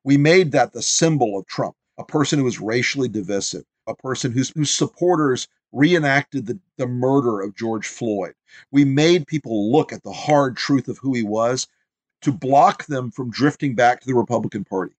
We 0.03 0.17
made 0.17 0.51
that 0.51 0.73
the 0.73 0.81
symbol 0.81 1.39
of 1.39 1.47
Trump, 1.47 1.75
a 1.97 2.03
person 2.03 2.38
who 2.38 2.45
was 2.45 2.60
racially 2.60 3.07
divisive, 3.07 3.63
a 3.88 3.95
person 3.95 4.34
whose, 4.34 4.49
whose 4.49 4.69
supporters 4.69 5.47
reenacted 5.71 6.47
the, 6.47 6.60
the 6.75 6.86
murder 6.86 7.39
of 7.39 7.55
George 7.55 7.88
Floyd. 7.88 8.34
We 8.71 8.84
made 8.84 9.25
people 9.25 9.71
look 9.71 9.93
at 9.93 10.03
the 10.03 10.12
hard 10.12 10.57
truth 10.57 10.89
of 10.89 10.97
who 10.97 11.13
he 11.13 11.23
was 11.23 11.65
to 12.23 12.34
block 12.34 12.88
them 12.88 13.10
from 13.10 13.31
drifting 13.31 13.73
back 13.73 14.01
to 14.01 14.07
the 14.07 14.15
Republican 14.15 14.65
Party. 14.65 14.93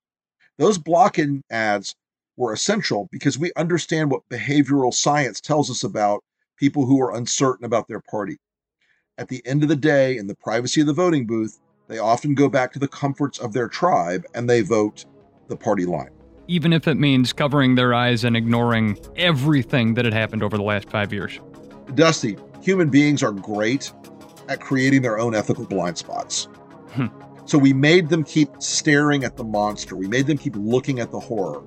Those 0.56 0.78
blocking 0.78 1.44
ads 1.50 1.94
were 2.38 2.54
essential 2.54 3.06
because 3.12 3.38
we 3.38 3.52
understand 3.54 4.10
what 4.10 4.28
behavioral 4.30 4.94
science 4.94 5.42
tells 5.42 5.70
us 5.70 5.84
about 5.84 6.24
people 6.56 6.86
who 6.86 7.02
are 7.02 7.14
uncertain 7.14 7.66
about 7.66 7.86
their 7.86 8.00
party. 8.00 8.38
At 9.18 9.28
the 9.28 9.44
end 9.46 9.62
of 9.62 9.68
the 9.68 9.76
day, 9.76 10.16
in 10.16 10.26
the 10.26 10.36
privacy 10.36 10.80
of 10.80 10.86
the 10.86 10.94
voting 10.94 11.26
booth, 11.26 11.58
they 11.92 11.98
often 11.98 12.34
go 12.34 12.48
back 12.48 12.72
to 12.72 12.78
the 12.78 12.88
comforts 12.88 13.38
of 13.38 13.52
their 13.52 13.68
tribe 13.68 14.24
and 14.34 14.48
they 14.48 14.62
vote 14.62 15.04
the 15.48 15.56
party 15.56 15.84
line. 15.84 16.10
Even 16.48 16.72
if 16.72 16.88
it 16.88 16.96
means 16.96 17.32
covering 17.32 17.74
their 17.74 17.94
eyes 17.94 18.24
and 18.24 18.36
ignoring 18.36 18.98
everything 19.16 19.94
that 19.94 20.04
had 20.04 20.14
happened 20.14 20.42
over 20.42 20.56
the 20.56 20.62
last 20.62 20.90
five 20.90 21.12
years. 21.12 21.38
Dusty, 21.94 22.36
human 22.60 22.88
beings 22.88 23.22
are 23.22 23.32
great 23.32 23.92
at 24.48 24.60
creating 24.60 25.02
their 25.02 25.18
own 25.18 25.34
ethical 25.34 25.64
blind 25.66 25.98
spots. 25.98 26.48
Hmm. 26.92 27.06
So 27.44 27.58
we 27.58 27.72
made 27.72 28.08
them 28.08 28.24
keep 28.24 28.48
staring 28.58 29.24
at 29.24 29.36
the 29.36 29.44
monster. 29.44 29.96
We 29.96 30.08
made 30.08 30.26
them 30.26 30.38
keep 30.38 30.56
looking 30.56 31.00
at 31.00 31.10
the 31.10 31.20
horror. 31.20 31.62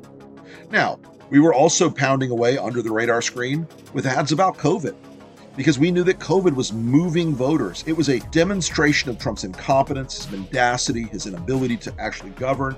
Now, 0.72 1.00
we 1.30 1.40
were 1.40 1.54
also 1.54 1.90
pounding 1.90 2.32
away 2.32 2.58
under 2.58 2.82
the 2.82 2.92
radar 2.92 3.22
screen 3.22 3.68
with 3.94 4.06
ads 4.06 4.32
about 4.32 4.58
COVID 4.58 4.96
because 5.56 5.80
we 5.80 5.92
knew 5.92 6.04
that 6.04 6.20
COVID 6.20 6.56
was 6.56 6.74
moving 6.74 7.34
voters. 7.34 7.84
It 7.88 7.94
was 7.94 8.10
a 8.10 8.20
demonstration 8.32 9.10
of 9.10 9.18
Trump's 9.18 9.44
incompetence, 9.44 10.18
his 10.18 10.32
mendacity, 10.32 11.04
his 11.04 11.26
inability 11.26 11.78
to 11.78 11.94
actually 12.00 12.32
govern. 12.32 12.76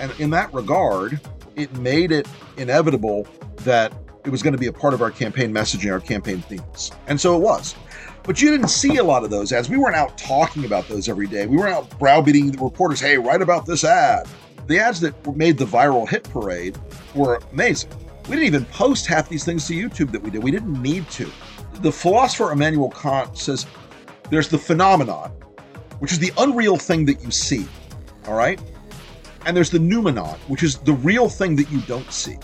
And 0.00 0.12
in 0.18 0.30
that 0.30 0.52
regard, 0.52 1.20
it 1.54 1.72
made 1.78 2.12
it 2.12 2.28
inevitable 2.56 3.26
that 3.58 3.92
it 4.24 4.30
was 4.30 4.42
going 4.42 4.52
to 4.52 4.58
be 4.58 4.66
a 4.66 4.72
part 4.72 4.92
of 4.92 5.02
our 5.02 5.10
campaign 5.10 5.52
messaging, 5.52 5.92
our 5.92 6.00
campaign 6.00 6.40
themes. 6.42 6.90
And 7.06 7.20
so 7.20 7.36
it 7.36 7.40
was. 7.40 7.74
But 8.24 8.42
you 8.42 8.50
didn't 8.50 8.68
see 8.68 8.96
a 8.96 9.04
lot 9.04 9.22
of 9.22 9.30
those 9.30 9.52
ads. 9.52 9.70
We 9.70 9.76
weren't 9.76 9.94
out 9.94 10.18
talking 10.18 10.64
about 10.64 10.88
those 10.88 11.08
every 11.08 11.28
day. 11.28 11.46
We 11.46 11.56
weren't 11.56 11.72
out 11.72 11.96
browbeating 11.98 12.50
the 12.50 12.58
reporters, 12.58 12.98
hey, 12.98 13.18
write 13.18 13.40
about 13.40 13.66
this 13.66 13.84
ad. 13.84 14.26
The 14.66 14.80
ads 14.80 15.00
that 15.00 15.36
made 15.36 15.58
the 15.58 15.64
viral 15.64 16.08
hit 16.08 16.24
parade 16.24 16.76
were 17.14 17.40
amazing. 17.52 17.90
We 18.28 18.34
didn't 18.34 18.46
even 18.46 18.64
post 18.66 19.06
half 19.06 19.28
these 19.28 19.44
things 19.44 19.68
to 19.68 19.74
YouTube 19.74 20.10
that 20.10 20.20
we 20.20 20.30
did. 20.30 20.42
We 20.42 20.50
didn't 20.50 20.82
need 20.82 21.08
to 21.10 21.30
the 21.82 21.92
philosopher 21.92 22.52
Immanuel 22.52 22.90
Kant 22.90 23.36
says 23.36 23.66
there's 24.30 24.48
the 24.48 24.58
phenomenon, 24.58 25.30
which 25.98 26.12
is 26.12 26.18
the 26.18 26.32
unreal 26.38 26.76
thing 26.76 27.04
that 27.06 27.22
you 27.22 27.30
see, 27.30 27.66
all 28.26 28.34
right? 28.34 28.60
And 29.44 29.56
there's 29.56 29.70
the 29.70 29.78
noumenon, 29.78 30.38
which 30.48 30.62
is 30.62 30.78
the 30.78 30.92
real 30.92 31.28
thing 31.28 31.56
that 31.56 31.70
you 31.70 31.80
don't 31.82 32.10
see. 32.10 32.36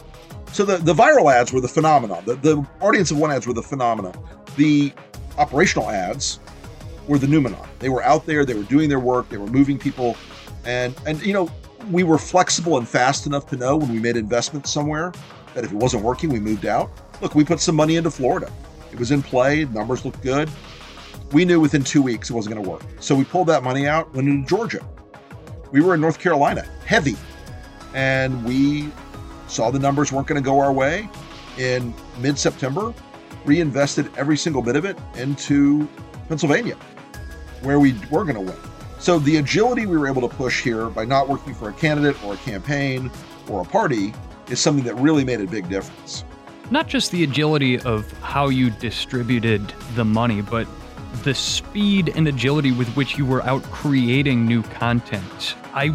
So 0.52 0.64
the, 0.64 0.76
the 0.76 0.94
viral 0.94 1.32
ads 1.32 1.52
were 1.52 1.60
the 1.60 1.68
phenomenon. 1.68 2.22
The, 2.24 2.36
the 2.36 2.66
audience 2.80 3.10
of 3.10 3.18
one 3.18 3.30
ads 3.30 3.46
were 3.46 3.54
the 3.54 3.62
phenomena. 3.62 4.12
The 4.56 4.92
operational 5.38 5.90
ads 5.90 6.38
were 7.08 7.18
the 7.18 7.26
noumenon. 7.26 7.68
They 7.78 7.88
were 7.88 8.02
out 8.02 8.26
there, 8.26 8.44
they 8.44 8.54
were 8.54 8.62
doing 8.64 8.88
their 8.88 9.00
work, 9.00 9.28
they 9.28 9.38
were 9.38 9.46
moving 9.46 9.78
people. 9.78 10.16
And, 10.64 10.94
and 11.06 11.20
you 11.24 11.32
know, 11.32 11.50
we 11.90 12.04
were 12.04 12.18
flexible 12.18 12.78
and 12.78 12.88
fast 12.88 13.26
enough 13.26 13.48
to 13.48 13.56
know 13.56 13.76
when 13.76 13.90
we 13.90 13.98
made 13.98 14.16
investments 14.16 14.70
somewhere 14.70 15.12
that 15.54 15.64
if 15.64 15.72
it 15.72 15.76
wasn't 15.76 16.02
working, 16.04 16.30
we 16.30 16.38
moved 16.38 16.66
out. 16.66 16.90
Look, 17.20 17.34
we 17.34 17.44
put 17.44 17.60
some 17.60 17.74
money 17.74 17.96
into 17.96 18.10
Florida. 18.10 18.52
It 18.92 18.98
was 18.98 19.10
in 19.10 19.22
play, 19.22 19.64
numbers 19.64 20.04
looked 20.04 20.22
good. 20.22 20.50
We 21.32 21.44
knew 21.44 21.60
within 21.60 21.82
two 21.82 22.02
weeks 22.02 22.30
it 22.30 22.34
wasn't 22.34 22.54
going 22.54 22.64
to 22.64 22.70
work. 22.70 22.82
So 23.00 23.14
we 23.14 23.24
pulled 23.24 23.48
that 23.48 23.62
money 23.62 23.86
out, 23.86 24.14
went 24.14 24.28
into 24.28 24.46
Georgia. 24.46 24.86
We 25.70 25.80
were 25.80 25.94
in 25.94 26.00
North 26.00 26.18
Carolina, 26.18 26.62
heavy. 26.84 27.16
And 27.94 28.44
we 28.44 28.90
saw 29.48 29.70
the 29.70 29.78
numbers 29.78 30.12
weren't 30.12 30.26
going 30.26 30.42
to 30.42 30.44
go 30.44 30.60
our 30.60 30.72
way. 30.72 31.08
In 31.58 31.94
mid 32.18 32.38
September, 32.38 32.94
reinvested 33.44 34.10
every 34.16 34.36
single 34.36 34.62
bit 34.62 34.76
of 34.76 34.84
it 34.84 34.98
into 35.16 35.88
Pennsylvania, 36.28 36.76
where 37.62 37.80
we 37.80 37.94
were 38.10 38.24
going 38.24 38.34
to 38.34 38.40
win. 38.40 38.56
So 38.98 39.18
the 39.18 39.38
agility 39.38 39.86
we 39.86 39.98
were 39.98 40.08
able 40.08 40.26
to 40.26 40.34
push 40.34 40.62
here 40.62 40.88
by 40.88 41.04
not 41.04 41.28
working 41.28 41.54
for 41.54 41.68
a 41.68 41.72
candidate 41.72 42.22
or 42.24 42.34
a 42.34 42.36
campaign 42.38 43.10
or 43.48 43.62
a 43.62 43.64
party 43.64 44.14
is 44.48 44.60
something 44.60 44.84
that 44.84 44.94
really 44.94 45.24
made 45.24 45.40
a 45.40 45.46
big 45.46 45.68
difference. 45.68 46.24
Not 46.72 46.88
just 46.88 47.10
the 47.10 47.22
agility 47.22 47.78
of 47.80 48.10
how 48.22 48.48
you 48.48 48.70
distributed 48.70 49.74
the 49.94 50.06
money, 50.06 50.40
but 50.40 50.66
the 51.22 51.34
speed 51.34 52.10
and 52.16 52.26
agility 52.26 52.72
with 52.72 52.88
which 52.96 53.18
you 53.18 53.26
were 53.26 53.42
out 53.42 53.62
creating 53.64 54.46
new 54.46 54.62
content. 54.62 55.54
I 55.74 55.94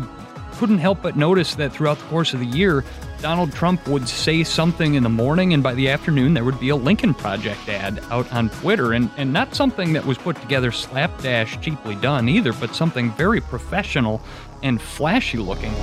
couldn't 0.51 0.77
help 0.77 1.01
but 1.01 1.15
notice 1.15 1.55
that 1.55 1.73
throughout 1.73 1.97
the 1.97 2.05
course 2.05 2.35
of 2.35 2.41
the 2.41 2.45
year, 2.45 2.85
Donald 3.21 3.53
Trump 3.53 3.87
would 3.87 4.07
say 4.07 4.43
something 4.43 4.93
in 4.93 5.01
the 5.01 5.09
morning, 5.09 5.55
and 5.55 5.63
by 5.63 5.73
the 5.73 5.89
afternoon, 5.89 6.35
there 6.35 6.43
would 6.43 6.59
be 6.59 6.69
a 6.69 6.75
Lincoln 6.75 7.15
Project 7.15 7.67
ad 7.67 7.99
out 8.11 8.31
on 8.31 8.51
Twitter. 8.51 8.93
And, 8.93 9.09
and 9.17 9.33
not 9.33 9.55
something 9.55 9.93
that 9.93 10.05
was 10.05 10.19
put 10.19 10.39
together 10.41 10.71
slapdash, 10.71 11.59
cheaply 11.59 11.95
done 11.95 12.29
either, 12.29 12.53
but 12.53 12.75
something 12.75 13.11
very 13.13 13.41
professional 13.41 14.21
and 14.61 14.79
flashy 14.79 15.39
looking. 15.39 15.73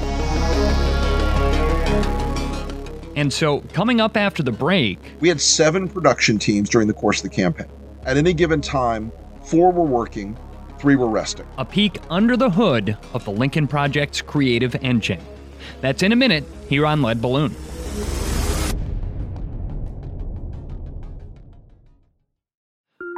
And 3.17 3.33
so, 3.33 3.61
coming 3.73 4.01
up 4.01 4.17
after 4.17 4.43
the 4.43 4.53
break, 4.53 4.99
we 5.21 5.29
had 5.29 5.41
seven 5.41 5.89
production 5.89 6.39
teams 6.39 6.69
during 6.69 6.89
the 6.89 6.95
course 6.95 7.19
of 7.19 7.31
the 7.31 7.35
campaign. 7.35 7.69
At 8.05 8.17
any 8.17 8.35
given 8.35 8.61
time, 8.61 9.13
four 9.45 9.71
were 9.73 9.85
working, 9.85 10.37
three 10.79 10.97
were 10.97 11.09
resting. 11.09 11.47
A 11.59 11.65
peek 11.65 11.99
under 12.11 12.37
the 12.37 12.51
hood 12.51 12.97
of 13.13 13.25
the 13.25 13.31
Lincoln 13.31 13.69
Project's 13.69 14.21
creative 14.21 14.75
engine. 14.83 15.21
That's 15.81 16.03
in 16.03 16.13
a 16.13 16.17
minute 16.17 16.45
here 16.69 16.87
on 16.87 17.03
Lead 17.03 17.23
Balloon. 17.23 17.55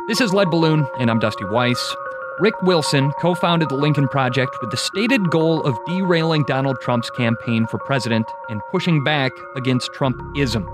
This 0.08 0.20
is 0.20 0.32
Lead 0.32 0.50
Balloon, 0.50 0.86
and 1.00 1.10
I'm 1.10 1.18
Dusty 1.18 1.44
Weiss. 1.46 1.96
Rick 2.38 2.60
Wilson 2.60 3.12
co 3.12 3.34
founded 3.34 3.70
the 3.70 3.76
Lincoln 3.76 4.08
Project 4.08 4.58
with 4.60 4.70
the 4.70 4.76
stated 4.76 5.30
goal 5.30 5.62
of 5.62 5.74
derailing 5.86 6.44
Donald 6.44 6.78
Trump's 6.82 7.08
campaign 7.08 7.66
for 7.66 7.78
president 7.78 8.30
and 8.50 8.60
pushing 8.70 9.02
back 9.02 9.32
against 9.56 9.90
Trumpism. 9.92 10.66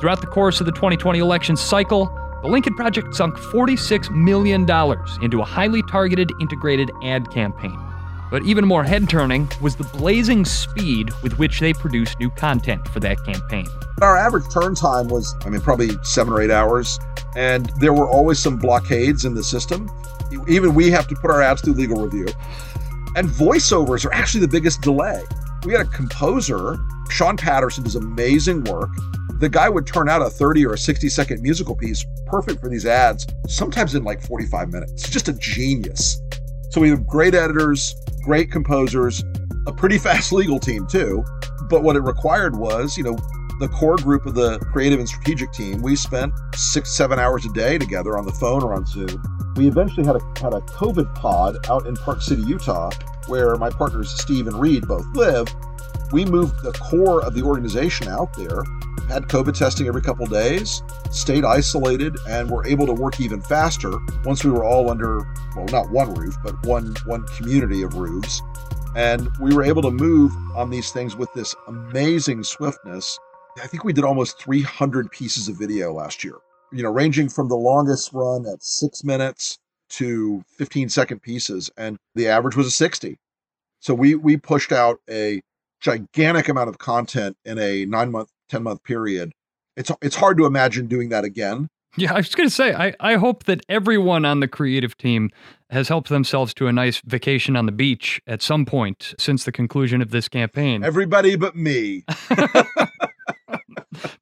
Throughout 0.00 0.20
the 0.20 0.26
course 0.26 0.58
of 0.58 0.66
the 0.66 0.72
2020 0.72 1.20
election 1.20 1.56
cycle, 1.56 2.06
the 2.42 2.48
Lincoln 2.48 2.74
Project 2.74 3.14
sunk 3.14 3.36
$46 3.36 4.10
million 4.10 4.62
into 5.22 5.40
a 5.40 5.44
highly 5.44 5.82
targeted 5.84 6.32
integrated 6.40 6.90
ad 7.04 7.30
campaign. 7.30 7.78
But 8.28 8.42
even 8.42 8.66
more 8.66 8.82
head 8.82 9.08
turning 9.08 9.48
was 9.60 9.76
the 9.76 9.84
blazing 9.84 10.44
speed 10.44 11.10
with 11.22 11.38
which 11.38 11.60
they 11.60 11.74
produced 11.74 12.18
new 12.18 12.30
content 12.30 12.88
for 12.88 12.98
that 13.00 13.24
campaign. 13.24 13.68
Our 14.02 14.16
average 14.16 14.52
turn 14.52 14.74
time 14.74 15.06
was, 15.06 15.36
I 15.44 15.48
mean, 15.48 15.60
probably 15.60 15.90
seven 16.02 16.32
or 16.32 16.42
eight 16.42 16.50
hours, 16.50 16.98
and 17.36 17.66
there 17.78 17.92
were 17.92 18.08
always 18.08 18.40
some 18.40 18.56
blockades 18.56 19.24
in 19.24 19.34
the 19.34 19.44
system. 19.44 19.88
Even 20.48 20.74
we 20.74 20.90
have 20.90 21.06
to 21.08 21.14
put 21.14 21.30
our 21.30 21.42
ads 21.42 21.62
through 21.62 21.74
legal 21.74 22.02
review. 22.02 22.26
And 23.16 23.28
voiceovers 23.28 24.04
are 24.04 24.12
actually 24.12 24.40
the 24.40 24.48
biggest 24.48 24.82
delay. 24.82 25.22
We 25.64 25.72
had 25.72 25.86
a 25.86 25.90
composer, 25.90 26.76
Sean 27.10 27.36
Patterson, 27.36 27.84
does 27.84 27.96
amazing 27.96 28.64
work 28.64 28.90
the 29.38 29.48
guy 29.48 29.68
would 29.68 29.86
turn 29.86 30.08
out 30.08 30.20
a 30.20 30.28
30 30.28 30.66
or 30.66 30.74
a 30.74 30.78
60 30.78 31.08
second 31.08 31.42
musical 31.42 31.76
piece 31.76 32.04
perfect 32.26 32.60
for 32.60 32.68
these 32.68 32.84
ads, 32.84 33.26
sometimes 33.46 33.94
in 33.94 34.02
like 34.02 34.20
45 34.20 34.72
minutes. 34.72 35.08
Just 35.08 35.28
a 35.28 35.32
genius. 35.32 36.20
So 36.70 36.80
we 36.80 36.90
have 36.90 37.06
great 37.06 37.34
editors, 37.34 37.94
great 38.22 38.50
composers, 38.50 39.22
a 39.66 39.72
pretty 39.72 39.98
fast 40.06 40.32
legal 40.32 40.58
team 40.58 40.86
too. 40.86 41.24
But 41.70 41.82
what 41.82 41.96
it 41.96 42.00
required 42.00 42.56
was, 42.56 42.96
you 42.96 43.04
know, 43.04 43.16
the 43.58 43.68
core 43.68 43.96
group 43.96 44.26
of 44.26 44.34
the 44.34 44.58
creative 44.72 44.98
and 44.98 45.08
strategic 45.08 45.52
team, 45.52 45.82
we 45.82 45.96
spent 45.96 46.32
six, 46.54 46.96
seven 46.96 47.18
hours 47.18 47.44
a 47.44 47.52
day 47.52 47.78
together 47.78 48.16
on 48.16 48.24
the 48.24 48.32
phone 48.32 48.62
or 48.62 48.74
on 48.74 48.86
Zoom. 48.86 49.22
We 49.56 49.66
eventually 49.66 50.06
had 50.06 50.16
a 50.16 50.20
had 50.40 50.54
a 50.54 50.60
COVID 50.60 51.14
pod 51.14 51.56
out 51.68 51.86
in 51.86 51.96
Park 51.96 52.22
City, 52.22 52.42
Utah, 52.42 52.90
where 53.26 53.56
my 53.56 53.70
partners 53.70 54.10
Steve 54.10 54.46
and 54.46 54.58
Reed 54.60 54.86
both 54.86 55.06
live. 55.14 55.48
We 56.12 56.24
moved 56.24 56.62
the 56.62 56.72
core 56.72 57.22
of 57.22 57.34
the 57.34 57.42
organization 57.42 58.08
out 58.08 58.34
there 58.36 58.62
had 59.08 59.24
COVID 59.24 59.56
testing 59.56 59.88
every 59.88 60.02
couple 60.02 60.26
days, 60.26 60.82
stayed 61.10 61.44
isolated, 61.44 62.16
and 62.28 62.50
were 62.50 62.66
able 62.66 62.86
to 62.86 62.92
work 62.92 63.20
even 63.20 63.40
faster 63.40 63.98
once 64.24 64.44
we 64.44 64.50
were 64.50 64.64
all 64.64 64.90
under, 64.90 65.20
well, 65.56 65.64
not 65.70 65.90
one 65.90 66.12
roof, 66.14 66.36
but 66.44 66.54
one 66.66 66.94
one 67.06 67.26
community 67.28 67.82
of 67.82 67.94
roofs. 67.94 68.42
And 68.94 69.28
we 69.40 69.54
were 69.54 69.62
able 69.62 69.82
to 69.82 69.90
move 69.90 70.32
on 70.54 70.70
these 70.70 70.92
things 70.92 71.16
with 71.16 71.32
this 71.32 71.54
amazing 71.66 72.44
swiftness. 72.44 73.18
I 73.62 73.66
think 73.66 73.84
we 73.84 73.92
did 73.92 74.04
almost 74.04 74.40
300 74.40 75.10
pieces 75.10 75.48
of 75.48 75.56
video 75.56 75.92
last 75.92 76.24
year, 76.24 76.36
you 76.72 76.82
know, 76.82 76.90
ranging 76.90 77.28
from 77.28 77.48
the 77.48 77.56
longest 77.56 78.12
run 78.12 78.46
at 78.46 78.62
six 78.62 79.04
minutes 79.04 79.58
to 79.90 80.42
15 80.56 80.88
second 80.88 81.20
pieces. 81.22 81.70
And 81.76 81.96
the 82.14 82.28
average 82.28 82.56
was 82.56 82.66
a 82.66 82.70
60. 82.70 83.18
So 83.80 83.94
we, 83.94 84.14
we 84.14 84.36
pushed 84.36 84.72
out 84.72 85.00
a 85.08 85.40
gigantic 85.80 86.48
amount 86.48 86.68
of 86.68 86.78
content 86.78 87.36
in 87.44 87.58
a 87.58 87.84
nine 87.86 88.10
month 88.10 88.30
10 88.48 88.62
month 88.62 88.82
period. 88.82 89.32
It's 89.76 89.92
it's 90.02 90.16
hard 90.16 90.36
to 90.38 90.46
imagine 90.46 90.86
doing 90.88 91.10
that 91.10 91.24
again. 91.24 91.68
Yeah, 91.96 92.12
I 92.12 92.16
was 92.16 92.34
going 92.34 92.48
to 92.48 92.54
say, 92.54 92.74
I, 92.74 92.94
I 93.00 93.14
hope 93.14 93.44
that 93.44 93.64
everyone 93.68 94.24
on 94.24 94.40
the 94.40 94.48
creative 94.48 94.96
team 94.98 95.30
has 95.70 95.88
helped 95.88 96.08
themselves 96.08 96.52
to 96.54 96.66
a 96.66 96.72
nice 96.72 97.00
vacation 97.04 97.56
on 97.56 97.66
the 97.66 97.72
beach 97.72 98.20
at 98.26 98.42
some 98.42 98.66
point 98.66 99.14
since 99.18 99.44
the 99.44 99.52
conclusion 99.52 100.02
of 100.02 100.10
this 100.10 100.28
campaign. 100.28 100.84
Everybody 100.84 101.36
but 101.36 101.56
me. 101.56 102.04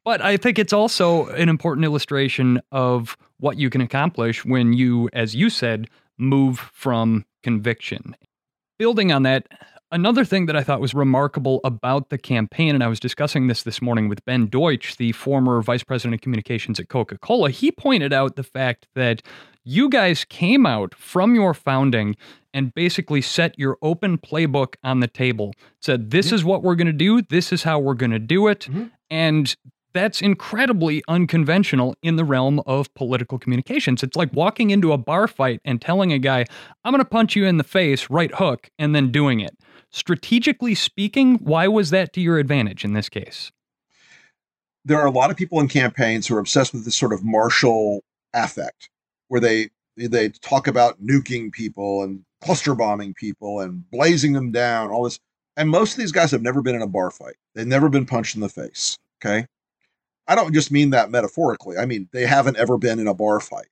but 0.04 0.20
I 0.20 0.36
think 0.36 0.58
it's 0.58 0.72
also 0.72 1.26
an 1.28 1.48
important 1.48 1.84
illustration 1.84 2.60
of 2.72 3.16
what 3.38 3.58
you 3.58 3.70
can 3.70 3.80
accomplish 3.80 4.44
when 4.44 4.72
you, 4.72 5.08
as 5.12 5.34
you 5.34 5.50
said, 5.50 5.88
move 6.18 6.58
from 6.72 7.24
conviction. 7.42 8.16
Building 8.78 9.12
on 9.12 9.22
that, 9.24 9.46
Another 9.92 10.24
thing 10.24 10.46
that 10.46 10.56
I 10.56 10.64
thought 10.64 10.80
was 10.80 10.94
remarkable 10.94 11.60
about 11.62 12.10
the 12.10 12.18
campaign, 12.18 12.74
and 12.74 12.82
I 12.82 12.88
was 12.88 12.98
discussing 12.98 13.46
this 13.46 13.62
this 13.62 13.80
morning 13.80 14.08
with 14.08 14.24
Ben 14.24 14.48
Deutsch, 14.48 14.96
the 14.96 15.12
former 15.12 15.62
vice 15.62 15.84
president 15.84 16.16
of 16.16 16.22
communications 16.22 16.80
at 16.80 16.88
Coca 16.88 17.18
Cola, 17.18 17.50
he 17.50 17.70
pointed 17.70 18.12
out 18.12 18.34
the 18.34 18.42
fact 18.42 18.88
that 18.96 19.22
you 19.66 19.88
guys 19.90 20.24
came 20.24 20.64
out 20.64 20.94
from 20.94 21.34
your 21.34 21.52
founding 21.52 22.16
and 22.54 22.72
basically 22.72 23.20
set 23.20 23.58
your 23.58 23.76
open 23.82 24.16
playbook 24.16 24.76
on 24.82 25.00
the 25.00 25.08
table, 25.08 25.52
said, 25.80 26.10
This 26.10 26.32
is 26.32 26.44
what 26.44 26.62
we're 26.62 26.76
going 26.76 26.86
to 26.86 26.92
do, 26.92 27.20
this 27.20 27.52
is 27.52 27.64
how 27.64 27.78
we're 27.78 27.94
going 27.94 28.12
to 28.12 28.18
do 28.18 28.46
it. 28.46 28.60
Mm-hmm. 28.60 28.84
And 29.10 29.56
that's 29.92 30.22
incredibly 30.22 31.02
unconventional 31.08 31.96
in 32.02 32.16
the 32.16 32.24
realm 32.24 32.60
of 32.66 32.92
political 32.94 33.38
communications. 33.38 34.02
It's 34.02 34.16
like 34.16 34.32
walking 34.32 34.70
into 34.70 34.92
a 34.92 34.98
bar 34.98 35.26
fight 35.26 35.60
and 35.64 35.80
telling 35.80 36.12
a 36.12 36.18
guy, 36.18 36.44
I'm 36.84 36.92
going 36.92 37.02
to 37.02 37.08
punch 37.08 37.34
you 37.34 37.46
in 37.46 37.56
the 37.56 37.64
face, 37.64 38.08
right 38.08 38.32
hook, 38.34 38.70
and 38.78 38.94
then 38.94 39.10
doing 39.10 39.40
it. 39.40 39.56
Strategically 39.90 40.74
speaking, 40.74 41.36
why 41.36 41.66
was 41.66 41.90
that 41.90 42.12
to 42.12 42.20
your 42.20 42.38
advantage 42.38 42.84
in 42.84 42.92
this 42.92 43.08
case? 43.08 43.50
There 44.84 45.00
are 45.00 45.06
a 45.06 45.10
lot 45.10 45.30
of 45.30 45.36
people 45.36 45.58
in 45.60 45.68
campaigns 45.68 46.26
who 46.26 46.36
are 46.36 46.40
obsessed 46.40 46.72
with 46.72 46.84
this 46.84 46.94
sort 46.94 47.12
of 47.12 47.24
martial 47.24 48.04
affect, 48.34 48.90
where 49.28 49.40
they 49.40 49.70
they 49.96 50.28
talk 50.28 50.66
about 50.66 51.02
nuking 51.02 51.50
people 51.52 52.02
and 52.02 52.22
cluster 52.42 52.74
bombing 52.74 53.14
people 53.14 53.60
and 53.60 53.88
blazing 53.90 54.32
them 54.32 54.52
down, 54.52 54.90
all 54.90 55.04
this. 55.04 55.18
And 55.56 55.70
most 55.70 55.92
of 55.92 55.98
these 55.98 56.12
guys 56.12 56.30
have 56.32 56.42
never 56.42 56.60
been 56.60 56.74
in 56.74 56.82
a 56.82 56.86
bar 56.86 57.10
fight. 57.10 57.36
They've 57.54 57.66
never 57.66 57.88
been 57.88 58.04
punched 58.04 58.34
in 58.34 58.42
the 58.42 58.48
face. 58.48 58.98
Okay. 59.22 59.46
I 60.28 60.34
don't 60.34 60.52
just 60.52 60.70
mean 60.70 60.90
that 60.90 61.10
metaphorically. 61.10 61.78
I 61.78 61.86
mean, 61.86 62.08
they 62.12 62.26
haven't 62.26 62.58
ever 62.58 62.76
been 62.76 62.98
in 62.98 63.06
a 63.06 63.14
bar 63.14 63.40
fight. 63.40 63.68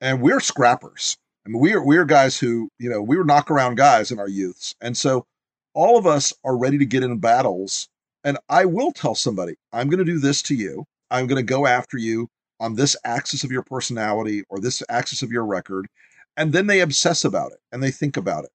And 0.00 0.20
we're 0.20 0.40
scrappers. 0.40 1.16
I 1.46 1.50
mean, 1.50 1.60
we 1.60 1.72
are 1.72 1.82
we 1.84 1.96
are 1.96 2.04
guys 2.04 2.38
who, 2.38 2.68
you 2.78 2.90
know, 2.90 3.00
we 3.00 3.16
were 3.16 3.24
knock 3.24 3.50
around 3.50 3.76
guys 3.76 4.10
in 4.10 4.18
our 4.18 4.28
youths. 4.28 4.74
And 4.80 4.96
so 4.96 5.26
all 5.72 5.96
of 5.96 6.06
us 6.06 6.32
are 6.44 6.56
ready 6.56 6.78
to 6.78 6.86
get 6.86 7.02
in 7.02 7.18
battles. 7.18 7.88
And 8.24 8.38
I 8.48 8.64
will 8.64 8.92
tell 8.92 9.14
somebody, 9.14 9.54
I'm 9.72 9.88
going 9.88 9.98
to 9.98 10.04
do 10.04 10.18
this 10.18 10.42
to 10.42 10.54
you. 10.54 10.84
I'm 11.10 11.26
going 11.26 11.44
to 11.44 11.52
go 11.52 11.66
after 11.66 11.98
you 11.98 12.28
on 12.60 12.74
this 12.74 12.96
axis 13.04 13.44
of 13.44 13.50
your 13.50 13.62
personality 13.62 14.44
or 14.48 14.60
this 14.60 14.82
axis 14.88 15.22
of 15.22 15.30
your 15.30 15.44
record. 15.44 15.88
And 16.36 16.52
then 16.52 16.66
they 16.66 16.80
obsess 16.80 17.24
about 17.24 17.52
it 17.52 17.58
and 17.72 17.82
they 17.82 17.90
think 17.90 18.16
about 18.16 18.44
it 18.44 18.50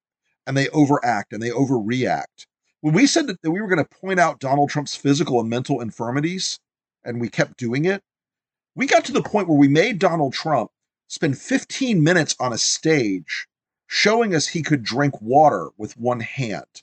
and 0.46 0.56
they 0.56 0.68
overact 0.68 1.32
and 1.32 1.42
they 1.42 1.50
overreact. 1.50 2.46
When 2.80 2.94
we 2.94 3.06
said 3.06 3.26
that 3.26 3.38
we 3.44 3.60
were 3.60 3.68
going 3.68 3.84
to 3.84 4.00
point 4.00 4.18
out 4.18 4.40
Donald 4.40 4.70
Trump's 4.70 4.96
physical 4.96 5.38
and 5.40 5.50
mental 5.50 5.80
infirmities, 5.80 6.58
and 7.04 7.20
we 7.20 7.28
kept 7.28 7.58
doing 7.58 7.84
it, 7.84 8.02
we 8.74 8.86
got 8.86 9.04
to 9.06 9.12
the 9.12 9.22
point 9.22 9.48
where 9.48 9.58
we 9.58 9.68
made 9.68 9.98
Donald 9.98 10.32
Trump 10.32 10.70
spend 11.08 11.36
15 11.38 12.02
minutes 12.02 12.36
on 12.40 12.52
a 12.52 12.58
stage 12.58 13.46
showing 13.86 14.34
us 14.34 14.46
he 14.46 14.62
could 14.62 14.82
drink 14.82 15.20
water 15.20 15.68
with 15.76 15.96
one 15.96 16.20
hand, 16.20 16.82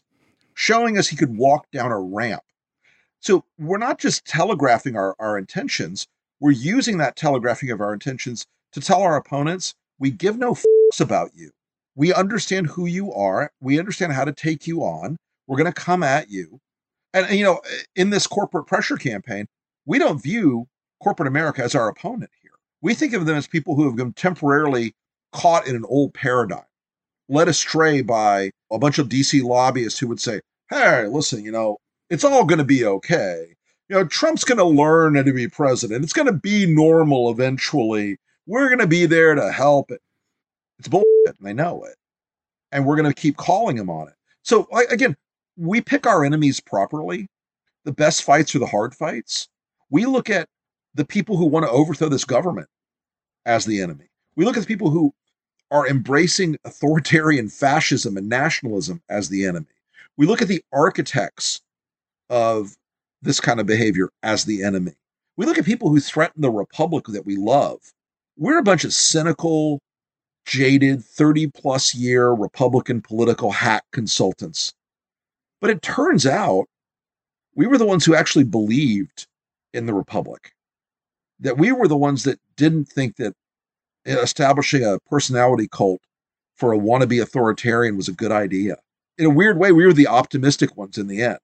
showing 0.54 0.98
us 0.98 1.08
he 1.08 1.16
could 1.16 1.38
walk 1.38 1.66
down 1.72 1.92
a 1.92 2.00
ramp. 2.00 2.44
So 3.22 3.46
we're 3.58 3.78
not 3.78 3.98
just 3.98 4.26
telegraphing 4.26 4.96
our, 4.96 5.16
our 5.18 5.38
intentions, 5.38 6.08
we're 6.40 6.52
using 6.52 6.98
that 6.98 7.16
telegraphing 7.16 7.72
of 7.72 7.82
our 7.82 7.94
intentions 7.94 8.46
to 8.74 8.82
tell 8.82 9.02
our 9.02 9.18
opponents 9.18 9.74
we 10.00 10.12
give 10.12 10.38
no 10.38 10.54
fucks 10.54 11.00
about 11.00 11.32
you. 11.34 11.52
We 11.96 12.14
understand 12.14 12.68
who 12.68 12.86
you 12.86 13.12
are, 13.14 13.52
we 13.60 13.80
understand 13.80 14.14
how 14.14 14.26
to 14.26 14.32
take 14.32 14.68
you 14.68 14.82
on. 14.82 15.18
We're 15.48 15.58
going 15.58 15.72
to 15.72 15.82
come 15.82 16.04
at 16.04 16.30
you. 16.30 16.60
And, 17.14 17.30
you 17.32 17.44
know, 17.44 17.62
in 17.96 18.12
this 18.12 18.28
corporate 18.28 18.68
pressure 18.68 18.98
campaign, 18.98 19.48
we 19.86 19.98
don't 19.98 20.22
view 20.22 20.68
corporate 21.02 21.28
America 21.28 21.64
as 21.64 21.74
our 21.74 21.88
opponent 21.88 22.30
here. 22.42 22.52
We 22.82 22.94
think 22.94 23.14
of 23.14 23.26
them 23.26 23.38
as 23.38 23.48
people 23.48 23.76
who 23.76 23.86
have 23.86 23.96
been 23.96 24.14
temporarily 24.14 24.94
caught 25.32 25.68
in 25.68 25.76
an 25.76 25.86
old 25.88 26.14
paradigm, 26.14 26.66
led 27.30 27.48
astray 27.48 28.02
by 28.02 28.52
a 28.72 28.78
bunch 28.78 29.00
of 29.00 29.10
DC 29.10 29.44
lobbyists 29.44 30.00
who 30.00 30.08
would 30.08 30.22
say, 30.22 30.42
hey, 30.70 31.08
listen, 31.08 31.44
you 31.44 31.52
know, 31.52 31.78
it's 32.10 32.24
all 32.24 32.46
going 32.46 32.60
to 32.60 32.64
be 32.64 32.86
okay. 32.86 33.56
You 33.90 33.96
know, 33.96 34.06
Trump's 34.06 34.44
going 34.44 34.58
to 34.58 34.66
learn 34.66 35.14
to 35.14 35.34
be 35.34 35.48
president. 35.48 36.04
It's 36.04 36.14
going 36.14 36.28
to 36.28 36.34
be 36.34 36.66
normal 36.66 37.30
eventually. 37.32 38.18
We're 38.46 38.68
going 38.68 38.80
to 38.80 38.88
be 38.88 39.06
there 39.06 39.34
to 39.36 39.52
help 39.52 39.92
it. 39.92 40.02
It's 40.80 40.88
bullshit, 40.88 41.38
and 41.38 41.48
they 41.48 41.54
know 41.54 41.84
it. 41.84 41.96
And 42.72 42.86
we're 42.86 42.98
going 42.98 43.12
to 43.12 43.20
keep 43.20 43.38
calling 43.38 43.78
him 43.78 43.90
on 43.90 44.10
it. 44.10 44.16
So, 44.44 44.68
again, 44.90 45.16
we 45.56 45.82
pick 45.82 46.06
our 46.06 46.26
enemies 46.26 46.60
properly. 46.60 47.28
The 47.86 47.94
best 47.94 48.24
fights 48.24 48.54
are 48.56 48.60
the 48.60 48.68
hard 48.68 48.94
fights. 48.94 49.48
We 49.90 50.06
look 50.06 50.30
at 50.30 50.50
the 50.94 51.06
people 51.06 51.38
who 51.38 51.46
want 51.46 51.66
to 51.66 51.72
overthrow 51.72 52.10
this 52.10 52.26
government 52.26 52.68
as 53.46 53.66
the 53.66 53.82
enemy. 53.82 54.10
We 54.36 54.44
look 54.44 54.58
at 54.58 54.62
the 54.62 54.68
people 54.68 54.90
who 54.90 55.14
are 55.72 55.88
embracing 55.88 56.58
authoritarian 56.66 57.50
fascism 57.50 58.18
and 58.18 58.28
nationalism 58.28 59.02
as 59.10 59.30
the 59.30 59.46
enemy. 59.46 59.66
We 60.18 60.26
look 60.26 60.42
at 60.42 60.48
the 60.48 60.64
architects 60.74 61.62
of 62.30 62.76
this 63.22 63.40
kind 63.40 63.60
of 63.60 63.66
behavior 63.66 64.10
as 64.24 64.46
the 64.46 64.64
enemy. 64.64 64.94
We 65.36 65.46
look 65.46 65.58
at 65.58 65.66
people 65.66 65.90
who 65.90 66.00
threaten 66.00 66.42
the 66.42 66.52
republic 66.52 67.06
that 67.08 67.26
we 67.26 67.36
love. 67.36 67.80
We're 68.38 68.60
a 68.60 68.64
bunch 68.64 68.84
of 68.84 68.94
cynical, 68.94 69.80
jaded, 70.46 71.04
30 71.04 71.48
plus 71.48 71.94
year 71.94 72.32
Republican 72.32 73.02
political 73.02 73.52
hack 73.52 73.84
consultants. 73.92 74.74
But 75.62 75.70
it 75.70 75.82
turns 75.82 76.26
out 76.26 76.66
we 77.56 77.68
were 77.68 77.78
the 77.78 77.86
ones 77.86 78.06
who 78.06 78.16
actually 78.16 78.46
believed 78.46 79.28
in 79.74 79.86
the 79.86 79.94
republic, 79.94 80.54
that 81.40 81.58
we 81.58 81.72
were 81.72 81.88
the 81.88 81.98
ones 81.98 82.24
that 82.24 82.40
didn't 82.56 82.86
think 82.86 83.18
that 83.18 83.34
establishing 84.06 84.84
a 84.84 85.00
personality 85.10 85.68
cult 85.70 86.02
for 86.56 86.74
a 86.74 86.78
wannabe 86.78 87.22
authoritarian 87.22 87.98
was 87.98 88.08
a 88.08 88.14
good 88.14 88.32
idea. 88.32 88.78
In 89.18 89.26
a 89.26 89.32
weird 89.32 89.58
way, 89.58 89.72
we 89.72 89.86
were 89.86 89.94
the 89.94 90.08
optimistic 90.08 90.78
ones 90.78 90.98
in 90.98 91.08
the 91.08 91.22
end 91.22 91.40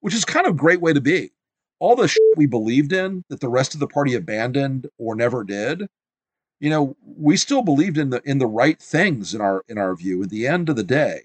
which 0.00 0.14
is 0.14 0.24
kind 0.24 0.46
of 0.46 0.54
a 0.54 0.56
great 0.56 0.80
way 0.80 0.92
to 0.92 1.00
be. 1.00 1.30
All 1.78 1.96
the 1.96 2.08
shit 2.08 2.22
we 2.36 2.46
believed 2.46 2.92
in 2.92 3.24
that 3.28 3.40
the 3.40 3.48
rest 3.48 3.74
of 3.74 3.80
the 3.80 3.86
party 3.86 4.14
abandoned 4.14 4.88
or 4.98 5.14
never 5.14 5.44
did, 5.44 5.88
you 6.60 6.70
know, 6.70 6.96
we 7.04 7.36
still 7.36 7.62
believed 7.62 7.98
in 7.98 8.10
the 8.10 8.22
in 8.24 8.38
the 8.38 8.46
right 8.46 8.80
things 8.80 9.34
in 9.34 9.40
our 9.40 9.62
in 9.68 9.78
our 9.78 9.94
view 9.94 10.22
at 10.22 10.30
the 10.30 10.46
end 10.46 10.68
of 10.68 10.76
the 10.76 10.82
day. 10.82 11.22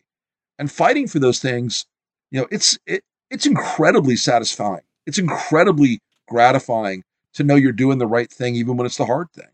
And 0.60 0.72
fighting 0.72 1.08
for 1.08 1.20
those 1.20 1.40
things, 1.40 1.86
you 2.32 2.42
know, 2.42 2.48
it's 2.52 2.78
it, 2.86 3.04
it's 3.30 3.46
incredibly 3.46 4.16
satisfying. 4.16 4.84
It's 5.06 5.18
incredibly 5.18 6.00
gratifying 6.28 7.04
to 7.34 7.44
know 7.44 7.56
you're 7.56 7.72
doing 7.72 7.98
the 7.98 8.08
right 8.08 8.32
thing 8.32 8.56
even 8.56 8.78
when 8.78 8.86
it's 8.86 8.98
the 8.98 9.06
hard 9.06 9.32
thing. 9.32 9.50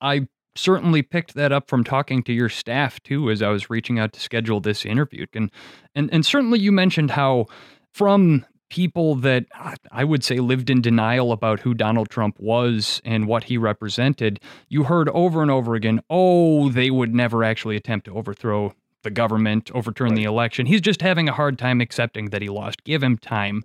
I 0.00 0.26
certainly 0.56 1.02
picked 1.02 1.34
that 1.34 1.52
up 1.52 1.68
from 1.68 1.84
talking 1.84 2.22
to 2.24 2.32
your 2.32 2.48
staff 2.48 3.00
too 3.02 3.30
as 3.30 3.40
I 3.40 3.48
was 3.48 3.70
reaching 3.70 3.98
out 3.98 4.12
to 4.14 4.20
schedule 4.20 4.60
this 4.60 4.84
interview. 4.84 5.26
And 5.32 5.50
and 5.94 6.12
and 6.12 6.26
certainly 6.26 6.58
you 6.58 6.72
mentioned 6.72 7.12
how 7.12 7.46
from 7.92 8.44
people 8.70 9.16
that 9.16 9.44
uh, 9.58 9.74
I 9.92 10.04
would 10.04 10.24
say 10.24 10.38
lived 10.38 10.70
in 10.70 10.80
denial 10.80 11.32
about 11.32 11.60
who 11.60 11.74
Donald 11.74 12.08
Trump 12.08 12.40
was 12.40 13.02
and 13.04 13.26
what 13.26 13.44
he 13.44 13.58
represented, 13.58 14.40
you 14.68 14.84
heard 14.84 15.10
over 15.10 15.42
and 15.42 15.50
over 15.50 15.74
again, 15.74 16.00
oh, 16.08 16.70
they 16.70 16.90
would 16.90 17.14
never 17.14 17.44
actually 17.44 17.76
attempt 17.76 18.06
to 18.06 18.16
overthrow 18.16 18.74
the 19.02 19.10
government, 19.10 19.70
overturn 19.74 20.10
right. 20.10 20.16
the 20.16 20.24
election. 20.24 20.66
He's 20.66 20.80
just 20.80 21.02
having 21.02 21.28
a 21.28 21.32
hard 21.32 21.58
time 21.58 21.80
accepting 21.80 22.30
that 22.30 22.42
he 22.42 22.48
lost. 22.48 22.84
Give 22.84 23.02
him 23.02 23.18
time. 23.18 23.62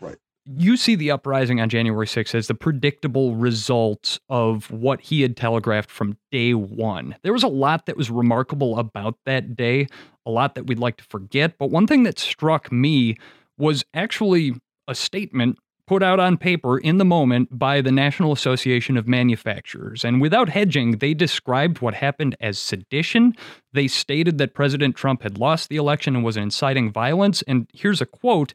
Right. 0.00 0.16
You 0.44 0.78
see 0.78 0.94
the 0.94 1.10
uprising 1.10 1.60
on 1.60 1.68
January 1.68 2.06
6th 2.06 2.34
as 2.34 2.46
the 2.46 2.54
predictable 2.54 3.36
result 3.36 4.18
of 4.30 4.70
what 4.70 5.02
he 5.02 5.20
had 5.20 5.36
telegraphed 5.36 5.90
from 5.90 6.16
day 6.32 6.54
one. 6.54 7.16
There 7.22 7.34
was 7.34 7.42
a 7.42 7.48
lot 7.48 7.84
that 7.86 7.98
was 7.98 8.10
remarkable 8.10 8.78
about 8.78 9.18
that 9.26 9.56
day, 9.56 9.88
a 10.24 10.30
lot 10.30 10.54
that 10.54 10.66
we'd 10.66 10.78
like 10.78 10.96
to 10.96 11.04
forget. 11.04 11.58
But 11.58 11.70
one 11.70 11.86
thing 11.86 12.04
that 12.04 12.18
struck 12.18 12.72
me 12.72 13.18
was 13.58 13.84
actually 13.94 14.54
a 14.86 14.94
statement 14.94 15.58
put 15.88 16.02
out 16.02 16.20
on 16.20 16.36
paper 16.36 16.78
in 16.78 16.98
the 16.98 17.04
moment 17.04 17.58
by 17.58 17.80
the 17.80 17.90
National 17.90 18.30
Association 18.30 18.98
of 18.98 19.08
Manufacturers. 19.08 20.04
And 20.04 20.20
without 20.20 20.50
hedging, 20.50 20.98
they 20.98 21.14
described 21.14 21.80
what 21.80 21.94
happened 21.94 22.36
as 22.40 22.58
sedition. 22.58 23.34
They 23.72 23.88
stated 23.88 24.36
that 24.36 24.52
President 24.52 24.96
Trump 24.96 25.22
had 25.22 25.38
lost 25.38 25.70
the 25.70 25.76
election 25.76 26.14
and 26.14 26.24
was 26.24 26.36
inciting 26.36 26.92
violence. 26.92 27.40
And 27.42 27.68
here's 27.72 28.02
a 28.02 28.06
quote 28.06 28.52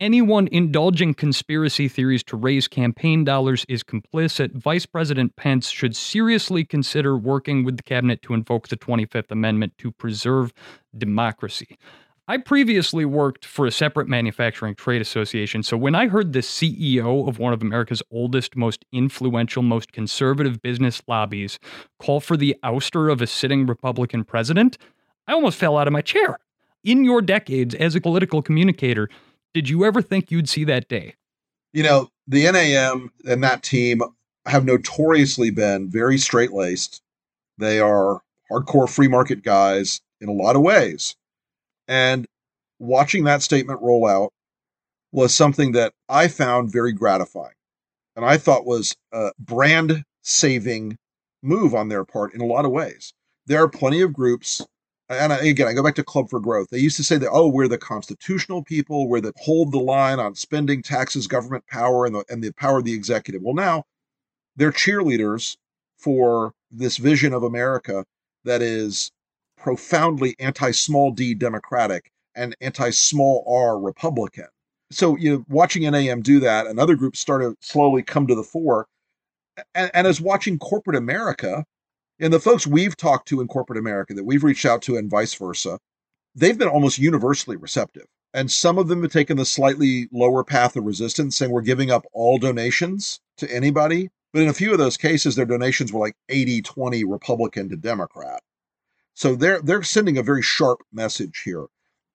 Anyone 0.00 0.48
indulging 0.50 1.14
conspiracy 1.14 1.86
theories 1.86 2.24
to 2.24 2.36
raise 2.36 2.66
campaign 2.66 3.22
dollars 3.22 3.64
is 3.68 3.84
complicit. 3.84 4.52
Vice 4.52 4.84
President 4.84 5.36
Pence 5.36 5.70
should 5.70 5.94
seriously 5.94 6.64
consider 6.64 7.16
working 7.16 7.62
with 7.62 7.76
the 7.76 7.84
cabinet 7.84 8.20
to 8.22 8.34
invoke 8.34 8.66
the 8.66 8.76
25th 8.76 9.30
Amendment 9.30 9.78
to 9.78 9.92
preserve 9.92 10.52
democracy. 10.98 11.78
I 12.28 12.36
previously 12.36 13.04
worked 13.04 13.44
for 13.44 13.66
a 13.66 13.72
separate 13.72 14.06
manufacturing 14.06 14.76
trade 14.76 15.02
association, 15.02 15.64
so 15.64 15.76
when 15.76 15.96
I 15.96 16.06
heard 16.06 16.32
the 16.32 16.38
CEO 16.38 17.28
of 17.28 17.40
one 17.40 17.52
of 17.52 17.62
America's 17.62 18.02
oldest, 18.12 18.54
most 18.54 18.84
influential, 18.92 19.60
most 19.60 19.90
conservative 19.90 20.62
business 20.62 21.02
lobbies 21.08 21.58
call 21.98 22.20
for 22.20 22.36
the 22.36 22.56
ouster 22.62 23.10
of 23.10 23.20
a 23.20 23.26
sitting 23.26 23.66
Republican 23.66 24.22
president, 24.22 24.78
I 25.26 25.32
almost 25.32 25.58
fell 25.58 25.76
out 25.76 25.88
of 25.88 25.92
my 25.92 26.00
chair. 26.00 26.38
In 26.84 27.02
your 27.02 27.22
decades 27.22 27.74
as 27.74 27.96
a 27.96 28.00
political 28.00 28.40
communicator, 28.40 29.08
did 29.52 29.68
you 29.68 29.84
ever 29.84 30.00
think 30.00 30.30
you'd 30.30 30.48
see 30.48 30.62
that 30.64 30.88
day? 30.88 31.14
You 31.72 31.82
know, 31.82 32.08
the 32.28 32.50
NAM 32.50 33.10
and 33.24 33.42
that 33.42 33.64
team 33.64 34.00
have 34.46 34.64
notoriously 34.64 35.50
been 35.50 35.90
very 35.90 36.18
straight 36.18 36.52
laced. 36.52 37.02
They 37.58 37.80
are 37.80 38.22
hardcore 38.50 38.88
free 38.88 39.08
market 39.08 39.42
guys 39.42 40.00
in 40.20 40.28
a 40.28 40.32
lot 40.32 40.54
of 40.54 40.62
ways. 40.62 41.16
And 41.88 42.26
watching 42.78 43.24
that 43.24 43.42
statement 43.42 43.80
roll 43.82 44.06
out 44.06 44.32
was 45.12 45.34
something 45.34 45.72
that 45.72 45.92
I 46.08 46.28
found 46.28 46.72
very 46.72 46.92
gratifying. 46.92 47.54
And 48.16 48.24
I 48.24 48.36
thought 48.36 48.66
was 48.66 48.94
a 49.12 49.32
brand 49.38 50.04
saving 50.22 50.96
move 51.42 51.74
on 51.74 51.88
their 51.88 52.04
part 52.04 52.34
in 52.34 52.40
a 52.40 52.46
lot 52.46 52.64
of 52.64 52.70
ways. 52.70 53.12
There 53.46 53.62
are 53.62 53.68
plenty 53.68 54.00
of 54.02 54.12
groups, 54.12 54.64
and 55.08 55.32
again, 55.32 55.66
I 55.66 55.72
go 55.72 55.82
back 55.82 55.96
to 55.96 56.04
Club 56.04 56.30
for 56.30 56.40
Growth. 56.40 56.68
They 56.70 56.78
used 56.78 56.96
to 56.98 57.04
say 57.04 57.18
that, 57.18 57.30
oh, 57.30 57.48
we're 57.48 57.68
the 57.68 57.78
constitutional 57.78 58.62
people, 58.62 59.08
we're 59.08 59.20
the 59.20 59.32
hold 59.36 59.72
the 59.72 59.78
line 59.78 60.20
on 60.20 60.34
spending, 60.34 60.82
taxes, 60.82 61.26
government 61.26 61.66
power, 61.66 62.06
and 62.06 62.14
the, 62.14 62.24
and 62.28 62.42
the 62.42 62.52
power 62.52 62.78
of 62.78 62.84
the 62.84 62.94
executive. 62.94 63.42
Well, 63.42 63.54
now 63.54 63.84
they're 64.56 64.72
cheerleaders 64.72 65.56
for 65.98 66.52
this 66.70 66.96
vision 66.96 67.32
of 67.32 67.42
America 67.42 68.04
that 68.44 68.62
is 68.62 69.10
profoundly 69.62 70.34
anti 70.38 70.72
small 70.72 71.12
d 71.12 71.34
Democratic 71.34 72.10
and 72.34 72.56
anti 72.60 72.90
small 72.90 73.44
r 73.46 73.78
Republican. 73.78 74.48
So, 74.90 75.16
you 75.16 75.30
know, 75.30 75.44
watching 75.48 75.90
NAM 75.90 76.22
do 76.22 76.40
that 76.40 76.66
and 76.66 76.78
other 76.78 76.96
groups 76.96 77.20
started 77.20 77.54
slowly 77.60 78.02
come 78.02 78.26
to 78.26 78.34
the 78.34 78.42
fore. 78.42 78.86
And, 79.74 79.90
and 79.94 80.06
as 80.06 80.20
watching 80.20 80.58
corporate 80.58 80.96
America 80.96 81.64
and 82.18 82.32
the 82.32 82.40
folks 82.40 82.66
we've 82.66 82.96
talked 82.96 83.28
to 83.28 83.40
in 83.40 83.48
corporate 83.48 83.78
America 83.78 84.14
that 84.14 84.24
we've 84.24 84.44
reached 84.44 84.66
out 84.66 84.82
to 84.82 84.96
and 84.96 85.10
vice 85.10 85.34
versa, 85.34 85.78
they've 86.34 86.58
been 86.58 86.68
almost 86.68 86.98
universally 86.98 87.56
receptive. 87.56 88.06
And 88.34 88.50
some 88.50 88.78
of 88.78 88.88
them 88.88 89.02
have 89.02 89.12
taken 89.12 89.36
the 89.36 89.44
slightly 89.44 90.08
lower 90.10 90.42
path 90.42 90.76
of 90.76 90.84
resistance, 90.84 91.36
saying 91.36 91.50
we're 91.50 91.60
giving 91.60 91.90
up 91.90 92.06
all 92.12 92.38
donations 92.38 93.20
to 93.36 93.54
anybody. 93.54 94.08
But 94.32 94.42
in 94.42 94.48
a 94.48 94.54
few 94.54 94.72
of 94.72 94.78
those 94.78 94.96
cases, 94.96 95.36
their 95.36 95.44
donations 95.44 95.92
were 95.92 96.00
like 96.00 96.16
80 96.30 96.62
20 96.62 97.04
Republican 97.04 97.68
to 97.68 97.76
Democrat. 97.76 98.40
So 99.14 99.34
they're 99.34 99.60
they're 99.60 99.82
sending 99.82 100.18
a 100.18 100.22
very 100.22 100.42
sharp 100.42 100.80
message 100.92 101.42
here. 101.44 101.66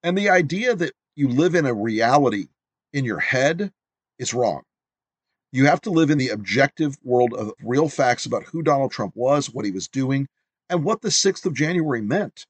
And 0.02 0.16
the 0.16 0.30
idea 0.30 0.74
that 0.76 0.94
you 1.16 1.28
live 1.28 1.54
in 1.54 1.66
a 1.66 1.74
reality 1.74 2.48
in 2.92 3.04
your 3.04 3.20
head 3.20 3.72
is 4.18 4.34
wrong. 4.34 4.62
You 5.52 5.66
have 5.66 5.80
to 5.82 5.90
live 5.90 6.10
in 6.10 6.18
the 6.18 6.28
objective 6.28 6.96
world 7.02 7.32
of 7.34 7.52
real 7.62 7.88
facts 7.88 8.26
about 8.26 8.44
who 8.44 8.62
Donald 8.62 8.92
Trump 8.92 9.16
was, 9.16 9.50
what 9.50 9.64
he 9.64 9.70
was 9.70 9.88
doing, 9.88 10.28
and 10.68 10.84
what 10.84 11.00
the 11.00 11.08
6th 11.08 11.46
of 11.46 11.54
January 11.54 12.02
meant. 12.02 12.46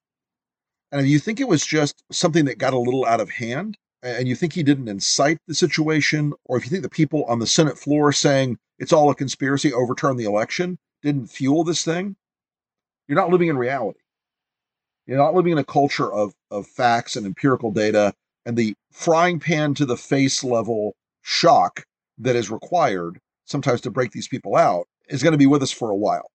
And 0.90 1.00
if 1.00 1.06
you 1.06 1.18
think 1.18 1.38
it 1.38 1.48
was 1.48 1.64
just 1.64 2.02
something 2.10 2.46
that 2.46 2.58
got 2.58 2.74
a 2.74 2.78
little 2.78 3.06
out 3.06 3.20
of 3.20 3.30
hand, 3.30 3.76
and 4.02 4.26
you 4.26 4.34
think 4.34 4.52
he 4.52 4.62
didn't 4.62 4.88
incite 4.88 5.38
the 5.46 5.54
situation, 5.54 6.32
or 6.44 6.56
if 6.56 6.64
you 6.64 6.70
think 6.70 6.82
the 6.82 6.88
people 6.88 7.24
on 7.24 7.38
the 7.38 7.46
Senate 7.46 7.78
floor 7.78 8.12
saying 8.12 8.58
it's 8.78 8.92
all 8.92 9.10
a 9.10 9.14
conspiracy, 9.14 9.72
overturn 9.72 10.16
the 10.16 10.24
election, 10.24 10.78
didn't 11.02 11.28
fuel 11.28 11.64
this 11.64 11.84
thing, 11.84 12.16
you're 13.06 13.16
not 13.16 13.30
living 13.30 13.48
in 13.48 13.58
reality. 13.58 14.00
You're 15.08 15.16
not 15.16 15.34
living 15.34 15.52
in 15.52 15.58
a 15.58 15.64
culture 15.64 16.12
of, 16.12 16.34
of 16.50 16.66
facts 16.66 17.16
and 17.16 17.24
empirical 17.24 17.72
data 17.72 18.12
and 18.44 18.58
the 18.58 18.74
frying 18.92 19.40
pan 19.40 19.72
to 19.74 19.86
the 19.86 19.96
face 19.96 20.44
level 20.44 20.94
shock 21.22 21.84
that 22.18 22.36
is 22.36 22.50
required 22.50 23.18
sometimes 23.46 23.80
to 23.80 23.90
break 23.90 24.12
these 24.12 24.28
people 24.28 24.54
out 24.54 24.86
is 25.08 25.22
going 25.22 25.32
to 25.32 25.38
be 25.38 25.46
with 25.46 25.62
us 25.62 25.72
for 25.72 25.90
a 25.90 25.96
while. 25.96 26.30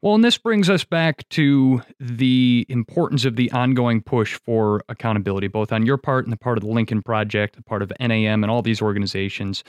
Well, 0.00 0.14
and 0.14 0.24
this 0.24 0.38
brings 0.38 0.70
us 0.70 0.84
back 0.84 1.28
to 1.30 1.82
the 2.00 2.64
importance 2.70 3.26
of 3.26 3.36
the 3.36 3.50
ongoing 3.50 4.00
push 4.00 4.38
for 4.38 4.82
accountability, 4.88 5.48
both 5.48 5.70
on 5.72 5.84
your 5.84 5.98
part 5.98 6.24
and 6.24 6.32
the 6.32 6.38
part 6.38 6.56
of 6.56 6.64
the 6.64 6.70
Lincoln 6.70 7.02
Project, 7.02 7.56
the 7.56 7.62
part 7.62 7.82
of 7.82 7.92
NAM, 8.00 8.42
and 8.42 8.50
all 8.50 8.62
these 8.62 8.80
organizations 8.80 9.64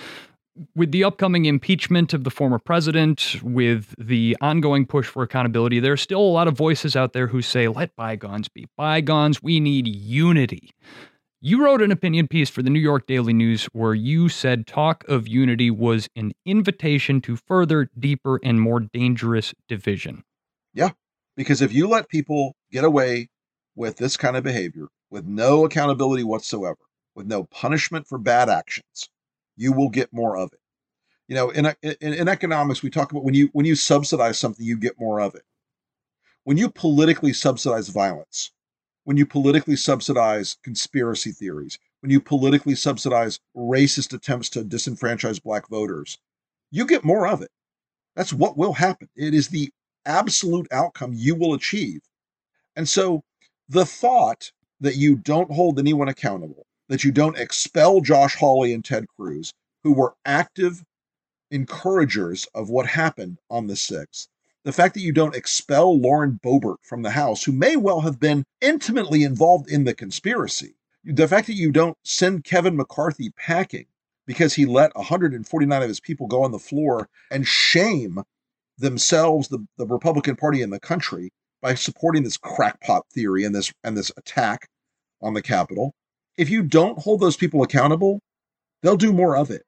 with 0.76 0.92
the 0.92 1.04
upcoming 1.04 1.46
impeachment 1.46 2.14
of 2.14 2.24
the 2.24 2.30
former 2.30 2.60
president, 2.60 3.38
with 3.42 3.94
the 3.98 4.36
ongoing 4.42 4.86
push 4.86 5.08
for 5.08 5.24
accountability, 5.24 5.80
there 5.80 5.94
are 5.94 5.98
still 5.98 6.20
a 6.20 6.22
lot 6.22 6.48
of 6.48 6.58
voices 6.58 6.96
out 6.96 7.14
there 7.14 7.28
who 7.28 7.42
say, 7.42 7.68
let 7.68 7.96
bygones 7.96 8.50
be 8.50 8.68
bygones. 8.78 9.42
We 9.42 9.60
need 9.60 9.88
unity. 9.88 10.72
You 11.42 11.64
wrote 11.64 11.82
an 11.82 11.92
opinion 11.92 12.28
piece 12.28 12.50
for 12.50 12.62
the 12.62 12.70
New 12.70 12.80
York 12.80 13.08
Daily 13.08 13.32
News 13.32 13.66
where 13.72 13.94
you 13.94 14.28
said 14.28 14.68
talk 14.68 15.06
of 15.08 15.28
unity 15.28 15.72
was 15.72 16.10
an 16.16 16.34
invitation 16.46 17.22
to 17.22 17.38
further, 17.38 17.90
deeper, 17.98 18.42
and 18.44 18.60
more 18.60 18.82
dangerous 18.82 19.54
division. 19.70 20.24
Yeah, 20.74 20.90
because 21.38 21.62
if 21.62 21.72
you 21.72 21.88
let 21.88 22.10
people 22.10 22.56
get 22.72 22.84
away 22.84 23.30
with 23.76 23.98
this 23.98 24.18
kind 24.18 24.36
of 24.36 24.44
behavior 24.44 24.88
with 25.10 25.26
no 25.26 25.64
accountability 25.64 26.24
whatsoever, 26.24 26.78
with 27.16 27.26
no 27.26 27.46
punishment 27.46 28.08
for 28.08 28.18
bad 28.18 28.50
actions, 28.50 29.10
you 29.60 29.74
will 29.74 29.90
get 29.90 30.14
more 30.14 30.38
of 30.38 30.54
it. 30.54 30.60
You 31.28 31.36
know, 31.36 31.50
in, 31.50 31.66
in, 31.84 32.14
in 32.14 32.28
economics, 32.28 32.82
we 32.82 32.90
talk 32.90 33.12
about 33.12 33.24
when 33.24 33.36
you 33.36 33.50
when 33.54 33.66
you 33.66 33.76
subsidize 33.76 34.40
something, 34.40 34.66
you 34.66 34.78
get 34.78 35.00
more 35.00 35.20
of 35.20 35.36
it. 35.36 35.44
When 36.46 36.58
you 36.58 36.70
politically 36.70 37.34
subsidize 37.34 37.90
violence, 37.90 38.52
when 39.04 39.18
you 39.18 39.26
politically 39.26 39.76
subsidize 39.76 40.58
conspiracy 40.64 41.32
theories, 41.32 41.78
when 42.00 42.10
you 42.10 42.22
politically 42.22 42.74
subsidize 42.74 43.40
racist 43.56 44.14
attempts 44.14 44.50
to 44.52 44.64
disenfranchise 44.64 45.44
black 45.44 45.68
voters, 45.68 46.18
you 46.72 46.86
get 46.86 47.04
more 47.04 47.28
of 47.28 47.42
it. 47.42 47.52
That's 48.16 48.34
what 48.34 48.58
will 48.58 48.74
happen. 48.74 49.10
It 49.16 49.34
is 49.34 49.50
the 49.50 49.70
absolute 50.06 50.68
outcome 50.72 51.12
you 51.14 51.36
will 51.36 51.54
achieve. 51.54 52.02
And 52.76 52.88
so 52.88 53.24
the 53.68 53.86
thought 53.86 54.52
that 54.80 54.96
you 54.96 55.18
don't 55.18 55.52
hold 55.52 55.78
anyone 55.78 56.08
accountable, 56.08 56.66
that 56.90 57.04
you 57.04 57.12
don't 57.12 57.38
expel 57.38 58.02
Josh 58.02 58.36
Hawley 58.36 58.74
and 58.74 58.84
Ted 58.84 59.06
Cruz, 59.16 59.54
who 59.84 59.94
were 59.94 60.16
active 60.26 60.84
encouragers 61.52 62.48
of 62.54 62.70
what 62.70 62.86
happened 62.86 63.40
on 63.50 63.68
the 63.68 63.76
6th, 63.76 64.28
the 64.66 64.74
fact 64.74 64.94
that 64.96 65.02
you 65.02 65.14
don't 65.14 65.36
expel 65.36 65.98
Lauren 66.00 66.40
Boebert 66.44 66.78
from 66.84 67.02
the 67.02 67.12
House, 67.12 67.44
who 67.44 67.52
may 67.52 67.76
well 67.76 68.02
have 68.02 68.20
been 68.20 68.44
intimately 68.62 69.24
involved 69.24 69.70
in 69.72 69.86
the 69.86 69.94
conspiracy, 69.94 70.76
the 71.06 71.28
fact 71.28 71.48
that 71.48 71.56
you 71.56 71.72
don't 71.72 71.98
send 72.04 72.44
Kevin 72.44 72.76
McCarthy 72.76 73.30
packing 73.32 73.86
because 74.28 74.54
he 74.54 74.66
let 74.66 74.96
149 74.96 75.82
of 75.82 75.88
his 75.88 76.00
people 76.00 76.28
go 76.28 76.44
on 76.44 76.52
the 76.52 76.60
floor 76.60 77.10
and 77.32 77.48
shame 77.48 78.22
themselves, 78.78 79.48
the, 79.48 79.66
the 79.78 79.88
Republican 79.88 80.36
Party 80.36 80.62
in 80.62 80.70
the 80.70 80.80
country, 80.80 81.32
by 81.62 81.74
supporting 81.74 82.24
this 82.24 82.38
crackpot 82.38 83.06
theory 83.14 83.44
and 83.44 83.56
this 83.56 83.74
and 83.84 83.98
this 83.98 84.12
attack 84.18 84.70
on 85.22 85.34
the 85.34 85.42
Capitol. 85.42 85.94
If 86.40 86.50
you 86.50 86.64
don't 86.64 86.98
hold 86.98 87.20
those 87.20 87.36
people 87.36 87.64
accountable, 87.64 88.22
they'll 88.82 88.96
do 88.96 89.12
more 89.12 89.36
of 89.36 89.52
it. 89.52 89.64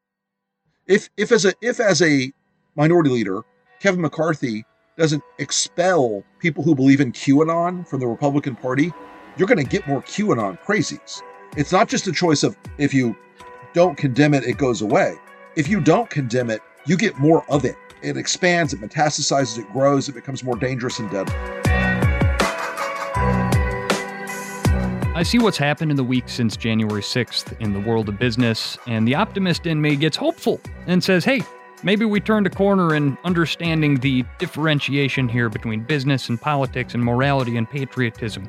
If 0.87 1.09
if 1.17 1.33
as 1.33 1.43
a 1.43 1.53
if 1.61 1.81
as 1.81 2.01
a 2.01 2.31
minority 2.77 3.09
leader, 3.09 3.41
Kevin 3.81 3.99
McCarthy 3.99 4.63
doesn't 4.97 5.21
expel 5.37 6.23
people 6.39 6.63
who 6.63 6.73
believe 6.73 7.01
in 7.01 7.11
QAnon 7.11 7.85
from 7.85 7.99
the 7.99 8.07
Republican 8.07 8.55
Party, 8.55 8.93
you're 9.35 9.49
going 9.49 9.57
to 9.57 9.69
get 9.69 9.85
more 9.85 10.01
QAnon 10.01 10.57
crazies. 10.61 11.21
It's 11.57 11.73
not 11.73 11.89
just 11.89 12.07
a 12.07 12.13
choice 12.13 12.41
of 12.41 12.55
if 12.77 12.93
you 12.93 13.17
don't 13.73 13.97
condemn 13.97 14.33
it, 14.33 14.45
it 14.45 14.57
goes 14.57 14.81
away. 14.81 15.17
If 15.57 15.67
you 15.67 15.81
don't 15.81 16.09
condemn 16.09 16.49
it, 16.49 16.61
you 16.85 16.95
get 16.95 17.19
more 17.19 17.43
of 17.51 17.65
it. 17.65 17.75
It 18.01 18.15
expands, 18.15 18.71
it 18.71 18.79
metastasizes, 18.79 19.59
it 19.59 19.69
grows, 19.73 20.07
it 20.07 20.15
becomes 20.15 20.41
more 20.41 20.55
dangerous 20.55 20.99
and 20.99 21.11
deadly. 21.11 21.60
I 25.21 25.23
see 25.23 25.37
what's 25.37 25.59
happened 25.59 25.91
in 25.91 25.97
the 25.97 26.03
week 26.03 26.27
since 26.29 26.57
January 26.57 27.03
6th 27.03 27.55
in 27.59 27.73
the 27.73 27.79
world 27.79 28.09
of 28.09 28.17
business, 28.17 28.75
and 28.87 29.07
the 29.07 29.13
optimist 29.13 29.67
in 29.67 29.79
me 29.79 29.95
gets 29.95 30.17
hopeful 30.17 30.59
and 30.87 31.03
says, 31.03 31.23
hey, 31.23 31.43
Maybe 31.83 32.05
we 32.05 32.19
turned 32.19 32.45
a 32.45 32.49
corner 32.49 32.95
in 32.95 33.17
understanding 33.23 33.99
the 33.99 34.23
differentiation 34.37 35.27
here 35.27 35.49
between 35.49 35.81
business 35.81 36.29
and 36.29 36.39
politics 36.39 36.93
and 36.93 37.03
morality 37.03 37.57
and 37.57 37.67
patriotism. 37.67 38.47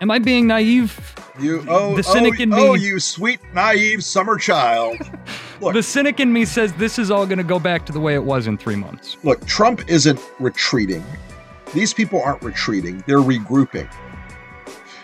Am 0.00 0.10
I 0.10 0.18
being 0.18 0.48
naive? 0.48 1.14
You 1.38 1.64
oh 1.68 1.94
the 1.94 1.98
oh, 1.98 2.12
cynic 2.12 2.34
oh, 2.38 2.42
in 2.42 2.50
me. 2.50 2.56
oh 2.58 2.74
you 2.74 2.98
sweet 2.98 3.38
naive 3.54 4.02
summer 4.02 4.38
child. 4.38 4.98
Look, 5.60 5.74
the 5.74 5.84
cynic 5.84 6.18
in 6.18 6.32
me 6.32 6.44
says 6.44 6.72
this 6.74 6.98
is 6.98 7.12
all 7.12 7.26
going 7.26 7.38
to 7.38 7.44
go 7.44 7.60
back 7.60 7.86
to 7.86 7.92
the 7.92 8.00
way 8.00 8.14
it 8.14 8.24
was 8.24 8.48
in 8.48 8.58
three 8.58 8.76
months. 8.76 9.16
Look, 9.22 9.46
Trump 9.46 9.88
isn't 9.88 10.20
retreating. 10.40 11.04
These 11.74 11.94
people 11.94 12.20
aren't 12.20 12.42
retreating. 12.42 13.04
They're 13.06 13.18
regrouping. 13.18 13.88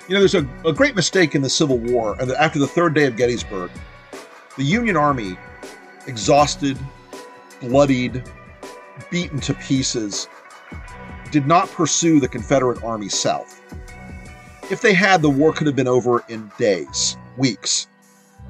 You 0.07 0.15
know, 0.15 0.21
there's 0.21 0.35
a, 0.35 0.47
a 0.67 0.73
great 0.73 0.95
mistake 0.95 1.35
in 1.35 1.41
the 1.41 1.49
Civil 1.49 1.79
War. 1.79 2.17
And 2.21 2.31
after 2.33 2.59
the 2.59 2.67
third 2.67 2.95
day 2.95 3.07
of 3.07 3.17
Gettysburg, 3.17 3.71
the 4.57 4.65
Union 4.65 4.97
Army, 4.97 5.39
exhausted, 6.07 6.79
bloodied, 7.61 8.23
beaten 9.11 9.41
to 9.41 9.55
pieces, 9.55 10.29
did 11.31 11.47
not 11.47 11.71
pursue 11.71 12.21
the 12.21 12.29
Confederate 12.29 12.85
Army 12.85 13.09
south. 13.09 13.61
If 14.71 14.83
they 14.83 14.93
had, 14.93 15.23
the 15.23 15.31
war 15.31 15.53
could 15.53 15.67
have 15.67 15.77
been 15.77 15.89
over 15.89 16.23
in 16.29 16.53
days, 16.59 17.17
weeks. 17.39 17.89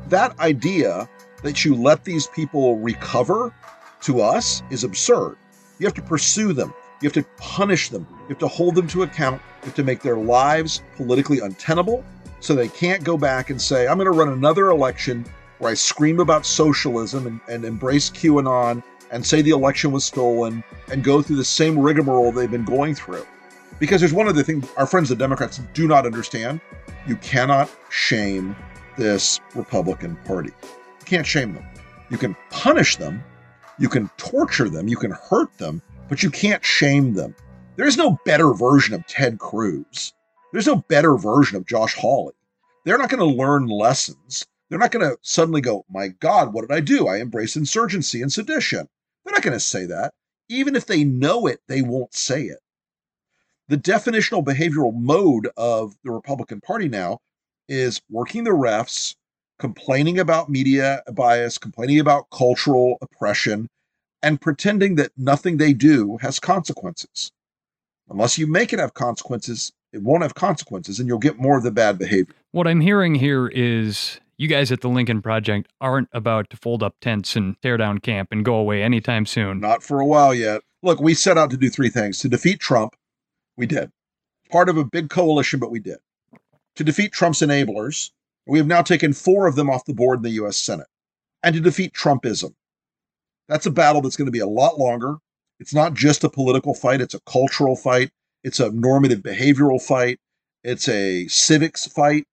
That 0.09 0.39
idea 0.41 1.09
that 1.43 1.65
you 1.65 1.75
let 1.77 2.05
these 2.05 2.27
people 2.27 2.79
recover 2.79 3.55
to 4.03 4.21
us 4.21 4.63
is 4.71 4.83
absurd. 4.83 5.37
You 5.79 5.87
have 5.87 5.95
to 5.95 6.03
pursue 6.03 6.53
them. 6.53 6.75
You 7.01 7.09
have 7.09 7.15
to 7.15 7.25
punish 7.37 7.89
them. 7.89 8.07
You 8.23 8.29
have 8.29 8.39
to 8.39 8.49
hold 8.49 8.75
them 8.75 8.87
to 8.89 9.03
account. 9.03 9.41
You 9.63 9.67
have 9.67 9.75
to 9.75 9.85
make 9.85 10.01
their 10.01 10.17
lives 10.17 10.83
politically 10.97 11.41
untenable 11.41 12.05
so 12.41 12.55
they 12.55 12.69
can't 12.69 13.03
go 13.03 13.17
back 13.17 13.51
and 13.51 13.61
say, 13.61 13.87
I'm 13.87 13.97
going 13.97 14.05
to 14.05 14.11
run 14.11 14.29
another 14.29 14.69
election 14.69 15.25
where 15.59 15.71
I 15.71 15.75
scream 15.75 16.21
about 16.21 16.45
socialism 16.45 17.27
and, 17.27 17.41
and 17.49 17.65
embrace 17.65 18.11
QAnon 18.11 18.83
and 19.11 19.25
say 19.25 19.41
the 19.43 19.51
election 19.51 19.93
was 19.93 20.05
stolen 20.05 20.63
and 20.91 21.03
go 21.03 21.23
through 21.23 21.37
the 21.37 21.45
same 21.45 21.79
rigmarole 21.79 22.33
they've 22.33 22.51
been 22.51 22.65
going 22.65 22.95
through. 22.95 23.27
Because 23.79 24.01
there's 24.01 24.13
one 24.13 24.29
other 24.29 24.43
thing 24.43 24.63
our 24.77 24.87
friends 24.87 25.09
the 25.09 25.17
Democrats 25.17 25.61
do 25.73 25.89
not 25.89 26.07
understand. 26.07 26.61
You 27.07 27.17
cannot 27.17 27.71
shame 27.91 28.57
this 28.97 29.41
Republican 29.55 30.17
Party. 30.25 30.51
You 30.63 31.07
can't 31.07 31.27
shame 31.27 31.55
them. 31.55 31.65
You 32.11 32.19
can 32.19 32.37
punish 32.51 32.97
them, 32.97 33.25
you 33.79 33.89
can 33.89 34.11
torture 34.17 34.69
them, 34.69 34.87
you 34.89 34.97
can 34.97 35.11
hurt 35.13 35.57
them, 35.59 35.83
but 36.09 36.23
you 36.23 36.31
can't 36.31 36.65
shame 36.65 37.15
them. 37.15 37.35
There's 37.77 37.97
no 37.97 38.19
better 38.25 38.53
version 38.53 38.95
of 38.95 39.07
Ted 39.07 39.39
Cruz. 39.39 40.13
There's 40.53 40.67
no 40.67 40.77
better 40.77 41.17
version 41.17 41.57
of 41.57 41.67
Josh 41.67 41.95
Hawley. 41.95 42.35
They're 42.85 42.99
not 42.99 43.11
going 43.11 43.21
to 43.21 43.37
learn 43.43 43.67
lessons. 43.67 44.47
They're 44.69 44.79
not 44.79 44.93
going 44.93 45.09
to 45.09 45.19
suddenly 45.23 45.61
go, 45.61 45.85
My 45.91 46.09
God, 46.09 46.53
what 46.53 46.63
did 46.63 46.75
I 46.75 46.81
do? 46.81 47.09
I 47.09 47.19
embraced 47.19 47.57
insurgency 47.57 48.23
and 48.23 48.33
sedition. 48.33 48.89
They're 49.25 49.33
not 49.33 49.43
going 49.43 49.55
to 49.55 49.61
say 49.61 49.87
that. 49.87 50.15
Even 50.49 50.77
if 50.77 50.87
they 50.87 51.05
know 51.05 51.47
it, 51.47 51.61
they 51.67 51.83
won't 51.83 52.15
say 52.15 52.43
it. 52.43 52.59
The 53.69 53.79
definitional 53.79 54.45
behavioral 54.45 54.95
mode 54.95 55.49
of 55.57 55.95
the 56.05 56.11
Republican 56.11 56.61
Party 56.61 56.89
now 56.89 57.21
is 57.67 58.03
working 58.11 58.45
the 58.45 58.51
refs, 58.51 59.17
complaining 59.59 60.19
about 60.19 60.51
media 60.51 61.03
bias, 61.13 61.57
complaining 61.57 61.99
about 61.99 62.29
cultural 62.31 62.99
oppression, 63.01 63.69
and 64.25 64.41
pretending 64.41 64.95
that 64.95 65.13
nothing 65.17 65.59
they 65.59 65.75
do 65.75 66.17
has 66.23 66.41
consequences. 66.41 67.31
Unless 68.09 68.39
you 68.39 68.47
make 68.47 68.73
it 68.73 68.79
have 68.79 68.95
consequences, 68.95 69.73
it 69.93 70.03
won't 70.03 70.23
have 70.23 70.35
consequences 70.35 70.99
and 70.99 71.07
you'll 71.07 71.19
get 71.19 71.39
more 71.39 71.59
of 71.59 71.63
the 71.63 71.71
bad 71.71 71.99
behavior. 71.99 72.35
What 72.53 72.67
I'm 72.67 72.81
hearing 72.81 73.15
here 73.15 73.49
is 73.49 74.19
you 74.39 74.49
guys 74.49 74.73
at 74.73 74.81
the 74.81 74.89
Lincoln 74.89 75.21
Project 75.23 75.69
aren't 75.81 76.09
about 76.13 76.49
to 76.51 76.57
fold 76.57 76.83
up 76.83 76.97
tents 77.01 77.37
and 77.37 77.61
tear 77.61 77.77
down 77.77 77.99
camp 77.99 78.31
and 78.33 78.45
go 78.45 78.55
away 78.57 78.83
anytime 78.83 79.27
soon. 79.27 79.61
Not 79.61 79.83
for 79.83 80.01
a 80.01 80.07
while 80.07 80.35
yet. 80.35 80.63
Look, 80.83 81.01
we 81.01 81.15
set 81.15 81.39
out 81.39 81.51
to 81.51 81.57
do 81.57 81.69
three 81.69 81.91
things 81.91 82.19
to 82.21 82.29
defeat 82.29 82.61
Trump. 82.61 82.97
We 83.57 83.67
did. 83.67 83.93
Part 84.51 84.69
of 84.69 84.77
a 84.79 84.85
big 84.85 85.11
coalition, 85.11 85.61
but 85.61 85.71
we 85.71 85.81
did. 85.81 85.99
To 86.77 86.85
defeat 86.85 87.13
Trump's 87.13 87.41
enablers. 87.41 88.11
We 88.47 88.59
have 88.59 88.67
now 88.67 88.83
taken 88.83 89.13
four 89.13 89.47
of 89.47 89.55
them 89.55 89.71
off 89.71 89.85
the 89.85 89.95
board 89.95 90.19
in 90.19 90.23
the 90.23 90.31
U.S. 90.31 90.57
Senate. 90.57 90.89
And 91.43 91.55
to 91.55 91.61
defeat 91.61 91.93
Trumpism. 91.93 92.55
That's 93.49 93.67
a 93.67 93.71
battle 93.71 94.01
that's 94.01 94.17
going 94.17 94.27
to 94.27 94.33
be 94.33 94.41
a 94.41 94.47
lot 94.47 94.79
longer. 94.79 95.17
It's 95.61 95.75
not 95.75 95.95
just 95.95 96.25
a 96.25 96.29
political 96.29 96.75
fight, 96.75 97.01
it's 97.01 97.15
a 97.15 97.21
cultural 97.21 97.77
fight, 97.77 98.11
it's 98.43 98.61
a 98.61 98.71
normative 98.71 99.21
behavioral 99.21 99.81
fight, 99.81 100.19
it's 100.63 100.89
a 100.89 101.29
civics 101.29 101.87
fight, 101.87 102.25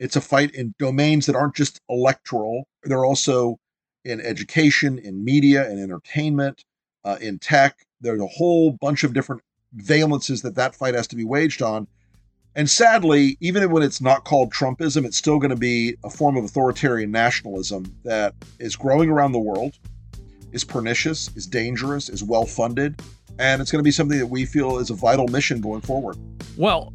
it's 0.00 0.16
a 0.16 0.20
fight 0.20 0.54
in 0.54 0.74
domains 0.78 1.26
that 1.26 1.36
aren't 1.36 1.54
just 1.54 1.80
electoral, 1.88 2.66
they're 2.82 3.04
also 3.04 3.58
in 4.04 4.20
education, 4.20 4.98
in 4.98 5.24
media, 5.24 5.70
in 5.70 5.78
entertainment, 5.78 6.64
uh, 7.04 7.16
in 7.20 7.38
tech. 7.38 7.86
There's 8.00 8.20
a 8.20 8.26
whole 8.26 8.72
bunch 8.72 9.04
of 9.04 9.14
different 9.14 9.42
valences 9.76 10.42
that 10.42 10.56
that 10.56 10.74
fight 10.74 10.94
has 10.94 11.06
to 11.08 11.16
be 11.16 11.24
waged 11.24 11.62
on. 11.62 11.86
And 12.56 12.70
sadly, 12.70 13.36
even 13.40 13.68
when 13.70 13.82
it's 13.82 14.00
not 14.00 14.24
called 14.24 14.52
Trumpism, 14.52 15.04
it's 15.04 15.16
still 15.16 15.38
going 15.38 15.50
to 15.50 15.56
be 15.56 15.96
a 16.04 16.10
form 16.10 16.36
of 16.36 16.44
authoritarian 16.44 17.10
nationalism 17.10 17.96
that 18.04 18.34
is 18.60 18.76
growing 18.76 19.10
around 19.10 19.32
the 19.32 19.40
world, 19.40 19.78
is 20.54 20.64
pernicious, 20.64 21.30
is 21.36 21.46
dangerous, 21.46 22.08
is 22.08 22.22
well 22.22 22.46
funded, 22.46 23.02
and 23.38 23.60
it's 23.60 23.70
going 23.70 23.80
to 23.80 23.84
be 23.84 23.90
something 23.90 24.18
that 24.18 24.26
we 24.26 24.46
feel 24.46 24.78
is 24.78 24.88
a 24.88 24.94
vital 24.94 25.28
mission 25.28 25.60
going 25.60 25.80
forward. 25.80 26.16
Well, 26.56 26.94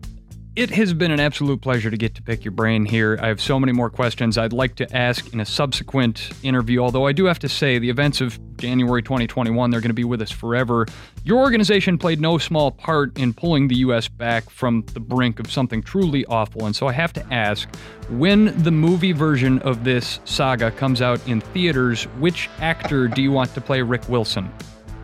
It 0.59 0.71
has 0.71 0.93
been 0.93 1.11
an 1.11 1.21
absolute 1.21 1.61
pleasure 1.61 1.89
to 1.89 1.95
get 1.95 2.15
to 2.15 2.21
pick 2.21 2.43
your 2.43 2.51
brain 2.51 2.83
here. 2.83 3.17
I 3.21 3.29
have 3.29 3.39
so 3.39 3.61
many 3.61 3.71
more 3.71 3.89
questions 3.89 4.37
I'd 4.37 4.51
like 4.51 4.75
to 4.75 4.93
ask 4.93 5.31
in 5.31 5.39
a 5.39 5.45
subsequent 5.45 6.31
interview, 6.43 6.79
although 6.79 7.07
I 7.07 7.13
do 7.13 7.23
have 7.27 7.39
to 7.39 7.47
say 7.47 7.79
the 7.79 7.89
events 7.89 8.19
of 8.19 8.37
January 8.57 9.01
2021, 9.01 9.71
they're 9.71 9.79
going 9.79 9.89
to 9.89 9.93
be 9.93 10.03
with 10.03 10.21
us 10.21 10.31
forever. 10.31 10.85
Your 11.23 11.39
organization 11.39 11.97
played 11.97 12.19
no 12.19 12.37
small 12.37 12.71
part 12.71 13.17
in 13.17 13.33
pulling 13.33 13.69
the 13.69 13.75
U.S. 13.75 14.09
back 14.09 14.49
from 14.49 14.83
the 14.93 14.99
brink 14.99 15.39
of 15.39 15.49
something 15.49 15.81
truly 15.81 16.25
awful, 16.25 16.65
and 16.65 16.75
so 16.75 16.87
I 16.87 16.91
have 16.91 17.13
to 17.13 17.33
ask 17.33 17.73
when 18.09 18.47
the 18.61 18.71
movie 18.71 19.13
version 19.13 19.59
of 19.59 19.85
this 19.85 20.19
saga 20.25 20.71
comes 20.71 21.01
out 21.01 21.25
in 21.25 21.39
theaters, 21.39 22.03
which 22.19 22.49
actor 22.59 23.07
do 23.07 23.21
you 23.21 23.31
want 23.31 23.53
to 23.53 23.61
play 23.61 23.81
Rick 23.81 24.09
Wilson? 24.09 24.51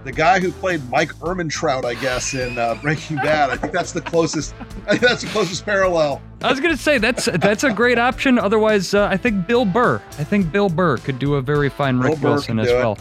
The 0.05 0.11
guy 0.11 0.39
who 0.39 0.51
played 0.51 0.87
Mike 0.89 1.13
Ehrmantraut, 1.15 1.83
I 1.83 1.95
guess, 1.95 2.35
in 2.35 2.57
uh, 2.57 2.75
Breaking 2.75 3.17
Bad. 3.17 3.49
I 3.49 3.57
think 3.57 3.73
that's 3.73 3.91
the 3.91 4.01
closest. 4.01 4.53
I 4.85 4.91
think 4.91 5.01
that's 5.01 5.23
the 5.23 5.29
closest 5.29 5.65
parallel. 5.65 6.21
I 6.41 6.51
was 6.51 6.59
gonna 6.59 6.77
say 6.77 6.99
that's 6.99 7.25
that's 7.25 7.63
a 7.63 7.73
great 7.73 7.97
option. 7.97 8.37
Otherwise, 8.37 8.93
uh, 8.93 9.07
I 9.07 9.17
think 9.17 9.47
Bill 9.47 9.65
Burr. 9.65 10.01
I 10.19 10.23
think 10.23 10.51
Bill 10.51 10.69
Burr 10.69 10.97
could 10.97 11.17
do 11.17 11.35
a 11.35 11.41
very 11.41 11.69
fine 11.69 11.97
Rick 11.97 12.21
Wilson 12.21 12.59
as 12.59 12.67
well. 12.67 12.99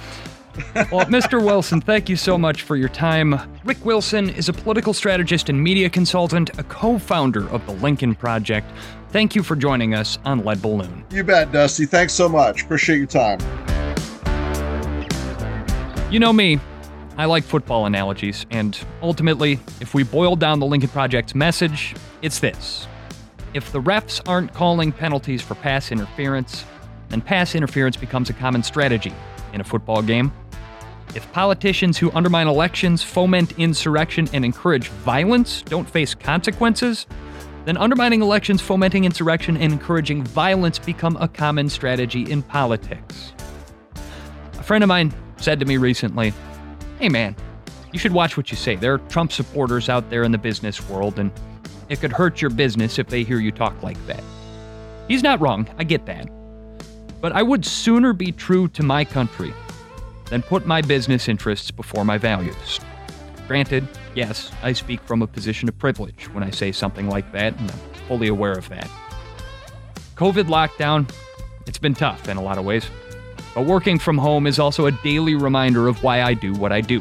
well, 0.75 1.05
Mr. 1.07 1.45
Wilson, 1.45 1.83
thank 1.83 2.09
you 2.09 2.17
so 2.17 2.39
much 2.39 2.63
for 2.63 2.75
your 2.75 2.89
time. 2.89 3.39
Rick 3.65 3.85
Wilson 3.85 4.31
is 4.31 4.49
a 4.49 4.53
political 4.53 4.95
strategist 4.95 5.51
and 5.51 5.63
media 5.63 5.91
consultant, 5.91 6.59
a 6.59 6.63
co 6.65 6.99
founder 6.99 7.47
of 7.51 7.65
the 7.67 7.73
Lincoln 7.73 8.15
Project. 8.15 8.71
Thank 9.11 9.37
you 9.37 9.43
for 9.43 9.57
joining 9.57 9.95
us 9.95 10.19
on 10.25 10.43
Lead 10.43 10.63
Balloon. 10.63 11.05
You 11.11 11.23
bet, 11.23 11.53
Dusty. 11.53 11.85
Thanks 11.85 12.15
so 12.15 12.31
much. 12.31 12.65
Appreciate 12.65 12.97
your 12.97 13.07
time. 13.07 13.39
You 16.11 16.21
know 16.21 16.33
me, 16.33 16.61
I 17.17 17.27
like 17.27 17.45
football 17.45 17.87
analogies, 17.87 18.45
and 18.51 18.77
ultimately, 19.01 19.61
if 19.81 19.95
we 19.95 20.03
boil 20.03 20.35
down 20.35 20.59
the 20.59 20.67
Lincoln 20.67 20.89
Project's 20.89 21.33
message, 21.33 21.95
it's 22.23 22.41
this. 22.41 22.89
If 23.55 23.71
the 23.71 23.81
refs 23.81 24.21
aren't 24.27 24.53
calling 24.53 24.91
penalties 24.91 25.41
for 25.41 25.55
pass 25.55 25.93
interference, 25.93 26.65
then 27.11 27.21
pass 27.21 27.55
interference 27.55 27.97
becomes 27.97 28.31
a 28.31 28.33
common 28.33 28.65
strategy 28.65 29.13
in 29.53 29.61
a 29.61 29.65
football 29.65 30.03
game. 30.03 30.33
If 31.15 31.31
politicians 31.31 31.99
who 31.99 32.11
undermine 32.13 32.49
elections, 32.49 33.05
foment 33.05 33.53
insurrection, 33.61 34.29
and 34.33 34.45
encourage 34.45 34.89
violence 34.89 35.63
don't 35.63 35.89
face 35.89 36.17
consequences, 36.17 37.07
then 37.65 37.77
undermining 37.77 38.23
elections, 38.23 38.61
fomenting 38.61 39.05
insurrection, 39.05 39.57
and 39.57 39.73
encouraging 39.73 40.25
violence 40.25 40.81
become 40.81 41.17
a 41.21 41.29
common 41.29 41.69
strategy 41.69 42.29
in 42.29 42.43
politics. 42.43 43.33
A 44.59 44.63
friend 44.65 44.83
of 44.83 44.89
mine 44.89 45.15
said 45.37 45.61
to 45.61 45.67
me 45.67 45.77
recently, 45.77 46.35
hey 46.99 47.09
man, 47.09 47.37
you 47.93 47.99
should 47.99 48.13
watch 48.13 48.37
what 48.37 48.51
you 48.51 48.57
say. 48.57 48.77
There 48.77 48.95
are 48.95 48.99
Trump 48.99 49.33
supporters 49.33 49.89
out 49.89 50.11
there 50.11 50.23
in 50.25 50.33
the 50.33 50.39
business 50.39 50.87
world, 50.89 51.19
and 51.19 51.31
it 51.89 52.01
could 52.01 52.13
hurt 52.13 52.41
your 52.41 52.51
business 52.51 52.99
if 52.99 53.09
they 53.09 53.23
hear 53.23 53.39
you 53.39 53.53
talk 53.53 53.83
like 53.83 54.05
that. 54.07 54.23
He's 55.09 55.23
not 55.23 55.41
wrong, 55.41 55.69
I 55.79 55.85
get 55.85 56.07
that. 56.07 56.29
But 57.21 57.33
I 57.33 57.43
would 57.43 57.65
sooner 57.65 58.13
be 58.13 58.33
true 58.33 58.69
to 58.69 58.83
my 58.83 59.05
country 59.05 59.53
than 60.27 60.43
put 60.43 60.67
my 60.67 60.83
business 60.83 61.29
interests 61.29 61.71
before 61.71 62.05
my 62.05 62.19
values. 62.19 62.81
Granted, 63.47 63.87
yes, 64.15 64.51
I 64.63 64.73
speak 64.73 65.01
from 65.03 65.23
a 65.23 65.27
position 65.27 65.69
of 65.69 65.79
privilege 65.79 66.29
when 66.33 66.43
I 66.43 66.51
say 66.51 66.73
something 66.73 67.09
like 67.09 67.31
that, 67.33 67.59
and 67.59 67.71
I'm 67.71 67.79
fully 68.09 68.29
aware 68.29 68.53
of 68.53 68.69
that. 68.71 68.89
COVID 70.17 70.45
lockdown, 70.45 71.11
it's 71.67 71.79
been 71.79 71.95
tough 71.95 72.29
in 72.29 72.37
a 72.37 72.43
lot 72.43 72.57
of 72.57 72.65
ways. 72.65 72.87
But 73.55 73.67
working 73.67 73.99
from 73.99 74.19
home 74.19 74.47
is 74.47 74.59
also 74.59 74.87
a 74.87 74.93
daily 74.93 75.37
reminder 75.37 75.87
of 75.87 76.03
why 76.03 76.23
I 76.23 76.35
do 76.35 76.53
what 76.55 76.73
I 76.73 76.81
do. 76.81 77.01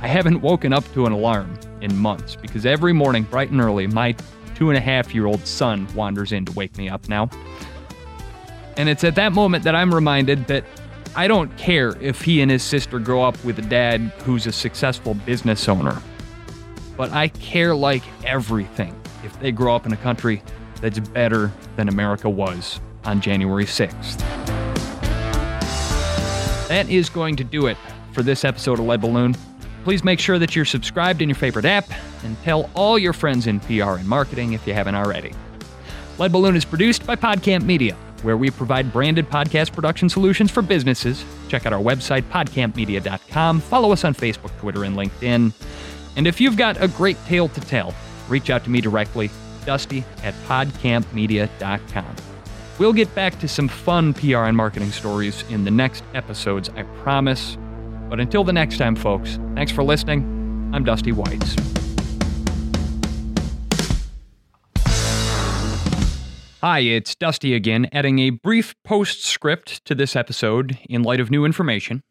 I 0.00 0.08
haven't 0.08 0.40
woken 0.40 0.72
up 0.72 0.90
to 0.94 1.04
an 1.04 1.12
alarm 1.12 1.58
in 1.82 1.94
months 1.96 2.34
because 2.34 2.64
every 2.64 2.94
morning, 2.94 3.24
bright 3.24 3.50
and 3.50 3.60
early, 3.60 3.86
my 3.86 4.16
two 4.54 4.70
and 4.70 4.78
a 4.78 4.80
half 4.80 5.14
year 5.14 5.26
old 5.26 5.46
son 5.46 5.86
wanders 5.94 6.32
in 6.32 6.46
to 6.46 6.52
wake 6.52 6.76
me 6.78 6.88
up 6.88 7.06
now. 7.08 7.28
And 8.78 8.88
it's 8.88 9.04
at 9.04 9.14
that 9.16 9.32
moment 9.32 9.64
that 9.64 9.74
I'm 9.74 9.94
reminded 9.94 10.46
that 10.46 10.64
I 11.14 11.28
don't 11.28 11.54
care 11.58 11.96
if 12.00 12.22
he 12.22 12.40
and 12.40 12.50
his 12.50 12.62
sister 12.62 12.98
grow 12.98 13.22
up 13.22 13.42
with 13.44 13.58
a 13.58 13.62
dad 13.62 14.00
who's 14.24 14.46
a 14.46 14.52
successful 14.52 15.14
business 15.14 15.68
owner. 15.68 16.00
But 16.96 17.12
I 17.12 17.28
care 17.28 17.74
like 17.74 18.02
everything 18.24 18.98
if 19.22 19.38
they 19.40 19.52
grow 19.52 19.76
up 19.76 19.84
in 19.84 19.92
a 19.92 19.98
country 19.98 20.42
that's 20.80 20.98
better 20.98 21.52
than 21.76 21.88
America 21.88 22.30
was 22.30 22.80
on 23.04 23.20
January 23.20 23.66
6th. 23.66 24.59
That 26.70 26.88
is 26.88 27.08
going 27.08 27.34
to 27.34 27.42
do 27.42 27.66
it 27.66 27.76
for 28.12 28.22
this 28.22 28.44
episode 28.44 28.78
of 28.78 28.84
Lead 28.84 29.00
Balloon. 29.00 29.34
Please 29.82 30.04
make 30.04 30.20
sure 30.20 30.38
that 30.38 30.54
you're 30.54 30.64
subscribed 30.64 31.20
in 31.20 31.28
your 31.28 31.34
favorite 31.34 31.64
app 31.64 31.84
and 32.22 32.40
tell 32.44 32.70
all 32.74 32.96
your 32.96 33.12
friends 33.12 33.48
in 33.48 33.58
PR 33.58 33.96
and 33.96 34.06
marketing 34.06 34.52
if 34.52 34.64
you 34.68 34.72
haven't 34.72 34.94
already. 34.94 35.32
Lead 36.18 36.30
Balloon 36.30 36.54
is 36.54 36.64
produced 36.64 37.04
by 37.04 37.16
Podcamp 37.16 37.64
Media, 37.64 37.96
where 38.22 38.36
we 38.36 38.50
provide 38.50 38.92
branded 38.92 39.28
podcast 39.28 39.72
production 39.72 40.08
solutions 40.08 40.52
for 40.52 40.62
businesses. 40.62 41.24
Check 41.48 41.66
out 41.66 41.72
our 41.72 41.82
website, 41.82 42.22
podcampmedia.com. 42.30 43.58
Follow 43.62 43.90
us 43.90 44.04
on 44.04 44.14
Facebook, 44.14 44.56
Twitter, 44.60 44.84
and 44.84 44.94
LinkedIn. 44.96 45.52
And 46.14 46.26
if 46.28 46.40
you've 46.40 46.56
got 46.56 46.80
a 46.80 46.86
great 46.86 47.16
tale 47.24 47.48
to 47.48 47.60
tell, 47.62 47.92
reach 48.28 48.48
out 48.48 48.62
to 48.62 48.70
me 48.70 48.80
directly, 48.80 49.28
dusty 49.66 50.04
at 50.22 50.34
podcampmedia.com. 50.46 52.29
We'll 52.80 52.94
get 52.94 53.14
back 53.14 53.38
to 53.40 53.46
some 53.46 53.68
fun 53.68 54.14
PR 54.14 54.38
and 54.38 54.56
marketing 54.56 54.90
stories 54.90 55.44
in 55.50 55.64
the 55.64 55.70
next 55.70 56.02
episodes, 56.14 56.70
I 56.70 56.84
promise. 57.02 57.58
But 58.08 58.20
until 58.20 58.42
the 58.42 58.54
next 58.54 58.78
time, 58.78 58.96
folks, 58.96 59.38
thanks 59.54 59.70
for 59.70 59.82
listening. 59.82 60.70
I'm 60.72 60.82
Dusty 60.82 61.12
Weis. 61.12 61.58
Hi, 66.62 66.78
it's 66.78 67.14
Dusty 67.14 67.52
again, 67.52 67.86
adding 67.92 68.18
a 68.18 68.30
brief 68.30 68.74
postscript 68.82 69.84
to 69.84 69.94
this 69.94 70.16
episode 70.16 70.78
in 70.88 71.02
light 71.02 71.20
of 71.20 71.30
new 71.30 71.44
information. 71.44 72.02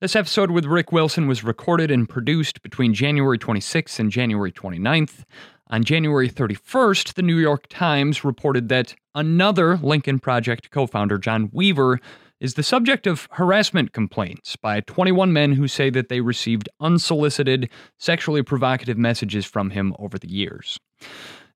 This 0.00 0.16
episode 0.16 0.52
with 0.52 0.64
Rick 0.64 0.90
Wilson 0.90 1.28
was 1.28 1.44
recorded 1.44 1.90
and 1.90 2.08
produced 2.08 2.62
between 2.62 2.94
January 2.94 3.36
26th 3.36 3.98
and 3.98 4.10
January 4.10 4.52
29th. 4.52 5.24
On 5.70 5.84
January 5.84 6.30
31st, 6.30 7.12
the 7.12 7.22
New 7.22 7.36
York 7.36 7.66
Times 7.68 8.24
reported 8.24 8.70
that 8.70 8.94
another 9.14 9.76
Lincoln 9.76 10.18
Project 10.18 10.70
co 10.70 10.86
founder, 10.86 11.18
John 11.18 11.50
Weaver, 11.52 12.00
is 12.40 12.54
the 12.54 12.62
subject 12.62 13.06
of 13.06 13.28
harassment 13.32 13.92
complaints 13.92 14.56
by 14.56 14.80
21 14.80 15.30
men 15.30 15.52
who 15.52 15.68
say 15.68 15.90
that 15.90 16.08
they 16.08 16.22
received 16.22 16.70
unsolicited, 16.80 17.68
sexually 17.98 18.42
provocative 18.42 18.96
messages 18.96 19.44
from 19.44 19.70
him 19.70 19.94
over 19.98 20.18
the 20.18 20.30
years. 20.30 20.78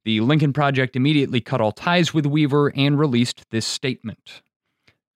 The 0.04 0.20
Lincoln 0.20 0.52
Project 0.52 0.94
immediately 0.94 1.40
cut 1.40 1.62
all 1.62 1.72
ties 1.72 2.12
with 2.12 2.26
Weaver 2.26 2.72
and 2.76 2.98
released 2.98 3.48
this 3.50 3.64
statement. 3.64 4.42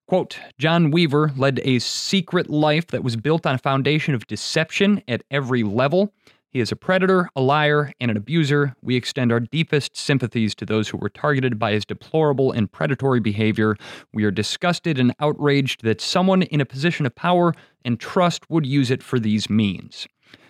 Quote 0.09 0.38
John 0.59 0.90
Weaver 0.90 1.32
led 1.36 1.61
a 1.64 1.80
secret 1.80 2.49
life 2.49 2.86
that 2.86 3.05
was 3.05 3.16
built 3.16 3.44
on 3.44 3.57
a 3.57 3.59
foundation 3.59 4.14
of 4.14 4.26
deception 4.26 5.03
at 5.07 5.22
every 5.30 5.64
level. 5.64 6.14
He 6.51 6.61
is 6.61 6.72
a 6.72 6.76
predator, 6.76 7.28
a 7.36 7.40
liar, 7.40 7.92
and 8.01 8.11
an 8.11 8.16
abuser. 8.16 8.74
We 8.80 8.97
extend 8.97 9.30
our 9.30 9.40
deepest 9.40 9.97
sympathies 9.97 10.55
to 10.55 10.66
those 10.66 10.88
who 10.88 10.97
were 10.97 11.11
targeted 11.11 11.59
by 11.59 11.72
his 11.72 11.84
deplorable 11.84 12.53
and 12.53 12.70
predatory 12.70 13.20
behavior. 13.20 13.76
We 14.14 14.24
are 14.24 14.30
disgusted 14.30 14.99
and 14.99 15.14
outraged 15.20 15.82
that 15.84 16.01
someone 16.01 16.42
in 16.42 16.61
a 16.61 16.66
position 16.66 17.05
of 17.05 17.14
power 17.14 17.53
and 17.84 18.01
trust 18.01 18.49
would 18.49 18.64
use 18.64 18.90
it 18.90 19.03
for 19.03 19.20
these 19.20 19.51
means. 19.51 20.07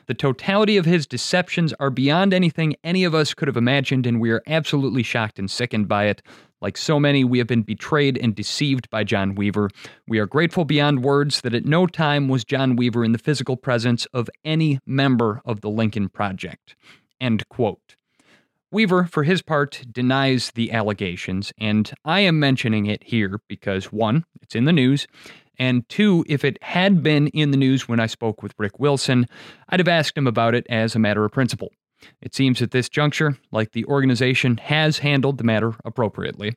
The 0.07 0.15
totality 0.15 0.77
of 0.77 0.87
his 0.87 1.07
deceptions 1.07 1.75
are 1.81 1.91
beyond 1.91 2.33
anything 2.33 2.77
any 2.85 3.03
of 3.03 3.15
us 3.15 3.35
could 3.35 3.49
have 3.49 3.57
imagined, 3.57 4.07
and 4.07 4.21
we 4.21 4.31
are 4.31 4.43
absolutely 4.47 5.03
shocked 5.03 5.39
and 5.39 5.51
sickened 5.51 5.89
by 5.89 6.05
it. 6.05 6.23
Like 6.61 6.77
so 6.77 7.01
many, 7.01 7.25
we 7.25 7.39
have 7.39 7.49
been 7.49 7.63
betrayed 7.63 8.17
and 8.17 8.35
deceived 8.35 8.89
by 8.89 9.05
John 9.05 9.35
Weaver. 9.35 9.69
We 10.07 10.19
are 10.21 10.27
grateful 10.27 10.65
beyond 10.65 11.03
words 11.03 11.41
that 11.41 11.55
at 11.55 11.65
no 11.65 11.87
time 11.87 12.29
was 12.29 12.45
John 12.45 12.77
Weaver 12.77 13.05
in 13.05 13.13
the 13.13 13.19
physical 13.19 13.57
presence 13.57 14.07
of 14.07 14.31
any 14.45 14.79
member 14.87 15.43
of 15.45 15.61
the 15.61 15.71
Lincoln 15.71 16.09
Project. 16.09 16.77
End 17.21 17.49
quote. 17.49 17.97
Weaver, 18.71 19.05
for 19.05 19.23
his 19.25 19.43
part, 19.43 19.85
denies 19.93 20.51
the 20.55 20.73
allegations, 20.73 21.53
and 21.59 21.93
I 22.05 22.21
am 22.21 22.41
mentioning 22.41 22.87
it 22.87 23.05
here 23.05 23.41
because 23.49 23.93
one, 23.93 24.25
it's 24.43 24.55
in 24.55 24.65
the 24.65 24.73
news, 24.73 25.07
and 25.59 25.89
two, 25.89 26.25
if 26.29 26.45
it 26.45 26.63
had 26.63 27.03
been 27.03 27.29
in 27.29 27.51
the 27.51 27.57
news 27.57 27.89
when 27.89 28.01
I 28.01 28.07
spoke 28.07 28.43
with 28.43 28.55
Rick 28.59 28.79
Wilson, 28.79 29.27
I'd 29.69 29.81
have 29.81 29.89
asked 29.89 30.17
him 30.17 30.27
about 30.27 30.55
it 30.55 30.67
as 30.69 30.95
a 30.95 30.99
matter 30.99 31.25
of 31.25 31.33
principle. 31.33 31.71
It 32.21 32.35
seems 32.35 32.61
at 32.63 32.71
this 32.71 32.89
juncture 32.89 33.39
like 33.51 33.73
the 33.73 33.85
organization 33.87 34.59
has 34.59 34.99
handled 34.99 35.39
the 35.39 35.45
matter 35.45 35.75
appropriately. 35.85 36.55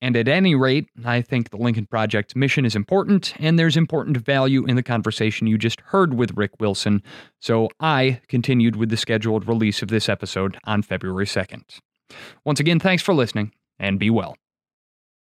And 0.00 0.16
at 0.16 0.28
any 0.28 0.54
rate, 0.54 0.88
I 1.04 1.22
think 1.22 1.50
the 1.50 1.56
Lincoln 1.56 1.86
Project's 1.86 2.34
mission 2.34 2.64
is 2.64 2.74
important, 2.74 3.34
and 3.38 3.58
there's 3.58 3.76
important 3.76 4.16
value 4.16 4.64
in 4.64 4.76
the 4.76 4.82
conversation 4.82 5.46
you 5.46 5.58
just 5.58 5.80
heard 5.80 6.14
with 6.14 6.36
Rick 6.36 6.52
Wilson, 6.58 7.02
so 7.40 7.68
I 7.78 8.20
continued 8.28 8.76
with 8.76 8.90
the 8.90 8.96
scheduled 8.96 9.46
release 9.46 9.82
of 9.82 9.88
this 9.88 10.08
episode 10.08 10.58
on 10.64 10.82
February 10.82 11.26
2nd. 11.26 11.78
Once 12.44 12.58
again, 12.58 12.80
thanks 12.80 13.02
for 13.02 13.14
listening, 13.14 13.52
and 13.78 13.98
be 13.98 14.10
well. 14.10 14.36